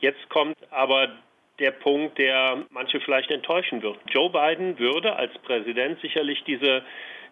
Jetzt 0.00 0.28
kommt 0.28 0.56
aber 0.70 1.08
der 1.58 1.72
Punkt, 1.72 2.18
der 2.18 2.64
manche 2.70 3.00
vielleicht 3.00 3.30
enttäuschen 3.30 3.82
wird. 3.82 3.98
Joe 4.10 4.30
Biden 4.30 4.78
würde 4.78 5.16
als 5.16 5.36
Präsident 5.38 6.00
sicherlich 6.00 6.42
diese 6.44 6.82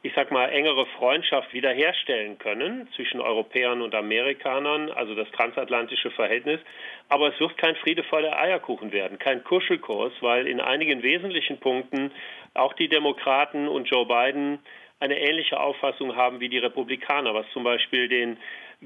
ich 0.03 0.12
sag 0.14 0.30
mal, 0.30 0.47
engere 0.47 0.86
Freundschaft 0.99 1.53
wiederherstellen 1.53 2.38
können 2.38 2.88
zwischen 2.94 3.20
Europäern 3.20 3.82
und 3.82 3.94
Amerikanern, 3.94 4.90
also 4.90 5.14
das 5.14 5.30
transatlantische 5.32 6.11
Verhältnis. 6.11 6.61
Aber 7.09 7.32
es 7.32 7.40
wird 7.40 7.57
kein 7.57 7.76
friedevoller 7.76 8.38
Eierkuchen 8.38 8.92
werden, 8.92 9.18
kein 9.18 9.42
Kuschelkurs, 9.44 10.12
weil 10.20 10.47
in 10.47 10.61
einigen 10.61 11.03
wesentlichen 11.03 11.59
Punkten 11.59 12.12
auch 12.55 12.72
die 12.74 12.88
Demokraten 12.88 13.68
und 13.68 13.88
Joe 13.88 14.07
Biden 14.07 14.59
eine 14.99 15.18
ähnliche 15.18 15.61
Auffassung 15.61 16.16
haben 16.16 16.40
wie 16.40 16.49
die 16.49 16.59
Republikaner, 16.59 17.34
was 17.34 17.47
zum 17.53 17.64
Beispiel 17.64 18.09
den 18.09 18.38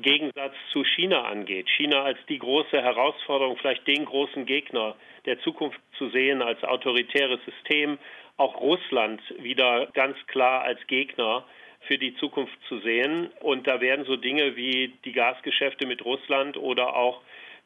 Gegensatz 0.03 0.55
zu 0.73 0.85
China 0.85 1.23
angeht. 1.23 1.69
China 1.71 2.03
als 2.03 2.19
die 2.29 2.39
große 2.39 2.81
Herausforderung, 2.81 3.57
vielleicht 3.57 3.87
den 3.87 4.05
großen 4.05 4.47
Gegner 4.47 4.97
der 5.27 5.41
Zukunft 5.41 5.81
zu 5.99 6.09
sehen 6.11 6.43
als 6.43 6.63
autoritäres 6.65 7.41
System, 7.45 7.99
auch 8.37 8.61
Russland 8.61 9.21
wieder 9.39 9.89
ganz 9.93 10.17
klar 10.27 10.63
als 10.63 10.85
Gegner 10.87 11.45
für 11.83 11.99
die 11.99 12.15
Zukunft 12.17 12.57
zu 12.69 12.79
sehen. 12.81 13.31
Und 13.41 13.67
da 13.67 13.81
werden 13.81 14.05
so 14.05 14.17
Dinge 14.17 14.57
wie 14.57 14.93
die 15.05 15.13
Gasgeschäfte 15.13 15.87
mit 15.87 16.05
Russland 16.05 16.57
oder 16.57 16.97
auch 16.97 17.21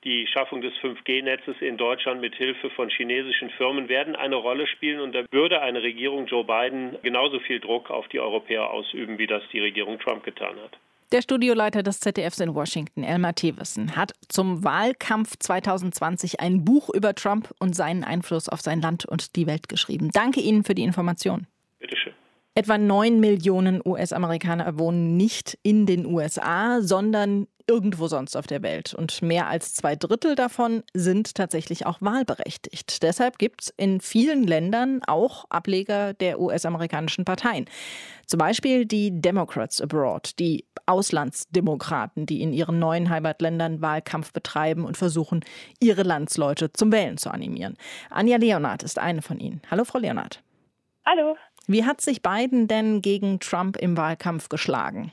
die 0.05 0.27
Schaffung 0.27 0.61
des 0.61 0.75
5G-Netzes 0.75 1.57
in 1.61 1.77
Deutschland 1.77 2.21
mit 2.21 2.35
Hilfe 2.35 2.71
von 2.71 2.91
chinesischen 2.91 3.51
Firmen 3.51 3.89
werden 3.89 4.15
eine 4.15 4.37
Rolle 4.37 4.67
spielen 4.67 5.01
und 5.01 5.15
da 5.15 5.25
würde 5.31 5.63
eine 5.63 5.83
Regierung 5.83 6.27
Joe 6.27 6.45
Biden 6.45 6.99
genauso 7.03 7.41
viel 7.41 7.59
Druck 7.59 7.91
auf 7.91 8.07
die 8.09 8.21
Europäer 8.21 8.71
ausüben, 8.71 9.19
wie 9.19 9.27
das 9.27 9.43
die 9.53 9.61
Regierung 9.61 9.99
Trump 9.99 10.23
getan 10.23 10.57
hat. 10.63 10.79
Der 11.15 11.23
Studioleiter 11.23 11.85
des 11.85 12.01
ZDFs 12.01 12.41
in 12.41 12.57
Washington, 12.57 13.05
Elmar 13.05 13.37
Thewissen, 13.37 13.95
hat 13.95 14.15
zum 14.29 14.65
Wahlkampf 14.65 15.37
2020 15.39 16.41
ein 16.41 16.65
Buch 16.65 16.91
über 16.93 17.15
Trump 17.15 17.55
und 17.61 17.77
seinen 17.77 18.03
Einfluss 18.03 18.49
auf 18.49 18.61
sein 18.61 18.81
Land 18.81 19.05
und 19.05 19.37
die 19.37 19.47
Welt 19.47 19.69
geschrieben. 19.69 20.11
Danke 20.13 20.41
Ihnen 20.41 20.65
für 20.65 20.75
die 20.75 20.83
Information. 20.83 21.47
Bitteschön. 21.79 22.15
Etwa 22.57 22.79
9 22.79 23.21
Millionen 23.21 23.81
US-Amerikaner 23.85 24.77
wohnen 24.77 25.17
nicht 25.17 25.57
in 25.63 25.87
den 25.87 26.05
USA, 26.05 26.81
sondern 26.81 27.47
irgendwo 27.67 28.09
sonst 28.09 28.37
auf 28.37 28.47
der 28.47 28.63
Welt. 28.63 28.95
Und 28.95 29.23
mehr 29.23 29.49
als 29.49 29.75
zwei 29.75 29.97
Drittel 29.97 30.35
davon 30.35 30.83
sind 30.93 31.35
tatsächlich 31.35 31.87
auch 31.87 32.01
wahlberechtigt. 32.01 33.03
Deshalb 33.03 33.39
gibt 33.39 33.63
es 33.63 33.75
in 33.77 34.01
vielen 34.01 34.45
Ländern 34.45 35.01
auch 35.07 35.45
Ableger 35.49 36.15
der 36.15 36.41
US-amerikanischen 36.41 37.25
Parteien. 37.25 37.67
Zum 38.27 38.39
Beispiel 38.39 38.87
die 38.87 39.21
Democrats 39.21 39.81
Abroad, 39.81 40.39
die 40.39 40.67
Auslandsdemokraten, 40.87 42.27
die 42.27 42.43
in 42.43 42.53
ihren 42.53 42.79
neuen 42.79 43.09
Heimatländern 43.09 43.81
Wahlkampf 43.81 44.33
betreiben 44.33 44.85
und 44.85 44.97
versuchen, 44.97 45.45
ihre 45.81 46.03
Landsleute 46.03 46.73
zum 46.73 46.93
Wählen 46.93 47.17
zu 47.17 47.31
animieren. 47.31 47.77
Anja 48.11 48.37
Leonard 48.37 48.83
ist 48.83 48.99
eine 48.99 49.23
von 49.23 49.41
ihnen. 49.41 49.63
Hallo, 49.71 49.85
Frau 49.85 49.99
Leonard. 49.99 50.43
Hallo. 51.07 51.37
Wie 51.67 51.85
hat 51.85 52.01
sich 52.01 52.23
Biden 52.23 52.69
denn 52.69 53.01
gegen 53.01 53.41
Trump 53.41 53.77
im 53.77 53.97
Wahlkampf 53.97 54.51
geschlagen? 54.51 55.13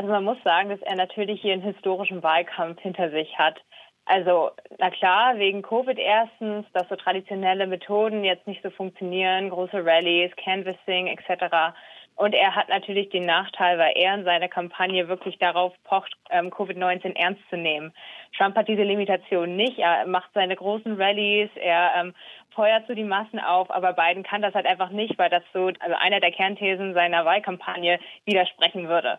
Also 0.00 0.12
man 0.12 0.24
muss 0.24 0.42
sagen, 0.44 0.70
dass 0.70 0.80
er 0.80 0.96
natürlich 0.96 1.42
hier 1.42 1.52
einen 1.52 1.60
historischen 1.60 2.22
Wahlkampf 2.22 2.80
hinter 2.80 3.10
sich 3.10 3.38
hat. 3.38 3.60
Also, 4.06 4.50
na 4.78 4.88
klar, 4.88 5.36
wegen 5.36 5.60
Covid 5.60 5.98
erstens, 5.98 6.64
dass 6.72 6.88
so 6.88 6.96
traditionelle 6.96 7.66
Methoden 7.66 8.24
jetzt 8.24 8.46
nicht 8.46 8.62
so 8.62 8.70
funktionieren, 8.70 9.50
große 9.50 9.84
Rallyes, 9.84 10.34
Canvassing 10.42 11.06
etc. 11.06 11.76
Und 12.16 12.34
er 12.34 12.56
hat 12.56 12.70
natürlich 12.70 13.10
den 13.10 13.26
Nachteil, 13.26 13.76
weil 13.78 13.92
er 13.94 14.14
in 14.14 14.24
seiner 14.24 14.48
Kampagne 14.48 15.06
wirklich 15.08 15.36
darauf 15.38 15.74
pocht, 15.84 16.16
ähm, 16.30 16.48
Covid-19 16.48 17.14
ernst 17.16 17.42
zu 17.50 17.58
nehmen. 17.58 17.92
Trump 18.34 18.56
hat 18.56 18.68
diese 18.68 18.84
Limitation 18.84 19.54
nicht. 19.54 19.78
Er 19.80 20.06
macht 20.06 20.30
seine 20.32 20.56
großen 20.56 20.98
Rallyes, 20.98 21.50
er 21.56 21.92
ähm, 21.98 22.14
feuert 22.54 22.86
so 22.86 22.94
die 22.94 23.04
Massen 23.04 23.38
auf, 23.38 23.70
aber 23.70 23.92
Biden 23.92 24.22
kann 24.22 24.40
das 24.40 24.54
halt 24.54 24.64
einfach 24.64 24.88
nicht, 24.88 25.18
weil 25.18 25.28
das 25.28 25.42
so 25.52 25.66
also 25.78 25.94
einer 25.98 26.20
der 26.20 26.32
Kernthesen 26.32 26.94
seiner 26.94 27.26
Wahlkampagne 27.26 28.00
widersprechen 28.24 28.88
würde. 28.88 29.18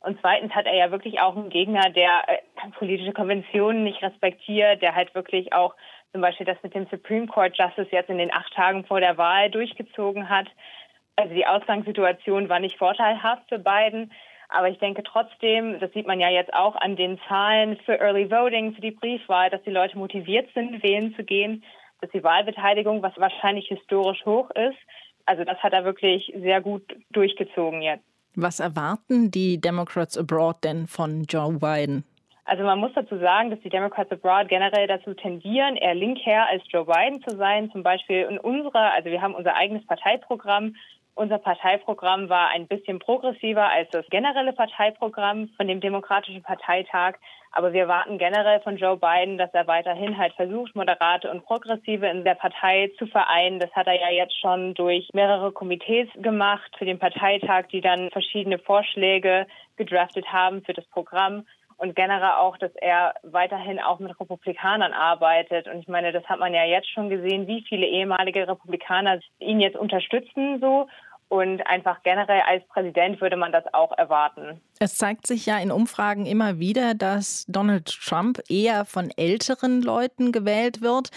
Und 0.00 0.18
zweitens 0.20 0.54
hat 0.54 0.66
er 0.66 0.74
ja 0.74 0.90
wirklich 0.90 1.20
auch 1.20 1.36
einen 1.36 1.50
Gegner, 1.50 1.90
der 1.90 2.24
äh, 2.26 2.38
politische 2.78 3.12
Konventionen 3.12 3.84
nicht 3.84 4.02
respektiert, 4.02 4.80
der 4.80 4.94
halt 4.94 5.14
wirklich 5.14 5.52
auch 5.52 5.74
zum 6.12 6.22
Beispiel 6.22 6.46
das 6.46 6.62
mit 6.62 6.74
dem 6.74 6.86
Supreme 6.90 7.26
Court 7.26 7.56
Justice 7.56 7.88
jetzt 7.90 8.10
in 8.10 8.18
den 8.18 8.32
acht 8.32 8.52
Tagen 8.54 8.84
vor 8.84 9.00
der 9.00 9.18
Wahl 9.18 9.50
durchgezogen 9.50 10.28
hat. 10.28 10.48
Also 11.16 11.34
die 11.34 11.46
Ausgangssituation 11.46 12.48
war 12.48 12.60
nicht 12.60 12.78
vorteilhaft 12.78 13.48
für 13.48 13.58
Biden. 13.58 14.10
Aber 14.48 14.68
ich 14.68 14.78
denke 14.78 15.04
trotzdem, 15.04 15.78
das 15.78 15.92
sieht 15.92 16.08
man 16.08 16.18
ja 16.18 16.28
jetzt 16.28 16.52
auch 16.52 16.74
an 16.74 16.96
den 16.96 17.20
Zahlen 17.28 17.76
für 17.84 18.00
Early 18.00 18.30
Voting, 18.30 18.74
für 18.74 18.80
die 18.80 18.90
Briefwahl, 18.90 19.48
dass 19.48 19.62
die 19.62 19.70
Leute 19.70 19.96
motiviert 19.96 20.48
sind, 20.54 20.82
wählen 20.82 21.14
zu 21.14 21.22
gehen, 21.22 21.62
dass 22.00 22.10
die 22.10 22.24
Wahlbeteiligung, 22.24 23.02
was 23.02 23.16
wahrscheinlich 23.16 23.68
historisch 23.68 24.24
hoch 24.24 24.50
ist, 24.50 24.78
also 25.26 25.44
das 25.44 25.58
hat 25.58 25.72
er 25.72 25.84
wirklich 25.84 26.32
sehr 26.36 26.60
gut 26.60 26.82
durchgezogen 27.10 27.82
jetzt. 27.82 28.09
Was 28.34 28.60
erwarten 28.60 29.30
die 29.30 29.60
Democrats 29.60 30.16
Abroad 30.16 30.62
denn 30.62 30.86
von 30.86 31.24
Joe 31.24 31.58
Biden? 31.58 32.04
Also 32.50 32.64
man 32.64 32.80
muss 32.80 32.90
dazu 32.96 33.16
sagen, 33.18 33.50
dass 33.50 33.60
die 33.60 33.68
Democrats 33.68 34.10
abroad 34.10 34.48
generell 34.48 34.88
dazu 34.88 35.14
tendieren, 35.14 35.76
eher 35.76 35.94
linkher 35.94 36.48
als 36.48 36.64
Joe 36.68 36.84
Biden 36.84 37.22
zu 37.22 37.36
sein. 37.36 37.70
Zum 37.70 37.84
Beispiel 37.84 38.26
in 38.28 38.38
unserer, 38.38 38.92
also 38.92 39.08
wir 39.08 39.22
haben 39.22 39.36
unser 39.36 39.54
eigenes 39.54 39.86
Parteiprogramm. 39.86 40.74
Unser 41.14 41.38
Parteiprogramm 41.38 42.28
war 42.28 42.48
ein 42.48 42.66
bisschen 42.66 42.98
progressiver 42.98 43.70
als 43.70 43.88
das 43.90 44.04
generelle 44.10 44.52
Parteiprogramm 44.52 45.50
von 45.56 45.68
dem 45.68 45.80
Demokratischen 45.80 46.42
Parteitag. 46.42 47.18
Aber 47.52 47.72
wir 47.72 47.88
warten 47.88 48.18
generell 48.18 48.60
von 48.60 48.76
Joe 48.76 48.96
Biden, 48.96 49.36
dass 49.36 49.52
er 49.52 49.66
weiterhin 49.66 50.16
halt 50.16 50.32
versucht, 50.34 50.76
Moderate 50.76 51.30
und 51.30 51.44
Progressive 51.44 52.06
in 52.06 52.24
der 52.24 52.36
Partei 52.36 52.92
zu 52.96 53.06
vereinen. 53.06 53.58
Das 53.58 53.72
hat 53.72 53.88
er 53.88 54.00
ja 54.00 54.10
jetzt 54.10 54.38
schon 54.40 54.74
durch 54.74 55.08
mehrere 55.12 55.50
Komitees 55.50 56.08
gemacht 56.16 56.70
für 56.78 56.84
den 56.84 56.98
Parteitag, 56.98 57.66
die 57.72 57.80
dann 57.80 58.10
verschiedene 58.10 58.58
Vorschläge 58.58 59.46
gedraftet 59.76 60.32
haben 60.32 60.62
für 60.62 60.74
das 60.74 60.86
Programm 60.86 61.44
und 61.80 61.96
generell 61.96 62.32
auch, 62.36 62.58
dass 62.58 62.72
er 62.76 63.14
weiterhin 63.22 63.80
auch 63.80 64.00
mit 64.00 64.20
Republikanern 64.20 64.92
arbeitet. 64.92 65.66
Und 65.66 65.80
ich 65.80 65.88
meine, 65.88 66.12
das 66.12 66.24
hat 66.26 66.38
man 66.38 66.52
ja 66.52 66.64
jetzt 66.64 66.90
schon 66.90 67.08
gesehen, 67.08 67.46
wie 67.46 67.64
viele 67.66 67.86
ehemalige 67.86 68.46
Republikaner 68.46 69.18
ihn 69.38 69.60
jetzt 69.60 69.78
unterstützen 69.78 70.60
so. 70.60 70.88
Und 71.30 71.64
einfach 71.64 72.02
generell 72.02 72.40
als 72.40 72.66
Präsident 72.66 73.20
würde 73.20 73.36
man 73.36 73.52
das 73.52 73.62
auch 73.72 73.96
erwarten. 73.96 74.60
Es 74.80 74.96
zeigt 74.96 75.28
sich 75.28 75.46
ja 75.46 75.60
in 75.60 75.70
Umfragen 75.70 76.26
immer 76.26 76.58
wieder, 76.58 76.94
dass 76.94 77.46
Donald 77.46 77.86
Trump 77.86 78.40
eher 78.48 78.84
von 78.84 79.12
älteren 79.16 79.80
Leuten 79.80 80.32
gewählt 80.32 80.82
wird. 80.82 81.10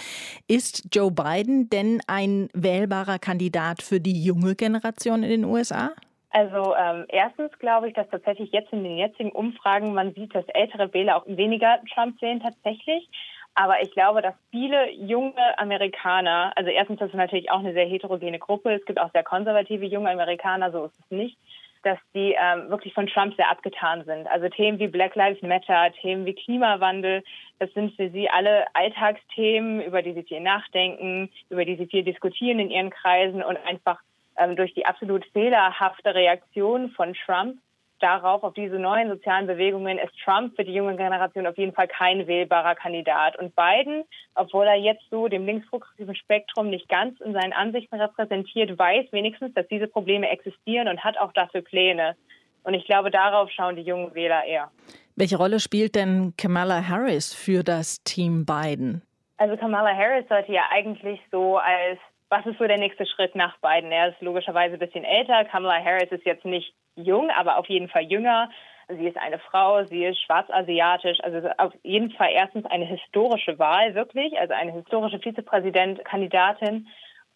Ist 0.47 0.95
Joe 0.95 1.09
Biden 1.09 1.67
denn 1.71 1.99
ein 2.05 2.49
wählbarer 2.53 3.17
Kandidat 3.17 3.81
für 3.81 3.99
die 3.99 4.23
junge 4.23 4.53
Generation 4.53 5.23
in 5.23 5.29
den 5.29 5.45
USA? 5.45 5.89
Also 6.29 6.75
ähm, 6.75 7.05
erstens 7.09 7.51
glaube 7.57 7.87
ich, 7.87 7.95
dass 7.95 8.07
tatsächlich 8.09 8.51
jetzt 8.51 8.71
in 8.71 8.83
den 8.83 8.97
jetzigen 8.97 9.31
Umfragen 9.31 9.95
man 9.95 10.13
sieht, 10.13 10.35
dass 10.35 10.45
ältere 10.49 10.93
Wähler 10.93 11.17
auch 11.17 11.25
weniger 11.25 11.79
Trump 11.91 12.21
wählen 12.21 12.39
tatsächlich. 12.39 13.09
Aber 13.55 13.81
ich 13.81 13.91
glaube, 13.91 14.21
dass 14.21 14.33
viele 14.49 14.91
junge 14.91 15.57
Amerikaner, 15.57 16.51
also 16.55 16.69
erstens, 16.71 16.99
das 16.99 17.09
ist 17.09 17.15
natürlich 17.15 17.51
auch 17.51 17.59
eine 17.59 17.73
sehr 17.73 17.85
heterogene 17.85 18.39
Gruppe. 18.39 18.73
Es 18.73 18.85
gibt 18.85 18.99
auch 18.99 19.11
sehr 19.11 19.23
konservative 19.23 19.85
junge 19.85 20.09
Amerikaner, 20.09 20.71
so 20.71 20.85
ist 20.85 20.99
es 20.99 21.11
nicht, 21.11 21.37
dass 21.83 21.99
die 22.15 22.35
ähm, 22.39 22.69
wirklich 22.69 22.93
von 22.93 23.07
Trump 23.07 23.35
sehr 23.35 23.51
abgetan 23.51 24.05
sind. 24.05 24.27
Also 24.27 24.49
Themen 24.49 24.79
wie 24.79 24.87
Black 24.87 25.15
Lives 25.15 25.41
Matter, 25.43 25.91
Themen 26.01 26.25
wie 26.25 26.33
Klimawandel, 26.33 27.23
das 27.59 27.71
sind 27.73 27.95
für 27.95 28.09
sie 28.09 28.29
alle 28.29 28.65
Alltagsthemen, 28.73 29.81
über 29.81 30.01
die 30.01 30.13
sie 30.13 30.23
viel 30.23 30.39
nachdenken, 30.39 31.29
über 31.49 31.65
die 31.65 31.75
sie 31.75 31.85
viel 31.85 32.03
diskutieren 32.03 32.59
in 32.59 32.71
ihren 32.71 32.89
Kreisen 32.89 33.43
und 33.43 33.57
einfach 33.57 33.99
ähm, 34.37 34.55
durch 34.55 34.73
die 34.73 34.85
absolut 34.85 35.25
fehlerhafte 35.33 36.15
Reaktion 36.15 36.89
von 36.91 37.13
Trump 37.13 37.57
darauf, 38.03 38.43
auf 38.43 38.53
diese 38.53 38.77
neuen 38.77 39.09
sozialen 39.09 39.47
Bewegungen, 39.47 39.97
ist 39.97 40.13
Trump 40.23 40.55
für 40.55 40.63
die 40.63 40.73
junge 40.73 40.95
Generation 40.95 41.47
auf 41.47 41.57
jeden 41.57 41.73
Fall 41.73 41.87
kein 41.87 42.27
wählbarer 42.27 42.75
Kandidat. 42.75 43.39
Und 43.39 43.55
Biden, 43.55 44.03
obwohl 44.35 44.65
er 44.65 44.75
jetzt 44.75 45.03
so 45.09 45.27
dem 45.27 45.45
linksprogressiven 45.45 46.15
Spektrum 46.15 46.69
nicht 46.69 46.89
ganz 46.89 47.19
in 47.21 47.33
seinen 47.33 47.53
Ansichten 47.53 47.95
repräsentiert, 47.95 48.77
weiß 48.77 49.11
wenigstens, 49.11 49.53
dass 49.53 49.67
diese 49.67 49.87
Probleme 49.87 50.29
existieren 50.29 50.87
und 50.87 51.03
hat 51.03 51.17
auch 51.17 51.31
dafür 51.33 51.61
Pläne. 51.61 52.15
Und 52.63 52.73
ich 52.73 52.85
glaube, 52.85 53.11
darauf 53.11 53.49
schauen 53.51 53.75
die 53.75 53.81
jungen 53.81 54.13
Wähler 54.13 54.43
eher. 54.45 54.69
Welche 55.15 55.37
Rolle 55.37 55.59
spielt 55.59 55.95
denn 55.95 56.33
Kamala 56.37 56.87
Harris 56.87 57.33
für 57.33 57.63
das 57.63 58.03
Team 58.03 58.45
Biden? 58.45 59.03
Also 59.37 59.57
Kamala 59.57 59.95
Harris 59.95 60.27
sollte 60.29 60.51
ja 60.51 60.63
eigentlich 60.71 61.19
so 61.31 61.57
als 61.57 61.99
was 62.33 62.47
ist 62.47 62.57
so 62.57 62.65
der 62.65 62.79
nächste 62.79 63.05
Schritt 63.05 63.35
nach 63.35 63.55
Biden? 63.59 63.91
Er 63.91 64.09
ist 64.09 64.19
logischerweise 64.19 64.73
ein 64.73 64.79
bisschen 64.79 65.03
älter. 65.03 65.45
Kamala 65.45 65.83
Harris 65.83 66.11
ist 66.11 66.25
jetzt 66.25 66.45
nicht 66.45 66.73
jung, 66.95 67.29
aber 67.29 67.57
auf 67.57 67.67
jeden 67.67 67.89
Fall 67.89 68.01
jünger. 68.01 68.49
Sie 68.87 69.07
ist 69.07 69.17
eine 69.17 69.37
Frau, 69.37 69.85
sie 69.85 70.03
ist 70.03 70.19
schwarzasiatisch, 70.23 71.19
also 71.21 71.47
auf 71.59 71.73
jeden 71.83 72.09
Fall 72.11 72.31
erstens 72.31 72.65
eine 72.65 72.85
historische 72.85 73.59
Wahl, 73.59 73.93
wirklich, 73.93 74.37
also 74.39 74.53
eine 74.55 74.71
historische 74.71 75.19
Vizepräsidentkandidatin. 75.19 76.87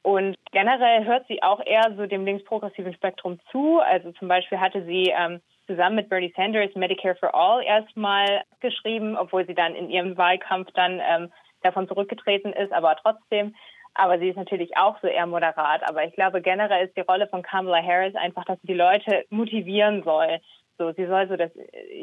Und 0.02 0.36
generell 0.52 1.06
hört 1.06 1.28
sie 1.28 1.44
auch 1.44 1.64
eher 1.64 1.94
so 1.96 2.08
dem 2.08 2.26
linksprogressiven 2.26 2.94
Spektrum 2.96 3.40
zu. 3.52 3.80
Also 3.80 4.12
zum 4.14 4.28
Beispiel 4.28 4.60
hatte 4.60 4.84
sie 4.84 5.14
ähm, 5.16 5.42
zusammen 5.68 5.98
mit 5.98 6.10
Bernie 6.10 6.34
Sanders 6.36 6.74
Medicare 6.74 7.16
for 7.16 7.36
All 7.36 7.64
erstmal 7.64 8.42
geschrieben, 8.62 9.16
obwohl 9.16 9.46
sie 9.46 9.56
dann 9.56 9.76
in 9.76 9.92
ihrem 9.92 10.18
Wahlkampf 10.18 10.72
dann 10.74 11.00
ähm, 11.08 11.32
davon 11.62 11.88
zurückgetreten 11.88 12.52
ist, 12.54 12.72
aber 12.74 12.96
trotzdem 12.96 13.54
aber 13.98 14.20
sie 14.20 14.30
ist 14.30 14.38
natürlich 14.38 14.78
auch 14.78 14.98
so 15.02 15.08
eher 15.08 15.26
moderat. 15.26 15.82
Aber 15.90 16.04
ich 16.06 16.14
glaube, 16.14 16.42
generell 16.42 16.86
ist 16.86 16.96
die 16.96 17.02
Rolle 17.02 17.28
von 17.28 17.42
Kamala 17.42 17.84
Harris 17.84 18.16
einfach, 18.16 18.46
dass 18.46 18.60
sie 18.62 18.68
die 18.68 18.74
Leute 18.74 19.26
motivieren 19.30 20.04
soll. 20.04 20.40
So, 20.78 20.92
sie 20.92 21.08
soll 21.08 21.28
so 21.28 21.36
das 21.36 21.50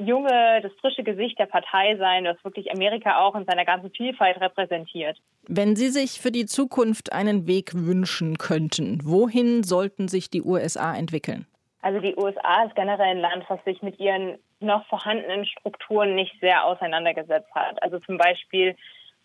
junge, 0.00 0.60
das 0.60 0.72
frische 0.80 1.04
Gesicht 1.04 1.38
der 1.38 1.46
Partei 1.46 1.96
sein, 1.96 2.24
das 2.24 2.42
wirklich 2.42 2.72
Amerika 2.72 3.20
auch 3.20 3.36
in 3.36 3.44
seiner 3.44 3.64
ganzen 3.64 3.90
Vielfalt 3.92 4.40
repräsentiert. 4.40 5.16
Wenn 5.46 5.76
Sie 5.76 5.90
sich 5.90 6.20
für 6.20 6.32
die 6.32 6.46
Zukunft 6.46 7.12
einen 7.12 7.46
Weg 7.46 7.72
wünschen 7.74 8.36
könnten, 8.36 8.98
wohin 9.04 9.62
sollten 9.62 10.08
sich 10.08 10.28
die 10.28 10.42
USA 10.42 10.92
entwickeln? 10.96 11.46
Also 11.82 12.00
die 12.00 12.16
USA 12.16 12.64
ist 12.64 12.74
generell 12.74 13.10
ein 13.10 13.20
Land, 13.20 13.44
was 13.48 13.62
sich 13.64 13.80
mit 13.82 14.00
ihren 14.00 14.38
noch 14.58 14.84
vorhandenen 14.86 15.44
Strukturen 15.44 16.16
nicht 16.16 16.34
sehr 16.40 16.64
auseinandergesetzt 16.64 17.54
hat. 17.54 17.80
Also 17.80 18.00
zum 18.00 18.16
Beispiel 18.16 18.74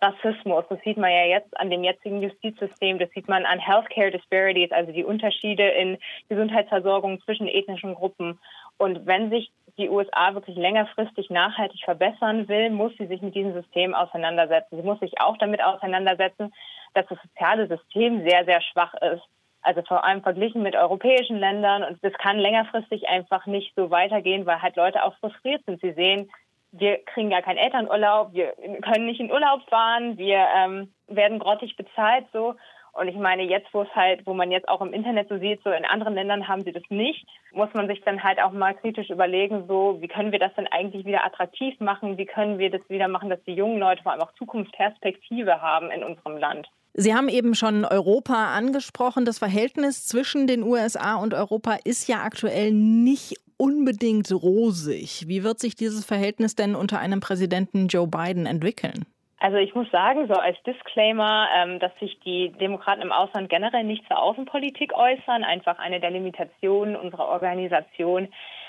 Rassismus. 0.02 0.66
Das 0.70 0.80
sieht 0.82 0.98
man 0.98 1.12
ja 1.12 1.26
jetzt 1.26 1.58
an 1.60 1.70
dem 1.70 1.84
jetzigen 1.84 2.22
Justizsystem. 2.22 3.00
Das 3.00 3.10
sieht 3.12 3.28
man 3.28 3.46
an 3.46 3.60
Healthcare 3.60 4.12
Disparities, 4.12 4.72
also 4.72 4.92
die 4.92 5.04
Unterschiede 5.04 5.68
in 5.68 5.98
Gesundheitsversorgung 6.30 7.22
zwischen 7.22 7.48
ethnischen 7.48 7.96
Gruppen. 7.96 8.40
Und 8.78 9.06
wenn 9.06 9.30
sich 9.30 9.52
die 9.78 9.90
USA 9.90 10.34
wirklich 10.34 10.56
längerfristig 10.56 11.30
nachhaltig 11.30 11.82
verbessern 11.84 12.48
will, 12.48 12.70
muss 12.70 12.94
sie 12.98 13.08
sich 13.08 13.22
mit 13.22 13.36
diesem 13.36 13.54
System 13.54 13.94
auseinandersetzen. 13.94 14.78
Sie 14.78 14.88
muss 14.88 15.00
sich 15.00 15.20
auch 15.20 15.38
damit 15.38 15.64
auseinandersetzen, 15.64 16.54
dass 16.94 17.06
das 17.08 17.20
soziale 17.22 17.68
System 17.68 18.28
sehr, 18.28 18.46
sehr 18.46 18.62
schwach 18.62 18.94
ist. 18.96 19.24
Also 19.62 19.82
vor 19.82 20.06
allem 20.06 20.22
verglichen 20.22 20.64
mit 20.64 20.76
europäischen 20.76 21.38
Ländern. 21.38 21.84
Und 21.84 22.02
das 22.02 22.14
kann 22.14 22.38
längerfristig 22.38 23.10
einfach 23.10 23.46
nicht 23.46 23.74
so 23.76 23.90
weitergehen, 23.92 24.46
weil 24.46 24.62
halt 24.62 24.78
Leute 24.78 25.04
auch 25.04 25.16
frustriert 25.18 25.64
sind. 25.66 25.82
Sie 25.82 25.92
sehen, 25.92 26.32
wir 26.72 26.98
kriegen 27.06 27.30
gar 27.30 27.42
keinen 27.42 27.58
Elternurlaub, 27.58 28.34
wir 28.34 28.54
können 28.82 29.06
nicht 29.06 29.20
in 29.20 29.32
Urlaub 29.32 29.62
fahren, 29.70 30.18
wir 30.18 30.46
ähm, 30.56 30.94
werden 31.08 31.40
grottig 31.40 31.76
bezahlt 31.76 32.26
so. 32.34 32.56
Und 32.92 33.08
ich 33.08 33.16
meine, 33.16 33.44
jetzt, 33.44 33.74
wo 33.74 33.84
es 33.84 33.96
halt, 33.96 34.26
wo 34.26 34.34
man 34.34 34.52
jetzt 34.52 34.68
auch 34.68 34.82
im 34.82 34.94
Internet 34.94 35.30
so 35.30 35.38
sieht, 35.38 35.62
so 35.64 35.72
in 35.72 35.86
anderen 35.86 36.16
Ländern 36.16 36.48
haben 36.48 36.64
sie 36.64 36.72
das 36.72 36.84
nicht, 36.90 37.26
muss 37.54 37.70
man 37.74 37.88
sich 37.88 38.02
dann 38.02 38.24
halt 38.24 38.42
auch 38.42 38.52
mal 38.52 38.74
kritisch 38.74 39.10
überlegen, 39.10 39.66
so, 39.68 39.98
wie 40.02 40.08
können 40.08 40.32
wir 40.32 40.40
das 40.40 40.54
denn 40.56 40.68
eigentlich 40.68 41.06
wieder 41.06 41.26
attraktiv 41.26 41.80
machen? 41.80 42.18
Wie 42.18 42.26
können 42.26 42.58
wir 42.58 42.72
das 42.72 42.82
wieder 42.90 43.08
machen, 43.08 43.30
dass 43.30 43.44
die 43.46 43.54
jungen 43.54 43.80
Leute 43.80 44.04
vor 44.04 44.12
allem 44.12 44.22
auch 44.22 44.34
Zukunftsperspektive 44.34 45.62
haben 45.62 45.92
in 45.92 46.04
unserem 46.04 46.38
Land? 46.38 46.68
Sie 46.94 47.14
haben 47.14 47.30
eben 47.30 47.54
schon 47.54 47.86
Europa 47.86 48.54
angesprochen. 48.56 49.24
Das 49.24 49.40
Verhältnis 49.40 50.06
zwischen 50.06 50.48
den 50.48 50.64
USA 50.64 51.16
und 51.16 51.34
Europa 51.34 51.78
ist 51.84 52.08
ja 52.08 52.24
aktuell 52.24 52.72
nicht 52.72 53.36
unbedingt 53.60 54.32
rosig. 54.32 55.28
Wie 55.28 55.44
wird 55.44 55.60
sich 55.60 55.76
dieses 55.76 56.06
Verhältnis 56.06 56.56
denn 56.56 56.76
unter 56.76 57.00
einem 57.00 57.20
Präsidenten 57.20 57.88
Joe 57.88 58.08
Biden 58.08 58.46
entwickeln? 58.46 59.06
Also 59.42 59.58
ich 59.58 59.74
muss 59.74 59.90
sagen, 59.92 60.28
so 60.28 60.34
als 60.34 60.58
Disclaimer, 60.64 61.48
ähm, 61.56 61.80
dass 61.80 61.92
sich 62.00 62.20
die 62.26 62.52
Demokraten 62.60 63.02
im 63.02 63.12
Ausland 63.12 63.50
generell 63.50 63.84
nicht 63.84 64.06
zur 64.08 64.18
Außenpolitik 64.18 64.94
äußern, 64.94 65.44
einfach 65.44 65.80
eine 65.80 66.00
der 66.00 66.12
Limitationen 66.12 66.96
unserer 66.96 67.28
Organisation. 67.28 68.28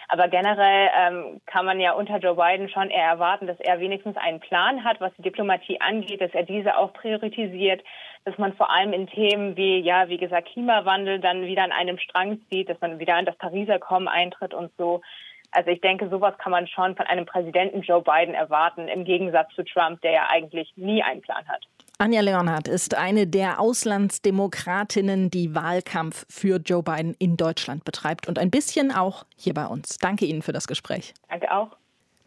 Aber 0.09 0.28
generell 0.28 0.91
ähm, 0.97 1.41
kann 1.47 1.64
man 1.64 1.78
ja 1.78 1.93
unter 1.93 2.18
Joe 2.18 2.34
Biden 2.34 2.68
schon 2.68 2.91
eher 2.91 3.07
erwarten, 3.07 3.47
dass 3.47 3.61
er 3.61 3.78
wenigstens 3.78 4.16
einen 4.16 4.41
Plan 4.41 4.82
hat, 4.84 5.01
was 5.01 5.12
die 5.16 5.22
Diplomatie 5.22 5.80
angeht, 5.80 6.20
dass 6.20 6.34
er 6.34 6.43
diese 6.43 6.76
auch 6.76 6.93
priorisiert, 6.93 7.82
dass 8.25 8.37
man 8.39 8.55
vor 8.55 8.71
allem 8.71 8.93
in 8.93 9.07
Themen 9.07 9.57
wie, 9.57 9.79
ja, 9.79 10.09
wie 10.09 10.18
gesagt, 10.18 10.49
Klimawandel 10.49 11.21
dann 11.21 11.43
wieder 11.43 11.64
an 11.64 11.73
einem 11.73 11.99
Strang 11.99 12.41
zieht, 12.49 12.68
dass 12.68 12.81
man 12.81 12.99
wieder 12.99 13.14
an 13.14 13.25
das 13.25 13.37
Pariser 13.37 13.79
Kommen 13.79 14.09
eintritt 14.09 14.55
und 14.55 14.71
so. 14.77 15.01
Also 15.53 15.71
ich 15.71 15.81
denke, 15.81 16.09
sowas 16.09 16.37
kann 16.39 16.53
man 16.53 16.68
schon 16.68 16.95
von 16.97 17.07
einem 17.07 17.27
Präsidenten 17.27 17.83
Joe 17.83 18.03
Biden 18.03 18.35
erwarten, 18.35 18.89
im 18.89 19.05
Gegensatz 19.05 19.53
zu 19.55 19.64
Trump, 19.64 20.01
der 20.03 20.12
ja 20.12 20.27
eigentlich 20.31 20.73
nie 20.77 21.03
einen 21.03 21.23
Plan 21.23 21.47
hat. 21.49 21.66
Anja 21.99 22.21
Leonhardt 22.23 22.68
ist 22.68 22.97
eine 22.97 23.27
der 23.27 23.61
Auslandsdemokratinnen, 23.61 25.31
die 25.31 25.55
Wahlkampf 25.55 26.25
für 26.31 26.57
Joe 26.57 26.83
Biden 26.83 27.14
in 27.18 27.37
Deutschland 27.37 27.85
betreibt 27.85 28.27
und 28.27 28.39
ein 28.39 28.51
bisschen 28.51 28.91
auch 28.91 29.25
hier 29.37 29.53
bei 29.53 29.66
uns. 29.66 29.99
Danke 29.99 30.25
Ihnen 30.25 30.41
für 30.41 30.53
das 30.53 30.66
Gespräch. 30.66 31.12
Danke 31.29 31.53
auch. 31.53 31.77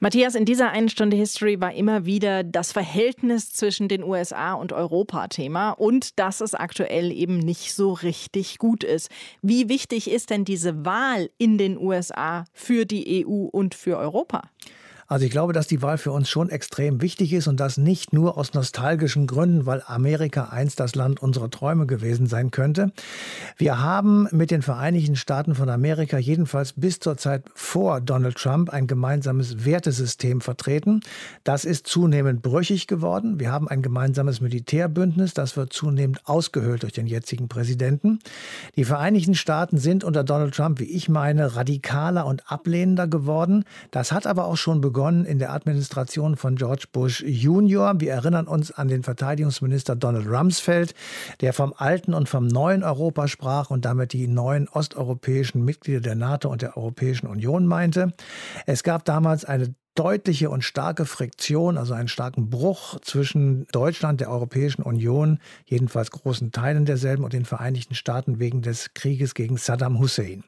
Matthias, 0.04 0.36
in 0.36 0.44
dieser 0.44 0.72
einen 0.72 0.90
Stunde 0.90 1.16
History 1.16 1.62
war 1.62 1.74
immer 1.74 2.06
wieder 2.06 2.44
das 2.44 2.74
Verhältnis 2.74 3.54
zwischen 3.54 3.88
den 3.88 4.04
USA 4.04 4.52
und 4.52 4.74
Europa 4.74 5.30
Thema 5.30 5.70
und 5.72 6.20
dass 6.20 6.42
es 6.42 6.56
aktuell 6.56 7.10
eben 7.10 7.40
nicht 7.40 7.74
so 7.74 7.94
richtig 7.94 8.58
gut 8.58 8.84
ist. 8.84 9.10
Wie 9.42 9.70
wichtig 9.70 10.12
ist 10.12 10.30
denn 10.30 10.44
diese 10.44 10.84
Wahl 10.84 11.30
in 11.38 11.58
den 11.58 11.78
USA 11.78 12.44
für 12.52 12.86
die 12.86 13.26
EU 13.26 13.46
und 13.46 13.76
für 13.76 13.98
Europa? 13.98 14.42
Also 15.14 15.28
ich 15.28 15.32
glaube, 15.32 15.54
dass 15.54 15.68
die 15.68 15.84
Wahl 15.84 16.00
für 16.00 16.12
uns 16.12 16.28
schon 16.28 16.50
extrem 16.50 17.00
wichtig 17.00 17.34
ist 17.34 17.48
und 17.48 17.60
das 17.60 17.78
nicht 17.78 18.14
nur 18.14 18.36
aus 18.36 18.56
nostalgischen 18.56 19.28
Gründen, 19.28 19.68
weil 19.68 19.84
Amerika 19.86 20.46
einst 20.46 20.80
das 20.80 20.96
Land 20.96 21.22
unserer 21.22 21.52
Träume 21.52 21.86
gewesen 21.86 22.26
sein 22.26 22.50
könnte. 22.50 22.92
Wir 23.56 23.80
haben 23.80 24.28
mit 24.32 24.50
den 24.50 24.64
Vereinigten 24.64 25.16
Staaten 25.16 25.54
von 25.54 25.70
Amerika 25.70 26.18
jedenfalls 26.18 26.74
bis 26.74 27.00
zur 27.00 27.16
Zeit 27.16 27.44
vor 27.54 28.02
Donald 28.02 28.38
Trump 28.38 28.72
ein 28.72 28.88
gemeinsames 28.88 29.64
Wertesystem 29.66 30.42
vertreten. 30.42 31.02
Das 31.44 31.64
ist 31.64 31.86
zunehmend 31.86 32.42
brüchig 32.42 32.88
geworden. 32.88 33.40
Wir 33.40 33.52
haben 33.52 33.68
ein 33.68 33.84
gemeinsames 33.84 34.42
Militärbündnis, 34.42 35.36
das 35.36 35.56
wird 35.56 35.74
zunehmend 35.74 36.22
ausgehöhlt 36.28 36.82
durch 36.82 36.94
den 36.94 37.06
jetzigen 37.06 37.50
Präsidenten. 37.50 38.18
Die 38.76 38.84
Vereinigten 38.84 39.36
Staaten 39.36 39.78
sind 39.78 40.04
unter 40.04 40.24
Donald 40.24 40.56
Trump, 40.56 40.80
wie 40.80 40.86
ich 40.86 41.08
meine, 41.08 41.56
radikaler 41.56 42.26
und 42.26 42.52
ablehnender 42.52 43.06
geworden. 43.06 43.64
Das 43.92 44.12
hat 44.12 44.26
aber 44.26 44.46
auch 44.46 44.58
schon 44.58 44.82
begonnen 44.82 45.03
begonnen 45.04 45.26
in 45.26 45.38
der 45.38 45.52
Administration 45.52 46.38
von 46.38 46.56
George 46.56 46.86
Bush 46.94 47.22
Junior. 47.28 48.00
Wir 48.00 48.14
erinnern 48.14 48.48
uns 48.48 48.72
an 48.72 48.88
den 48.88 49.04
Verteidigungsminister 49.04 49.98
Donald 49.98 50.28
Rumsfeld, 50.28 50.96
der 51.42 51.52
vom 51.52 51.74
alten 51.76 52.14
und 52.14 52.30
vom 52.30 52.48
neuen 52.48 52.84
Europa 52.84 53.28
sprach 53.28 53.70
und 53.70 53.84
damit 53.84 54.14
die 54.14 54.30
neuen 54.30 54.70
osteuropäischen 54.70 55.66
Mitglieder 55.66 56.00
der 56.00 56.16
NATO 56.16 56.50
und 56.50 56.62
der 56.62 56.78
Europäischen 56.78 57.28
Union 57.28 57.68
meinte. 57.68 58.14
Es 58.66 58.84
gab 58.84 59.04
damals 59.04 59.44
eine 59.44 59.76
deutliche 59.96 60.50
und 60.50 60.64
starke 60.64 61.06
Friktion, 61.06 61.78
also 61.78 61.94
einen 61.94 62.08
starken 62.08 62.50
Bruch 62.50 63.00
zwischen 63.02 63.68
Deutschland, 63.72 64.22
der 64.22 64.30
Europäischen 64.30 64.82
Union, 64.82 65.40
jedenfalls 65.66 66.12
großen 66.12 66.52
Teilen 66.52 66.86
derselben 66.86 67.24
und 67.24 67.34
den 67.34 67.46
Vereinigten 67.46 67.94
Staaten 67.94 68.40
wegen 68.40 68.62
des 68.62 68.94
Krieges 68.94 69.36
gegen 69.36 69.58
Saddam 69.58 70.00
Hussein. 70.00 70.44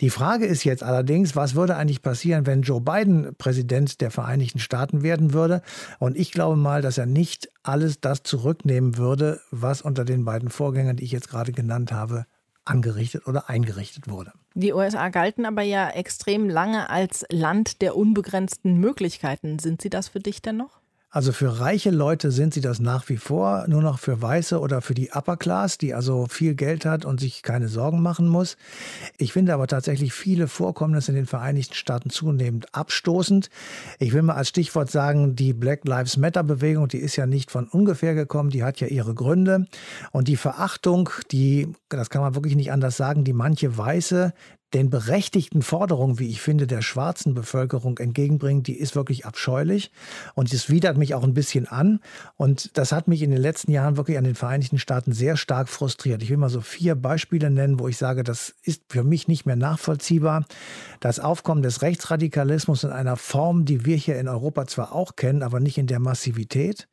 Die 0.00 0.10
Frage 0.10 0.46
ist 0.46 0.64
jetzt 0.64 0.82
allerdings, 0.82 1.34
was 1.34 1.54
würde 1.54 1.76
eigentlich 1.76 2.02
passieren, 2.02 2.46
wenn 2.46 2.62
Joe 2.62 2.80
Biden 2.80 3.34
Präsident 3.36 4.00
der 4.00 4.10
Vereinigten 4.10 4.60
Staaten 4.60 5.02
werden 5.02 5.32
würde? 5.32 5.62
Und 5.98 6.16
ich 6.16 6.30
glaube 6.30 6.56
mal, 6.56 6.82
dass 6.82 6.98
er 6.98 7.06
nicht 7.06 7.48
alles 7.62 8.00
das 8.00 8.22
zurücknehmen 8.22 8.96
würde, 8.96 9.40
was 9.50 9.82
unter 9.82 10.04
den 10.04 10.24
beiden 10.24 10.50
Vorgängern, 10.50 10.96
die 10.96 11.04
ich 11.04 11.12
jetzt 11.12 11.30
gerade 11.30 11.52
genannt 11.52 11.92
habe, 11.92 12.26
angerichtet 12.64 13.26
oder 13.26 13.48
eingerichtet 13.48 14.08
wurde. 14.08 14.32
Die 14.54 14.72
USA 14.72 15.08
galten 15.08 15.46
aber 15.46 15.62
ja 15.62 15.90
extrem 15.90 16.48
lange 16.48 16.88
als 16.90 17.26
Land 17.30 17.82
der 17.82 17.96
unbegrenzten 17.96 18.78
Möglichkeiten. 18.78 19.58
Sind 19.58 19.82
sie 19.82 19.90
das 19.90 20.08
für 20.08 20.20
dich 20.20 20.42
denn 20.42 20.56
noch? 20.56 20.80
Also 21.14 21.30
für 21.30 21.60
reiche 21.60 21.90
Leute 21.90 22.32
sind 22.32 22.54
sie 22.54 22.60
das 22.60 22.80
nach 22.80 23.08
wie 23.08 23.18
vor, 23.18 23.66
nur 23.68 23.82
noch 23.82 24.00
für 24.00 24.20
Weiße 24.20 24.58
oder 24.58 24.82
für 24.82 24.94
die 24.94 25.12
Upper 25.12 25.36
Class, 25.36 25.78
die 25.78 25.94
also 25.94 26.26
viel 26.28 26.56
Geld 26.56 26.84
hat 26.84 27.04
und 27.04 27.20
sich 27.20 27.44
keine 27.44 27.68
Sorgen 27.68 28.02
machen 28.02 28.26
muss. 28.26 28.56
Ich 29.16 29.32
finde 29.32 29.54
aber 29.54 29.68
tatsächlich 29.68 30.12
viele 30.12 30.48
Vorkommnisse 30.48 31.12
in 31.12 31.14
den 31.14 31.26
Vereinigten 31.26 31.74
Staaten 31.74 32.10
zunehmend 32.10 32.74
abstoßend. 32.74 33.48
Ich 34.00 34.12
will 34.12 34.22
mal 34.22 34.34
als 34.34 34.48
Stichwort 34.48 34.90
sagen, 34.90 35.36
die 35.36 35.52
Black 35.52 35.86
Lives 35.86 36.16
Matter 36.16 36.42
Bewegung, 36.42 36.88
die 36.88 36.98
ist 36.98 37.14
ja 37.14 37.26
nicht 37.26 37.52
von 37.52 37.68
ungefähr 37.68 38.16
gekommen, 38.16 38.50
die 38.50 38.64
hat 38.64 38.80
ja 38.80 38.88
ihre 38.88 39.14
Gründe. 39.14 39.66
Und 40.10 40.26
die 40.26 40.36
Verachtung, 40.36 41.10
die, 41.30 41.68
das 41.90 42.10
kann 42.10 42.22
man 42.22 42.34
wirklich 42.34 42.56
nicht 42.56 42.72
anders 42.72 42.96
sagen, 42.96 43.22
die 43.22 43.34
manche 43.34 43.78
Weiße 43.78 44.32
den 44.74 44.90
berechtigten 44.90 45.62
Forderungen, 45.62 46.18
wie 46.18 46.28
ich 46.28 46.40
finde, 46.40 46.66
der 46.66 46.82
schwarzen 46.82 47.32
Bevölkerung 47.34 47.98
entgegenbringen, 47.98 48.64
die 48.64 48.76
ist 48.76 48.96
wirklich 48.96 49.24
abscheulich. 49.24 49.92
Und 50.34 50.52
es 50.52 50.68
widert 50.68 50.96
mich 50.96 51.14
auch 51.14 51.22
ein 51.22 51.32
bisschen 51.32 51.68
an. 51.68 52.00
Und 52.36 52.76
das 52.76 52.90
hat 52.90 53.06
mich 53.06 53.22
in 53.22 53.30
den 53.30 53.40
letzten 53.40 53.70
Jahren 53.70 53.96
wirklich 53.96 54.18
an 54.18 54.24
den 54.24 54.34
Vereinigten 54.34 54.78
Staaten 54.78 55.12
sehr 55.12 55.36
stark 55.36 55.68
frustriert. 55.68 56.22
Ich 56.22 56.30
will 56.30 56.36
mal 56.36 56.50
so 56.50 56.60
vier 56.60 56.96
Beispiele 56.96 57.50
nennen, 57.50 57.78
wo 57.78 57.86
ich 57.86 57.96
sage, 57.96 58.24
das 58.24 58.54
ist 58.62 58.82
für 58.88 59.04
mich 59.04 59.28
nicht 59.28 59.46
mehr 59.46 59.56
nachvollziehbar. 59.56 60.44
Das 60.98 61.20
Aufkommen 61.20 61.62
des 61.62 61.80
Rechtsradikalismus 61.82 62.82
in 62.82 62.90
einer 62.90 63.16
Form, 63.16 63.64
die 63.64 63.84
wir 63.84 63.96
hier 63.96 64.18
in 64.18 64.28
Europa 64.28 64.66
zwar 64.66 64.92
auch 64.92 65.14
kennen, 65.14 65.42
aber 65.42 65.60
nicht 65.60 65.78
in 65.78 65.86
der 65.86 66.00
Massivität. 66.00 66.88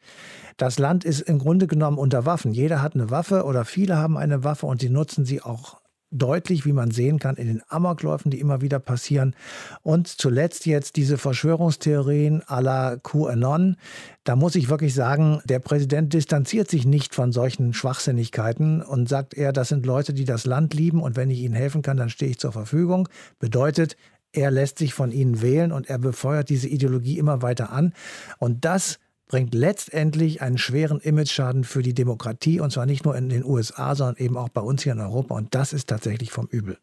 Das 0.58 0.78
Land 0.78 1.04
ist 1.04 1.22
im 1.22 1.40
Grunde 1.40 1.66
genommen 1.66 1.98
unter 1.98 2.26
Waffen. 2.28 2.54
Jeder 2.54 2.84
hat 2.84 2.94
eine 2.94 3.10
Waffe 3.10 3.44
oder 3.46 3.66
viele 3.66 3.98
haben 3.98 4.18
eine 4.18 4.44
Waffe 4.44 4.68
und 4.68 4.82
sie 4.82 4.90
nutzen 4.90 5.26
sie 5.26 5.42
auch 5.42 5.81
deutlich, 6.12 6.66
wie 6.66 6.74
man 6.74 6.92
sehen 6.92 7.20
kann, 7.20 7.38
in 7.38 7.48
den 7.48 7.62
Amokläufen, 7.70 8.30
die 8.30 8.40
immer 8.40 8.62
wieder 8.62 8.80
passieren. 8.80 9.36
Und 9.82 10.08
zuletzt 10.08 10.66
jetzt 10.66 10.98
diese 10.98 11.18
Verschwörungstheorien 11.18 12.44
à 12.44 12.62
la 12.62 12.98
QAnon. 12.98 13.78
Da 14.24 14.36
muss 14.36 14.56
ich 14.56 14.70
wirklich 14.70 14.94
sagen, 14.94 15.42
der 15.46 15.60
Präsident 15.60 16.14
distanziert 16.14 16.70
sich 16.70 16.86
nicht 16.86 17.16
von 17.16 17.32
solchen 17.32 17.74
Schwachsinnigkeiten 17.74 18.82
und 18.82 19.10
sagt 19.10 19.34
er, 19.34 19.54
das 19.54 19.70
sind 19.70 19.86
Leute, 19.86 20.14
die 20.14 20.26
das 20.26 20.46
Land 20.46 20.74
lieben 20.74 21.02
und 21.02 21.16
wenn 21.16 21.32
ich 21.32 21.40
ihnen 21.40 21.56
helfen 21.56 21.82
kann, 21.82 21.98
dann 21.98 22.10
stehe 22.10 22.32
ich 22.32 22.40
zur 22.40 22.52
Verfügung. 22.52 23.10
Bedeutet, 23.40 23.96
er 24.34 24.52
lässt 24.52 24.78
sich 24.78 24.94
von 24.94 25.12
ihnen 25.12 25.42
wählen 25.42 25.72
und 25.72 25.90
er 25.90 25.98
befeuert 25.98 26.50
diese 26.50 26.68
Ideologie 26.68 27.18
immer 27.18 27.42
weiter 27.42 27.72
an. 27.72 27.94
Und 28.38 28.64
das 28.64 29.00
bringt 29.32 29.56
letztendlich 29.56 30.42
einen 30.42 30.58
schweren 30.58 31.00
Imageschaden 31.00 31.64
für 31.64 31.82
die 31.82 31.94
Demokratie 31.94 32.60
und 32.60 32.72
zwar 32.72 32.86
nicht 32.86 33.06
nur 33.06 33.16
in 33.16 33.30
den 33.30 33.46
USA, 33.46 33.96
sondern 33.96 34.18
eben 34.18 34.36
auch 34.36 34.50
bei 34.50 34.60
uns 34.60 34.84
hier 34.84 34.92
in 34.92 35.00
Europa 35.00 35.36
und 35.36 35.56
das 35.56 35.72
ist 35.72 35.88
tatsächlich 35.88 36.32
vom 36.32 36.48
Übel. 36.48 36.78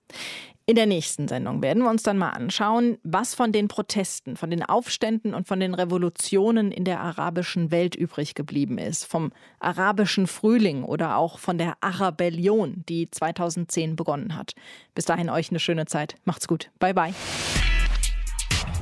In 0.65 0.77
der 0.77 0.87
nächsten 0.87 1.29
Sendung 1.29 1.61
werden 1.61 1.83
wir 1.83 1.91
uns 1.91 2.03
dann 2.03 2.17
mal 2.17 2.31
anschauen, 2.31 2.97
was 3.03 3.35
von 3.35 3.53
den 3.53 3.69
Protesten, 3.69 4.37
von 4.37 4.49
den 4.49 4.63
Aufständen 4.63 5.35
und 5.35 5.47
von 5.47 5.61
den 5.61 5.75
Revolutionen 5.75 6.73
in 6.73 6.85
der 6.85 7.01
arabischen 7.01 7.71
Welt 7.71 7.95
übrig 7.95 8.35
geblieben 8.35 8.79
ist. 8.79 9.05
Vom 9.05 9.31
arabischen 9.61 10.27
Frühling 10.27 10.85
oder 10.85 11.17
auch 11.17 11.39
von 11.39 11.59
der 11.59 11.75
Arabellion, 11.83 12.83
die 12.89 13.11
2010 13.11 13.95
begonnen 13.95 14.37
hat. 14.37 14.53
Bis 14.95 15.05
dahin 15.05 15.29
euch 15.29 15.51
eine 15.51 15.61
schöne 15.61 15.85
Zeit. 15.85 16.17
Macht's 16.25 16.49
gut. 16.49 16.71
Bye 16.79 16.95
bye. 16.95 17.15